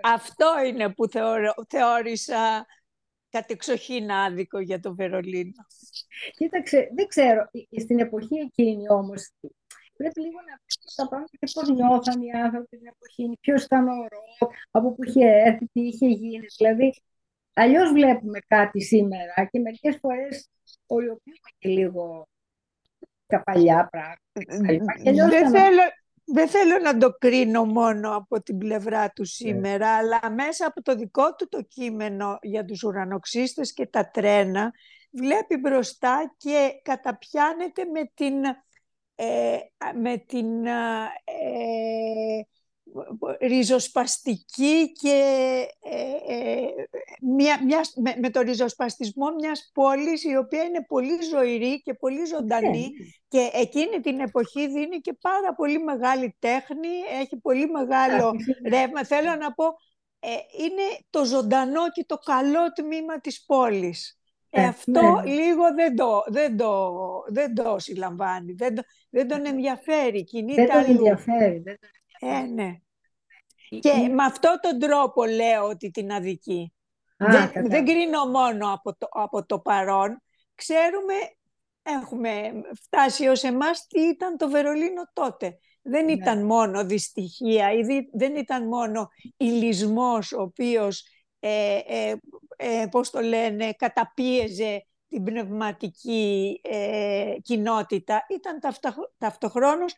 αυτό 0.04 0.48
είναι 0.68 0.94
που 0.94 1.08
θεώρω, 1.08 1.54
θεώρησα 1.68 2.66
κατεξοχήν 3.30 4.12
άδικο 4.12 4.60
για 4.60 4.80
το 4.80 4.96
Βερολίνο. 4.96 5.66
Κοίταξε, 6.38 6.90
δεν 6.96 7.08
ξέρω, 7.08 7.50
στην 7.78 8.00
εποχή 8.00 8.36
εκείνη 8.36 8.90
όμως 8.90 9.32
Πρέπει 9.98 10.22
λίγο 10.22 10.40
να 10.50 10.60
πεις 10.66 10.96
τα 10.96 11.08
πράγματα 11.08 11.38
και 11.40 11.48
πώς 11.54 11.70
νιώθαν 11.70 12.22
οι 12.22 12.32
άνθρωποι 12.32 12.78
την 12.78 12.88
εποχή, 12.88 13.38
ποιος 13.42 13.64
ήταν 13.64 13.88
ο 13.88 13.92
ρόλο, 13.92 14.54
από 14.72 14.94
πού 14.94 15.04
είχε 15.04 15.26
έρθει, 15.26 15.66
τι 15.66 15.82
είχε 15.82 16.08
γίνει. 16.08 16.46
Δηλαδή, 16.58 16.94
αλλιώς 17.54 17.92
βλέπουμε 17.92 18.40
κάτι 18.48 18.82
σήμερα 18.82 19.46
και 19.52 19.60
μερικές 19.60 19.98
φορές 20.02 20.50
οριοποιούμε 20.86 21.50
και 21.58 21.70
λίγο 21.70 22.28
τα 23.28 23.44
παλιά 23.44 23.90
πράγματα. 23.92 25.30
Δεν 25.30 25.50
θέλω, 25.50 25.82
δεν 26.26 26.48
θέλω 26.48 26.80
να 26.84 26.98
το 26.98 27.12
κρίνω 27.20 27.66
μόνο 27.66 28.16
από 28.16 28.42
την 28.42 28.58
πλευρά 28.58 29.10
του 29.10 29.22
ναι. 29.22 29.28
σήμερα, 29.28 29.96
αλλά 29.96 30.20
μέσα 30.32 30.68
από 30.68 30.82
το 30.82 30.96
δικό 30.96 31.36
του 31.36 31.48
το 31.50 31.62
κείμενο 31.62 32.38
για 32.42 32.66
τους 32.66 32.84
ουρανοξύστες 32.84 33.74
και 33.74 33.86
τα 33.86 34.10
τρένα, 34.10 34.72
βλέπει 35.12 35.58
μπροστά 35.58 36.34
και 36.38 36.70
καταπιάνεται 36.84 37.86
με 37.86 38.12
την 38.14 38.34
ε, 39.20 39.58
με 40.02 40.18
την 40.18 40.66
ε, 40.66 41.08
ριζοσπαστική 43.40 44.92
και 44.92 45.20
ε, 45.84 46.34
ε, 46.34 46.68
μια, 47.22 47.64
μιας, 47.64 47.94
με, 48.22 48.30
το 48.30 48.42
ριζοσπαστισμό 48.42 49.26
μιας 49.40 49.70
πόλης 49.74 50.24
η 50.24 50.36
οποία 50.36 50.64
είναι 50.64 50.86
πολύ 50.88 51.24
ζωηρή 51.32 51.82
και 51.82 51.94
πολύ 51.94 52.26
ζωντανή 52.26 52.80
ναι. 52.80 53.06
και 53.28 53.50
εκείνη 53.54 54.00
την 54.00 54.20
εποχή 54.20 54.68
δίνει 54.68 54.98
και 54.98 55.18
πάρα 55.22 55.54
πολύ 55.56 55.80
μεγάλη 55.80 56.36
τέχνη, 56.40 56.90
έχει 57.22 57.38
πολύ 57.38 57.70
μεγάλο 57.70 58.36
ρεύμα. 58.70 59.06
Θέλω 59.06 59.36
να 59.36 59.54
πω, 59.54 59.66
είναι 60.60 60.84
το 61.10 61.26
ζωντανό 61.26 61.90
και 61.92 62.06
το 62.08 62.18
καλό 62.18 62.72
τμήμα 62.74 63.20
της 63.20 63.46
πόλης. 63.46 64.18
Ε, 64.50 64.66
αυτό 64.66 65.22
ναι. 65.24 65.34
λίγο 65.34 65.74
δεν 65.76 65.96
το, 65.96 66.24
δεν 66.28 66.58
το, 66.58 66.94
δεν 67.28 67.56
το 67.56 67.76
συλλαμβάνει, 67.80 68.54
δεν, 68.54 68.76
το, 68.76 68.82
δεν 69.10 69.28
τον 69.28 69.46
ενδιαφέρει, 69.46 70.24
κινείται 70.24 70.66
δεν 70.66 70.72
τον 70.72 70.96
ενδιαφέρει. 70.96 71.60
Δεν 71.60 71.80
τον 71.80 71.90
ενδιαφέρει. 72.20 72.48
Ε, 72.48 72.54
ναι. 72.54 72.76
Και 73.70 74.10
με 74.14 74.24
αυτόν 74.24 74.60
τον 74.62 74.80
τρόπο 74.80 75.26
λέω 75.26 75.64
ότι 75.64 75.92
την 75.92 76.12
αδική. 76.12 76.74
δεν, 77.18 77.52
δεν 77.68 77.86
κρίνω 77.86 78.26
μόνο 78.26 78.74
από 78.74 78.96
το, 78.98 79.08
από 79.12 79.46
το 79.46 79.60
παρόν. 79.60 80.22
Ξέρουμε, 80.56 81.14
έχουμε 81.84 82.52
φτάσει 82.84 83.28
ως 83.28 83.44
εμάς 83.44 83.88
τι 83.88 84.02
ήταν 84.02 84.38
το 84.38 84.50
Βερολίνο 84.50 85.10
τότε. 85.14 85.60
δεν 85.82 86.06
ναι. 86.06 86.12
ήταν 86.12 86.46
μόνο 86.46 86.86
δυστυχία, 86.86 87.72
ή 87.72 87.82
δεν 88.14 88.36
ήταν 88.36 88.68
μόνο 88.68 89.08
ηλισμός 89.38 90.32
ο 90.32 90.42
οποίος, 90.42 91.08
ε, 91.40 91.80
ε, 91.88 92.16
ε, 92.56 92.86
πώς 92.92 93.10
το 93.10 93.22
λένε, 93.22 93.74
καταπίεζε 93.74 94.86
την 95.10 95.24
πνευματική 95.24 96.62
ε, 96.64 97.36
κοινότητα. 97.42 98.26
Ήταν 98.30 98.60
ταυτοχρόνως 99.18 99.96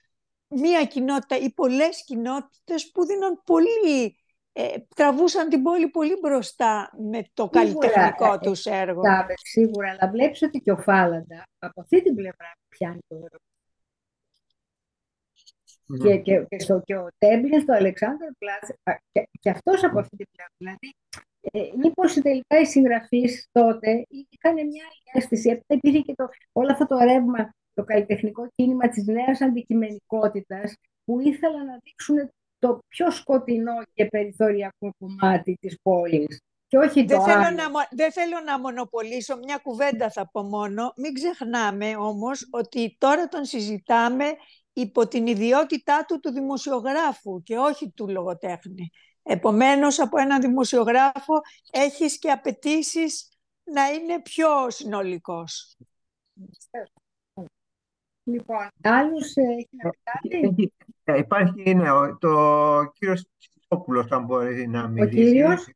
μία 0.50 0.86
κοινότητα 0.86 1.38
ή 1.38 1.52
πολλές 1.52 2.04
κοινότητες 2.04 2.92
που 2.92 3.06
δίναν 3.06 3.42
πολύ, 3.44 4.18
ε, 4.52 4.76
τραβούσαν 4.96 5.50
την 5.50 5.62
πόλη 5.62 5.88
πολύ 5.88 6.18
μπροστά 6.22 6.92
με 7.12 7.24
το 7.34 7.50
καλλιτεχνικό 7.50 8.34
ε, 8.34 8.38
τους 8.38 8.66
έργο. 8.66 9.02
σίγουρα, 9.44 9.90
αλλά 9.90 10.12
βλέπεις 10.12 10.42
ότι 10.42 10.60
και 10.60 10.72
ο 10.72 10.78
Φάλαντα 10.78 11.48
από 11.60 11.82
αυτή 11.82 12.04
την 12.04 12.16
πλευρά 12.16 12.52
πιάνει 12.70 13.00
το 13.08 13.16
έργο. 13.16 13.38
Και, 16.04 16.18
και, 16.18 16.46
και, 16.50 16.60
στο, 16.60 16.82
και 16.86 16.96
ο 16.96 17.08
Τέμπλιν 17.18 17.62
στο 17.62 17.74
Αλεξάνδρου 17.74 18.34
Πλάτς, 18.38 18.70
και, 19.12 19.30
και 19.40 19.50
αυτός 19.50 19.84
από 19.84 20.00
αυτή 20.00 20.16
την 20.16 20.28
πλευρά. 20.32 20.54
Δηλαδή, 20.58 20.96
ε, 21.42 21.78
μήπως 21.78 22.14
τελικά 22.14 22.60
οι 22.60 22.66
συγγραφείς 22.66 23.48
τότε 23.52 24.06
είχαν 24.10 24.54
μια 24.54 24.84
άλλη 24.84 25.04
αίσθηση, 25.14 25.64
επειδή 25.68 26.02
και 26.02 26.14
το, 26.16 26.30
όλο 26.52 26.72
αυτό 26.72 26.86
το 26.86 26.98
ρεύμα, 26.98 27.54
το 27.80 27.86
καλλιτεχνικό 27.86 28.48
κίνημα 28.56 28.90
της 28.90 29.06
νέας 29.06 29.42
αντικειμενικότητας, 29.42 30.74
που 31.06 31.20
ήθελαν 31.20 31.66
να 31.66 31.80
δείξουν 31.84 32.32
το 32.60 32.80
πιο 32.88 33.12
σκοτεινό 33.12 33.74
και 33.94 34.06
περιθωριακό 34.06 34.92
κομμάτι 35.00 35.58
της 35.60 35.78
πόλης. 35.82 36.40
Και 36.68 36.78
όχι 36.78 37.06
δεν, 37.06 37.18
το 37.18 37.24
θέλω 37.24 37.42
άλλο. 37.42 37.56
να, 37.56 37.88
δεν 37.92 38.12
θέλω 38.12 38.40
να 38.46 38.60
μονοπολίσω, 38.60 39.38
μια 39.38 39.58
κουβέντα 39.58 40.10
θα 40.10 40.30
πω 40.32 40.42
μόνο. 40.44 40.94
Μην 40.96 41.14
ξεχνάμε 41.14 41.96
όμως 41.96 42.48
ότι 42.52 42.96
τώρα 42.98 43.28
τον 43.28 43.46
συζητάμε 43.46 44.26
υπό 44.74 45.08
την 45.08 45.28
ιδιότητά 45.28 46.06
του 46.08 46.20
του 46.20 46.32
δημοσιογράφου 46.32 47.42
και 47.44 47.58
όχι 47.58 47.92
του 47.92 48.10
λογοτέχνη. 48.10 48.90
Επομένως, 49.24 50.00
από 50.00 50.20
έναν 50.20 50.42
δημοσιογράφο 50.42 51.42
έχεις 51.72 52.20
και 52.20 52.32
απαιτήσεις 52.32 53.30
να 53.64 53.88
είναι 53.88 54.22
πιο 54.22 54.70
συνολικός. 54.70 55.78
Λοιπόν, 58.32 58.68
άλλους 58.84 59.36
ε, 59.36 59.42
έχει 59.42 59.70
να 59.84 59.90
κάτι; 60.04 60.74
Ε, 61.04 61.18
υπάρχει 61.18 61.64
είναι, 61.66 61.88
το 62.20 62.92
κύριος 62.94 63.28
Τσόπουλος, 63.60 64.12
αν 64.12 64.26
μπορεί 64.26 64.68
να 64.68 64.88
μιλήσει. 64.88 65.20
Ο 65.20 65.24
κύριος; 65.24 65.70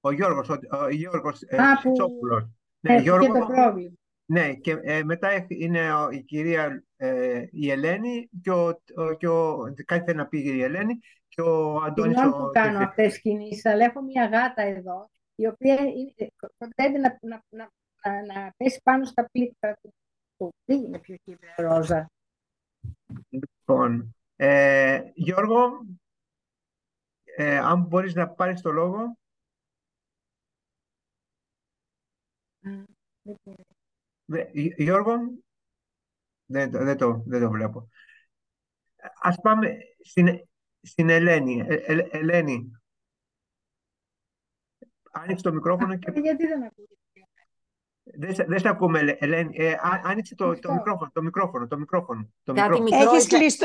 Ο 0.00 0.12
Γιώργος, 0.12 0.48
ο, 0.48 0.58
ο 0.70 0.88
Γιώργος 0.88 1.42
ε, 1.42 1.56
Α, 1.56 1.80
που... 1.82 1.92
Τσόπουλος. 1.92 2.48
Ναι, 2.80 2.96
Γιώργο, 2.96 3.38
το 3.38 3.46
πρόβλημα. 3.46 3.92
Ναι, 4.24 4.54
και 4.54 4.78
ε, 4.82 5.02
μετά 5.04 5.46
είναι 5.48 5.80
η 6.10 6.22
κυρία 6.22 6.84
ε, 6.96 7.44
η 7.50 7.70
Ελένη 7.70 8.28
και, 8.42 8.50
ο, 8.50 8.80
και 9.18 9.28
ο, 9.28 9.58
κάτι 9.84 10.04
θέλει 10.04 10.16
να 10.16 10.26
πει 10.26 10.38
η 10.38 10.62
Ελένη 10.62 10.98
και 11.28 11.40
ο 11.40 11.76
Αντώνης... 11.76 12.18
Συγγνώμη 12.18 12.42
που 12.44 12.50
κάνω 12.52 12.78
αυτές 12.78 13.12
τις 13.12 13.20
κινήσεις, 13.20 13.66
αλλά 13.66 13.84
έχω 13.84 14.02
μια 14.02 14.24
γάτα 14.24 14.62
εδώ, 14.62 15.10
η 15.34 15.46
οποία 15.46 15.76
κοντεύει 16.58 16.98
να, 16.98 17.18
να, 17.20 17.42
να, 17.48 17.70
να, 18.02 18.34
να 18.34 18.52
πέσει 18.56 18.80
πάνω 18.82 19.04
στα 19.04 19.28
πλήκτρα 19.32 19.76
του. 19.82 19.94
Τι 20.64 20.74
είναι 20.74 20.98
πιο 20.98 21.16
κύπρια 21.16 21.54
ρόζα. 21.56 22.10
Λοιπόν, 23.28 24.14
ε, 24.36 25.10
Γιώργο, 25.14 25.86
ε, 27.24 27.58
αν 27.58 27.82
μπορείς 27.82 28.14
να 28.14 28.28
πάρεις 28.28 28.60
το 28.60 28.70
λόγο. 28.70 29.16
Γιώργο, 34.76 35.12
δεν, 36.44 36.70
δεν, 36.70 36.96
το, 36.96 37.22
δεν 37.26 37.40
το 37.40 37.50
βλέπω. 37.50 37.88
Ας 39.20 39.40
πάμε 39.42 39.78
στην, 40.04 40.48
στην 40.80 41.08
Ελένη. 41.08 41.60
Ε, 41.60 41.74
ε, 41.74 42.08
Ελένη, 42.10 42.70
άνοιξε 45.12 45.42
το 45.42 45.52
μικρόφωνο 45.52 45.98
και... 45.98 46.10
Γιατί 46.20 46.46
δεν 46.46 46.62
ακούγεται; 46.62 47.01
Δεν, 48.04 48.34
δεν 48.46 48.58
σε 48.58 48.68
ακούμε, 48.68 49.16
Ελένη. 49.18 49.56
Ε, 49.56 49.74
άνοιξε 50.02 50.34
το, 50.34 50.58
το, 50.58 50.72
μικρόφωνο, 50.72 51.10
το 51.12 51.22
μικρόφωνο, 51.22 51.66
το 51.66 51.78
μικρόφωνο. 51.78 52.28
Το 52.44 52.52
κάτι, 52.52 52.80
μικρόφωνο. 52.80 53.12
Μικρό, 53.12 53.36
Έχεις 53.36 53.56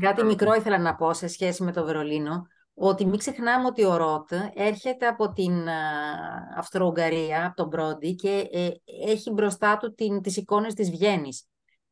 κάτι 0.00 0.24
μικρό 0.24 0.54
ήθελα 0.54 0.78
να 0.78 0.94
πω 0.94 1.12
σε 1.12 1.28
σχέση 1.28 1.62
με 1.62 1.72
το 1.72 1.84
Βερολίνο, 1.84 2.46
ότι 2.74 3.06
μην 3.06 3.18
ξεχνάμε 3.18 3.66
ότι 3.66 3.84
ο 3.84 3.96
Ρότ 3.96 4.32
έρχεται 4.54 5.06
από 5.06 5.32
την 5.32 5.66
Αυστρο-Ουγγαρία, 6.56 7.46
από 7.46 7.56
τον 7.56 7.66
Μπρόντι 7.66 8.14
και 8.14 8.48
ε, 8.52 8.70
έχει 9.10 9.30
μπροστά 9.30 9.76
του 9.76 9.94
την, 9.94 10.22
τις 10.22 10.36
εικόνες 10.36 10.74
της 10.74 10.90
Βιέννης. 10.90 11.44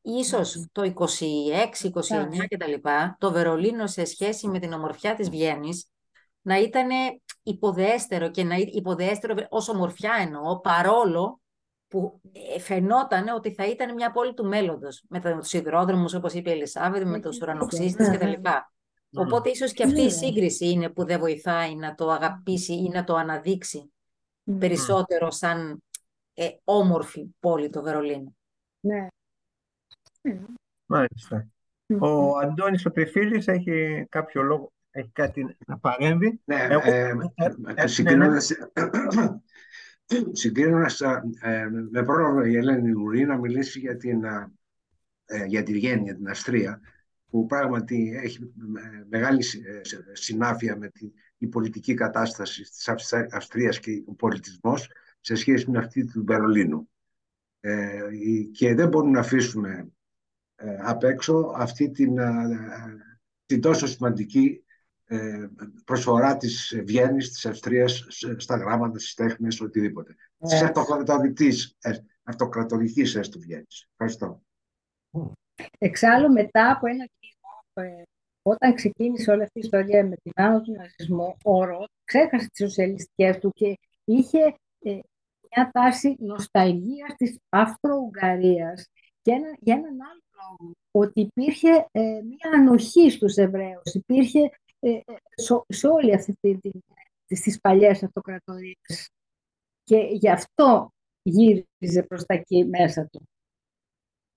Ίσως 0.02 0.66
το 0.72 0.82
26, 0.82 1.86
29 1.86 2.46
κτλ. 2.48 2.88
το 3.18 3.32
Βερολίνο 3.32 3.86
σε 3.86 4.04
σχέση 4.04 4.48
με 4.48 4.58
την 4.58 4.72
ομορφιά 4.72 5.14
της 5.14 5.30
Βιέννης 5.30 5.90
να 6.42 6.58
ήταν 6.58 6.88
υποδέστερο 7.42 8.30
και 8.30 8.44
να 8.44 8.54
υποδέστερο 8.56 9.34
ως 9.48 9.68
ομορφιά 9.68 10.12
εννοώ, 10.20 10.60
παρόλο 10.60 11.40
που 11.88 12.20
ε, 12.54 12.58
φαινόταν 12.58 13.28
ότι 13.28 13.52
θα 13.52 13.66
ήταν 13.66 13.94
μια 13.94 14.10
πόλη 14.10 14.34
του 14.34 14.44
μέλλοντος 14.44 15.04
με 15.08 15.20
τους 15.20 15.52
υδρόδρομους 15.52 16.14
όπως 16.14 16.32
είπε 16.32 16.50
η 16.50 16.52
Ελισάβετ, 16.52 17.06
με 17.06 17.20
τους 17.20 17.40
ουρανοξύστες 17.40 18.08
κτλ. 18.08 18.32
Οπότε 19.12 19.50
ίσως 19.50 19.72
και 19.72 19.84
αυτή 19.84 20.00
η 20.00 20.10
σύγκριση 20.10 20.68
είναι 20.70 20.88
που 20.88 21.04
δεν 21.04 21.18
βοηθάει 21.18 21.74
να 21.74 21.94
το 21.94 22.10
αγαπήσει 22.10 22.72
ή 22.72 22.88
να 22.92 23.04
το 23.04 23.14
αναδείξει 23.14 23.92
περισσότερο 24.58 25.30
σαν 25.30 25.82
ε, 26.34 26.48
όμορφη 26.64 27.26
πόλη 27.40 27.70
το 27.70 27.82
Βερολίνο. 27.82 28.36
Ναι. 28.80 29.06
Μάλιστα. 30.86 31.48
Ο 32.00 32.38
Αντώνης 32.38 32.86
ο 32.86 32.90
Τριφίλης 32.90 33.48
έχει 33.48 34.06
κάποιο 34.08 34.42
λόγο, 34.42 34.72
έχει 34.90 35.10
κάτι 35.12 35.56
να 35.66 35.78
παρέμβει; 35.78 36.40
Ναι, 36.44 36.66
Εγώ... 36.70 36.80
ε, 36.84 37.14
ε, 37.34 37.54
συγκρίνοντας, 40.32 40.32
συγκρίνοντας 40.32 41.00
με 41.90 42.02
πρόλογο 42.02 42.44
η 42.44 42.56
Ελένη 42.56 42.90
Λουρή 42.90 43.24
να 43.24 43.38
μιλήσει 43.38 43.78
για 43.78 43.96
την, 43.96 44.20
για 45.46 45.62
τη 45.62 45.72
Βιέννη, 45.72 46.04
για 46.04 46.14
την 46.14 46.28
Αστρία, 46.28 46.80
που 47.30 47.46
πράγματι 47.46 48.20
έχει 48.22 48.52
μεγάλη 49.08 49.44
συνάφεια 50.12 50.76
με 50.76 50.90
την 51.38 51.48
πολιτική 51.48 51.94
κατάσταση 51.94 52.62
της 52.62 52.88
Αυστρίας 53.30 53.80
και 53.80 54.02
ο 54.06 54.14
πολιτισμός 54.14 54.90
σε 55.20 55.34
σχέση 55.34 55.70
με 55.70 55.78
αυτή 55.78 56.04
του 56.04 56.24
Βερολίνου. 56.26 56.88
Ε, 57.60 58.08
και 58.52 58.74
δεν 58.74 58.88
μπορούμε 58.88 59.10
να 59.10 59.20
αφήσουμε 59.20 59.88
ε, 60.54 60.76
απ' 60.80 61.04
έξω 61.04 61.52
αυτή 61.56 61.90
την, 61.90 62.18
ε, 62.18 62.46
την 63.46 63.60
τόσο 63.60 63.86
σημαντική 63.86 64.64
ε, 64.66 64.67
προσφορά 65.84 66.36
της 66.36 66.82
Βιέννης, 66.84 67.30
της 67.30 67.46
Αυστρίας 67.46 68.06
στα 68.36 68.56
γράμματα, 68.56 68.98
στις 68.98 69.14
τέχνες, 69.14 69.60
οτιδήποτε. 69.60 70.14
Yeah. 70.14 70.48
Της 70.48 70.62
αυτοκρατορικής, 70.62 71.76
αυτοκρατορικής 72.22 73.14
έστω 73.14 73.38
Βιέννης. 73.38 73.88
Ευχαριστώ. 73.90 74.42
Εξάλλου 75.78 76.32
μετά 76.32 76.70
από 76.70 76.86
ένα 76.86 77.08
κύμα, 77.18 77.98
όταν 78.42 78.74
ξεκίνησε 78.74 79.30
όλη 79.30 79.42
αυτή 79.42 79.58
η 79.58 79.62
ιστορία 79.64 80.06
με 80.06 80.16
την 80.22 80.32
άνω 80.34 80.60
του 80.60 80.72
ναζισμού, 80.72 81.36
ο 81.44 81.64
Ροτ 81.64 81.88
ξέχασε 82.04 82.48
τις 82.48 82.66
σοσιαλιστικές 82.66 83.38
του 83.38 83.52
και 83.54 83.78
είχε 84.04 84.38
ε, 84.78 84.98
μια 85.50 85.70
τάση 85.72 86.16
νοσταλγίας 86.18 87.14
της 87.16 87.38
Αυστρο-Ουγγαρίας 87.48 88.88
και 89.22 89.32
ένα, 89.32 89.56
για 89.60 89.74
έναν 89.74 89.96
άλλο 90.00 90.74
ότι 90.90 91.20
υπήρχε 91.20 91.86
ε, 91.90 92.00
μια 92.00 92.50
ανοχή 92.54 93.10
στους 93.10 93.36
Εβραίους, 93.36 93.94
υπήρχε 93.94 94.50
ε, 94.80 94.90
ε 94.90 95.02
σε, 95.68 95.86
όλη 95.86 96.14
αυτή 96.14 96.34
τη, 96.40 96.58
τη, 96.58 96.70
τις 97.26 97.60
παλιές 97.60 98.02
αυτοκρατορίες. 98.02 99.10
Και 99.84 99.96
γι' 99.96 100.30
αυτό 100.30 100.92
γύριζε 101.22 102.02
προς 102.08 102.24
τα 102.24 102.34
εκεί 102.34 102.64
μέσα 102.64 103.06
του. 103.06 103.28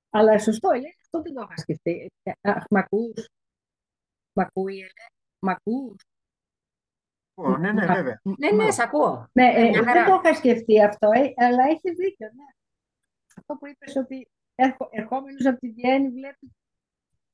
Αλλά 0.10 0.40
σωστό, 0.40 0.72
λέει, 0.72 0.98
αυτό 1.02 1.22
δεν 1.22 1.34
το 1.34 1.42
είχα 1.42 1.58
σκεφτεί. 1.58 2.12
Ε, 2.24 2.32
αχ, 2.42 2.64
μ' 2.70 2.78
ακούς; 2.78 3.30
Μ' 4.34 4.40
ακούει, 4.40 4.92
μ' 5.40 5.50
ακούς; 5.50 5.96
Ναι, 7.60 7.72
ναι, 7.72 7.86
βέβαια. 7.86 8.22
Ναι, 8.24 8.52
ναι, 8.52 8.72
σ' 8.72 8.80
ακούω. 8.80 9.30
Ναι, 9.32 9.52
ε, 9.56 9.72
δεν 9.72 10.06
το 10.06 10.22
είχα 10.24 10.36
σκεφτεί 10.36 10.84
αυτό, 10.84 11.08
αλλά 11.36 11.64
έχει 11.70 11.94
δίκιο, 11.96 12.30
ναι. 12.34 12.46
Αυτό 13.38 13.56
που 13.56 13.68
είπες 13.68 13.96
ότι 13.96 14.28
ερχόμενος 14.90 15.46
από 15.46 15.60
τη 15.60 15.70
Βιέννη 15.70 16.10
βλέπεις 16.10 16.50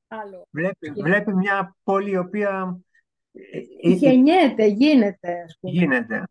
άλλο. 0.08 0.48
Βλέπεις, 0.50 0.92
βλέπεις 1.02 1.34
μια 1.34 1.76
πόλη 1.84 2.12
η 2.12 2.18
οποία... 2.18 2.80
Ε, 3.52 3.90
ε, 3.90 3.94
Γεννιέται, 3.94 4.66
γίνεται, 4.66 5.42
ας 5.42 5.58
πούμε. 5.60 5.74
Γίνεται. 5.74 6.24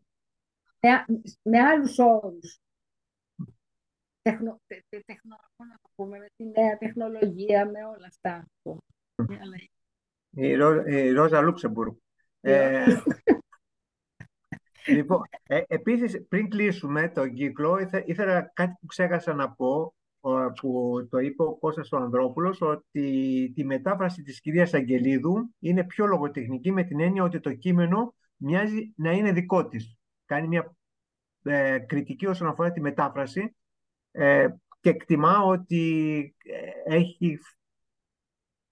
Με, 0.81 1.05
με 1.43 1.61
άλλους 1.61 1.99
όρους. 1.99 2.61
Τεχνο, 4.23 4.61
τε, 4.67 4.81
τε, 4.89 5.01
τεχνο, 5.07 5.37
να 5.57 5.79
το 5.83 5.89
πούμε, 5.95 6.19
με 6.19 6.27
τη 6.37 6.45
νέα 6.45 6.79
τεχνολογία, 6.79 7.67
με 7.67 7.85
όλα 7.85 8.07
αυτά. 8.07 8.47
Η, 10.31 10.55
Ρό, 10.55 10.83
η 10.87 11.11
Ρόζα 11.11 11.41
Λούξεμπουργκ. 11.41 11.95
Ε, 12.41 12.85
λοιπόν, 14.87 15.23
ε, 15.43 15.63
επίσης, 15.67 16.27
πριν 16.29 16.49
κλείσουμε 16.49 17.09
τον 17.09 17.35
κύκλο, 17.35 17.79
ήθελα 18.05 18.51
κάτι 18.55 18.75
που 18.81 18.87
ξέχασα 18.87 19.35
να 19.35 19.53
πω, 19.53 19.95
που 20.61 20.99
το 21.11 21.19
είπε 21.19 21.43
ο 21.43 21.55
Κώστας 21.55 21.93
ο 21.93 21.97
Ανδρόπουλος 21.97 22.61
ότι 22.61 23.53
τη 23.55 23.65
μετάφραση 23.65 24.23
της 24.23 24.41
κυρίας 24.41 24.75
Αγγελίδου 24.75 25.55
είναι 25.59 25.85
πιο 25.85 26.07
λογοτεχνική 26.07 26.73
με 26.73 26.83
την 26.83 27.01
έννοια 27.01 27.23
ότι 27.23 27.41
το 27.41 27.53
κείμενο 27.53 28.15
μοιάζει 28.37 28.93
να 28.97 29.13
είναι 29.13 29.33
δικό 29.33 29.69
της. 29.69 29.99
Κάνει 30.25 30.49
μια 30.49 30.77
ε, 31.43 31.79
κριτική 31.79 32.27
όσον 32.27 32.49
αφορά 32.49 32.73
τη 32.73 32.81
μετάφραση 32.81 33.57
ε, 34.11 34.49
και 34.81 34.91
εκτιμά 34.91 35.43
ότι 35.43 36.35
ε, 36.87 36.95
έχει 36.97 37.39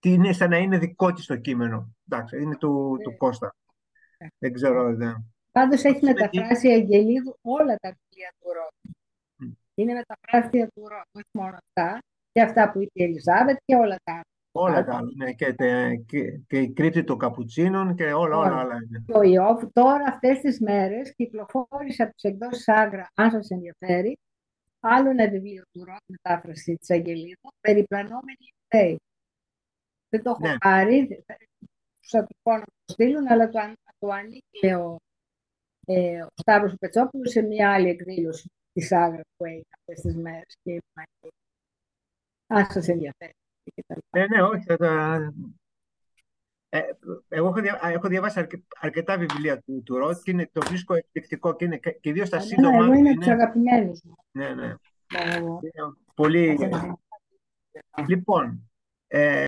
είναι 0.05 0.33
σαν 0.33 0.51
να 0.51 0.57
είναι 0.57 0.79
δικό 0.79 1.13
της 1.13 1.27
το 1.27 1.37
κείμενο. 1.37 1.95
Εντάξει, 2.09 2.43
είναι 2.43 2.57
του, 2.57 2.99
του 3.03 3.17
Κώστα. 3.17 3.55
Δεν 4.39 4.53
ξέρω. 4.53 4.95
Δεν... 4.95 5.35
Πάντως 5.53 5.85
έχει 5.85 6.05
μεταφράσει 6.05 6.69
η 6.69 6.73
Αγγελίδου 6.73 7.39
όλα 7.41 7.77
τα 7.77 7.89
βιβλία 7.89 8.35
του 8.39 8.49
Ρώτη. 8.53 8.97
Είναι 9.75 9.93
μεταφράστια 9.93 10.68
του 10.68 10.89
Ρώτη, 10.89 11.09
όχι 11.12 11.31
μόνο 11.39 11.57
αυτά, 11.66 11.99
και 12.33 12.43
αυτά 12.43 12.72
που 12.72 12.81
είπε 12.81 12.91
η 12.93 13.03
Ελισάβετ 13.05 13.57
και 13.64 13.75
όλα 13.75 13.97
τα 14.05 14.12
άλλα. 14.12 14.22
Όλα 14.57 14.85
τα 14.85 14.97
άλλα, 14.97 15.11
ναι, 15.16 15.33
και, 15.33 15.53
και, 16.07 16.39
και, 16.47 16.59
η 16.59 16.72
κρύπτη 16.72 17.05
των 17.05 17.18
Καπουτσίνων 17.18 17.95
και 17.95 18.12
όλα, 18.12 18.37
όλα, 18.37 18.62
όλα. 18.62 18.79
Το 19.07 19.20
Ιώβ 19.22 19.62
τώρα 19.72 20.05
αυτές 20.09 20.41
τις 20.41 20.61
μέρες 20.61 21.14
κυκλοφόρησε 21.14 22.03
από 22.03 22.12
τις 22.12 22.22
εκδόσεις 22.22 22.68
Άγρα, 22.68 23.07
αν 23.14 23.31
σας 23.31 23.51
ενδιαφέρει, 23.51 24.18
άλλο 24.81 25.11
ένα 25.11 25.29
βιβλίο 25.29 25.62
του 25.72 25.85
Ρώτη, 25.85 26.05
μετάφραση 26.22 26.75
της 26.75 26.91
Αγγελίδου, 26.91 27.49
«Περιπλανόμενοι 27.61 28.55
Ιδέοι». 28.68 29.01
Δεν 30.09 30.22
το 30.22 30.31
έχω 30.31 30.49
ναι. 30.49 30.59
πάρει, 30.59 31.25
θα 32.01 32.20
το 32.20 32.35
πω 32.43 32.53
να 32.53 32.64
το 32.64 32.93
στείλουν, 32.93 33.31
αλλά 33.31 33.49
το, 33.49 33.59
το 33.99 34.09
ανήκει 34.09 34.66
ο, 34.66 34.97
ε, 35.87 36.22
ο 36.22 36.29
Σταύρος 36.35 36.75
Πετσόπουλος 36.79 37.31
σε 37.31 37.43
μια 37.43 37.72
άλλη 37.72 37.89
εκδήλωση 37.89 38.51
της 38.75 38.93
Άγρα 38.93 39.22
που 39.37 39.45
έγινε 39.45 39.64
αυτές 39.79 40.01
τις 40.01 40.16
μέρες. 40.16 40.57
Και, 40.62 40.83
αν 42.47 42.66
σας 42.70 42.89
ενδιαφέρει. 42.89 43.33
Ναι, 44.11 44.27
ναι, 44.27 44.43
όχι. 44.43 44.64
Θα, 44.64 45.33
ε, 46.68 46.81
εγώ 47.29 47.47
έχω, 47.49 47.61
δια, 47.61 47.81
έχω 47.83 48.09
διαβάσει 48.09 48.39
αρκε, 48.39 48.62
αρκετά 48.81 49.18
βιβλία 49.18 49.59
του, 49.59 49.83
του 49.83 49.97
Ρότ 49.97 50.22
και 50.22 50.31
είναι, 50.31 50.49
το 50.53 50.61
βρίσκω 50.61 50.95
εκπληκτικό 50.95 51.57
και, 51.57 51.64
είναι, 51.64 51.79
και 51.79 51.99
ιδίως 52.01 52.29
τα 52.29 52.41
σύντομα. 52.41 52.70
Ναι, 52.70 52.85
εγώ 52.85 52.93
είναι 52.93 53.14
τους 53.14 53.27
αγαπημένους 53.27 54.03
μου. 54.05 54.14
Ναι, 54.31 54.55
ναι. 54.55 54.66
ναι 54.66 54.77
πολύ... 56.14 56.59
Λοιπόν, 58.07 58.70
ε, 59.07 59.43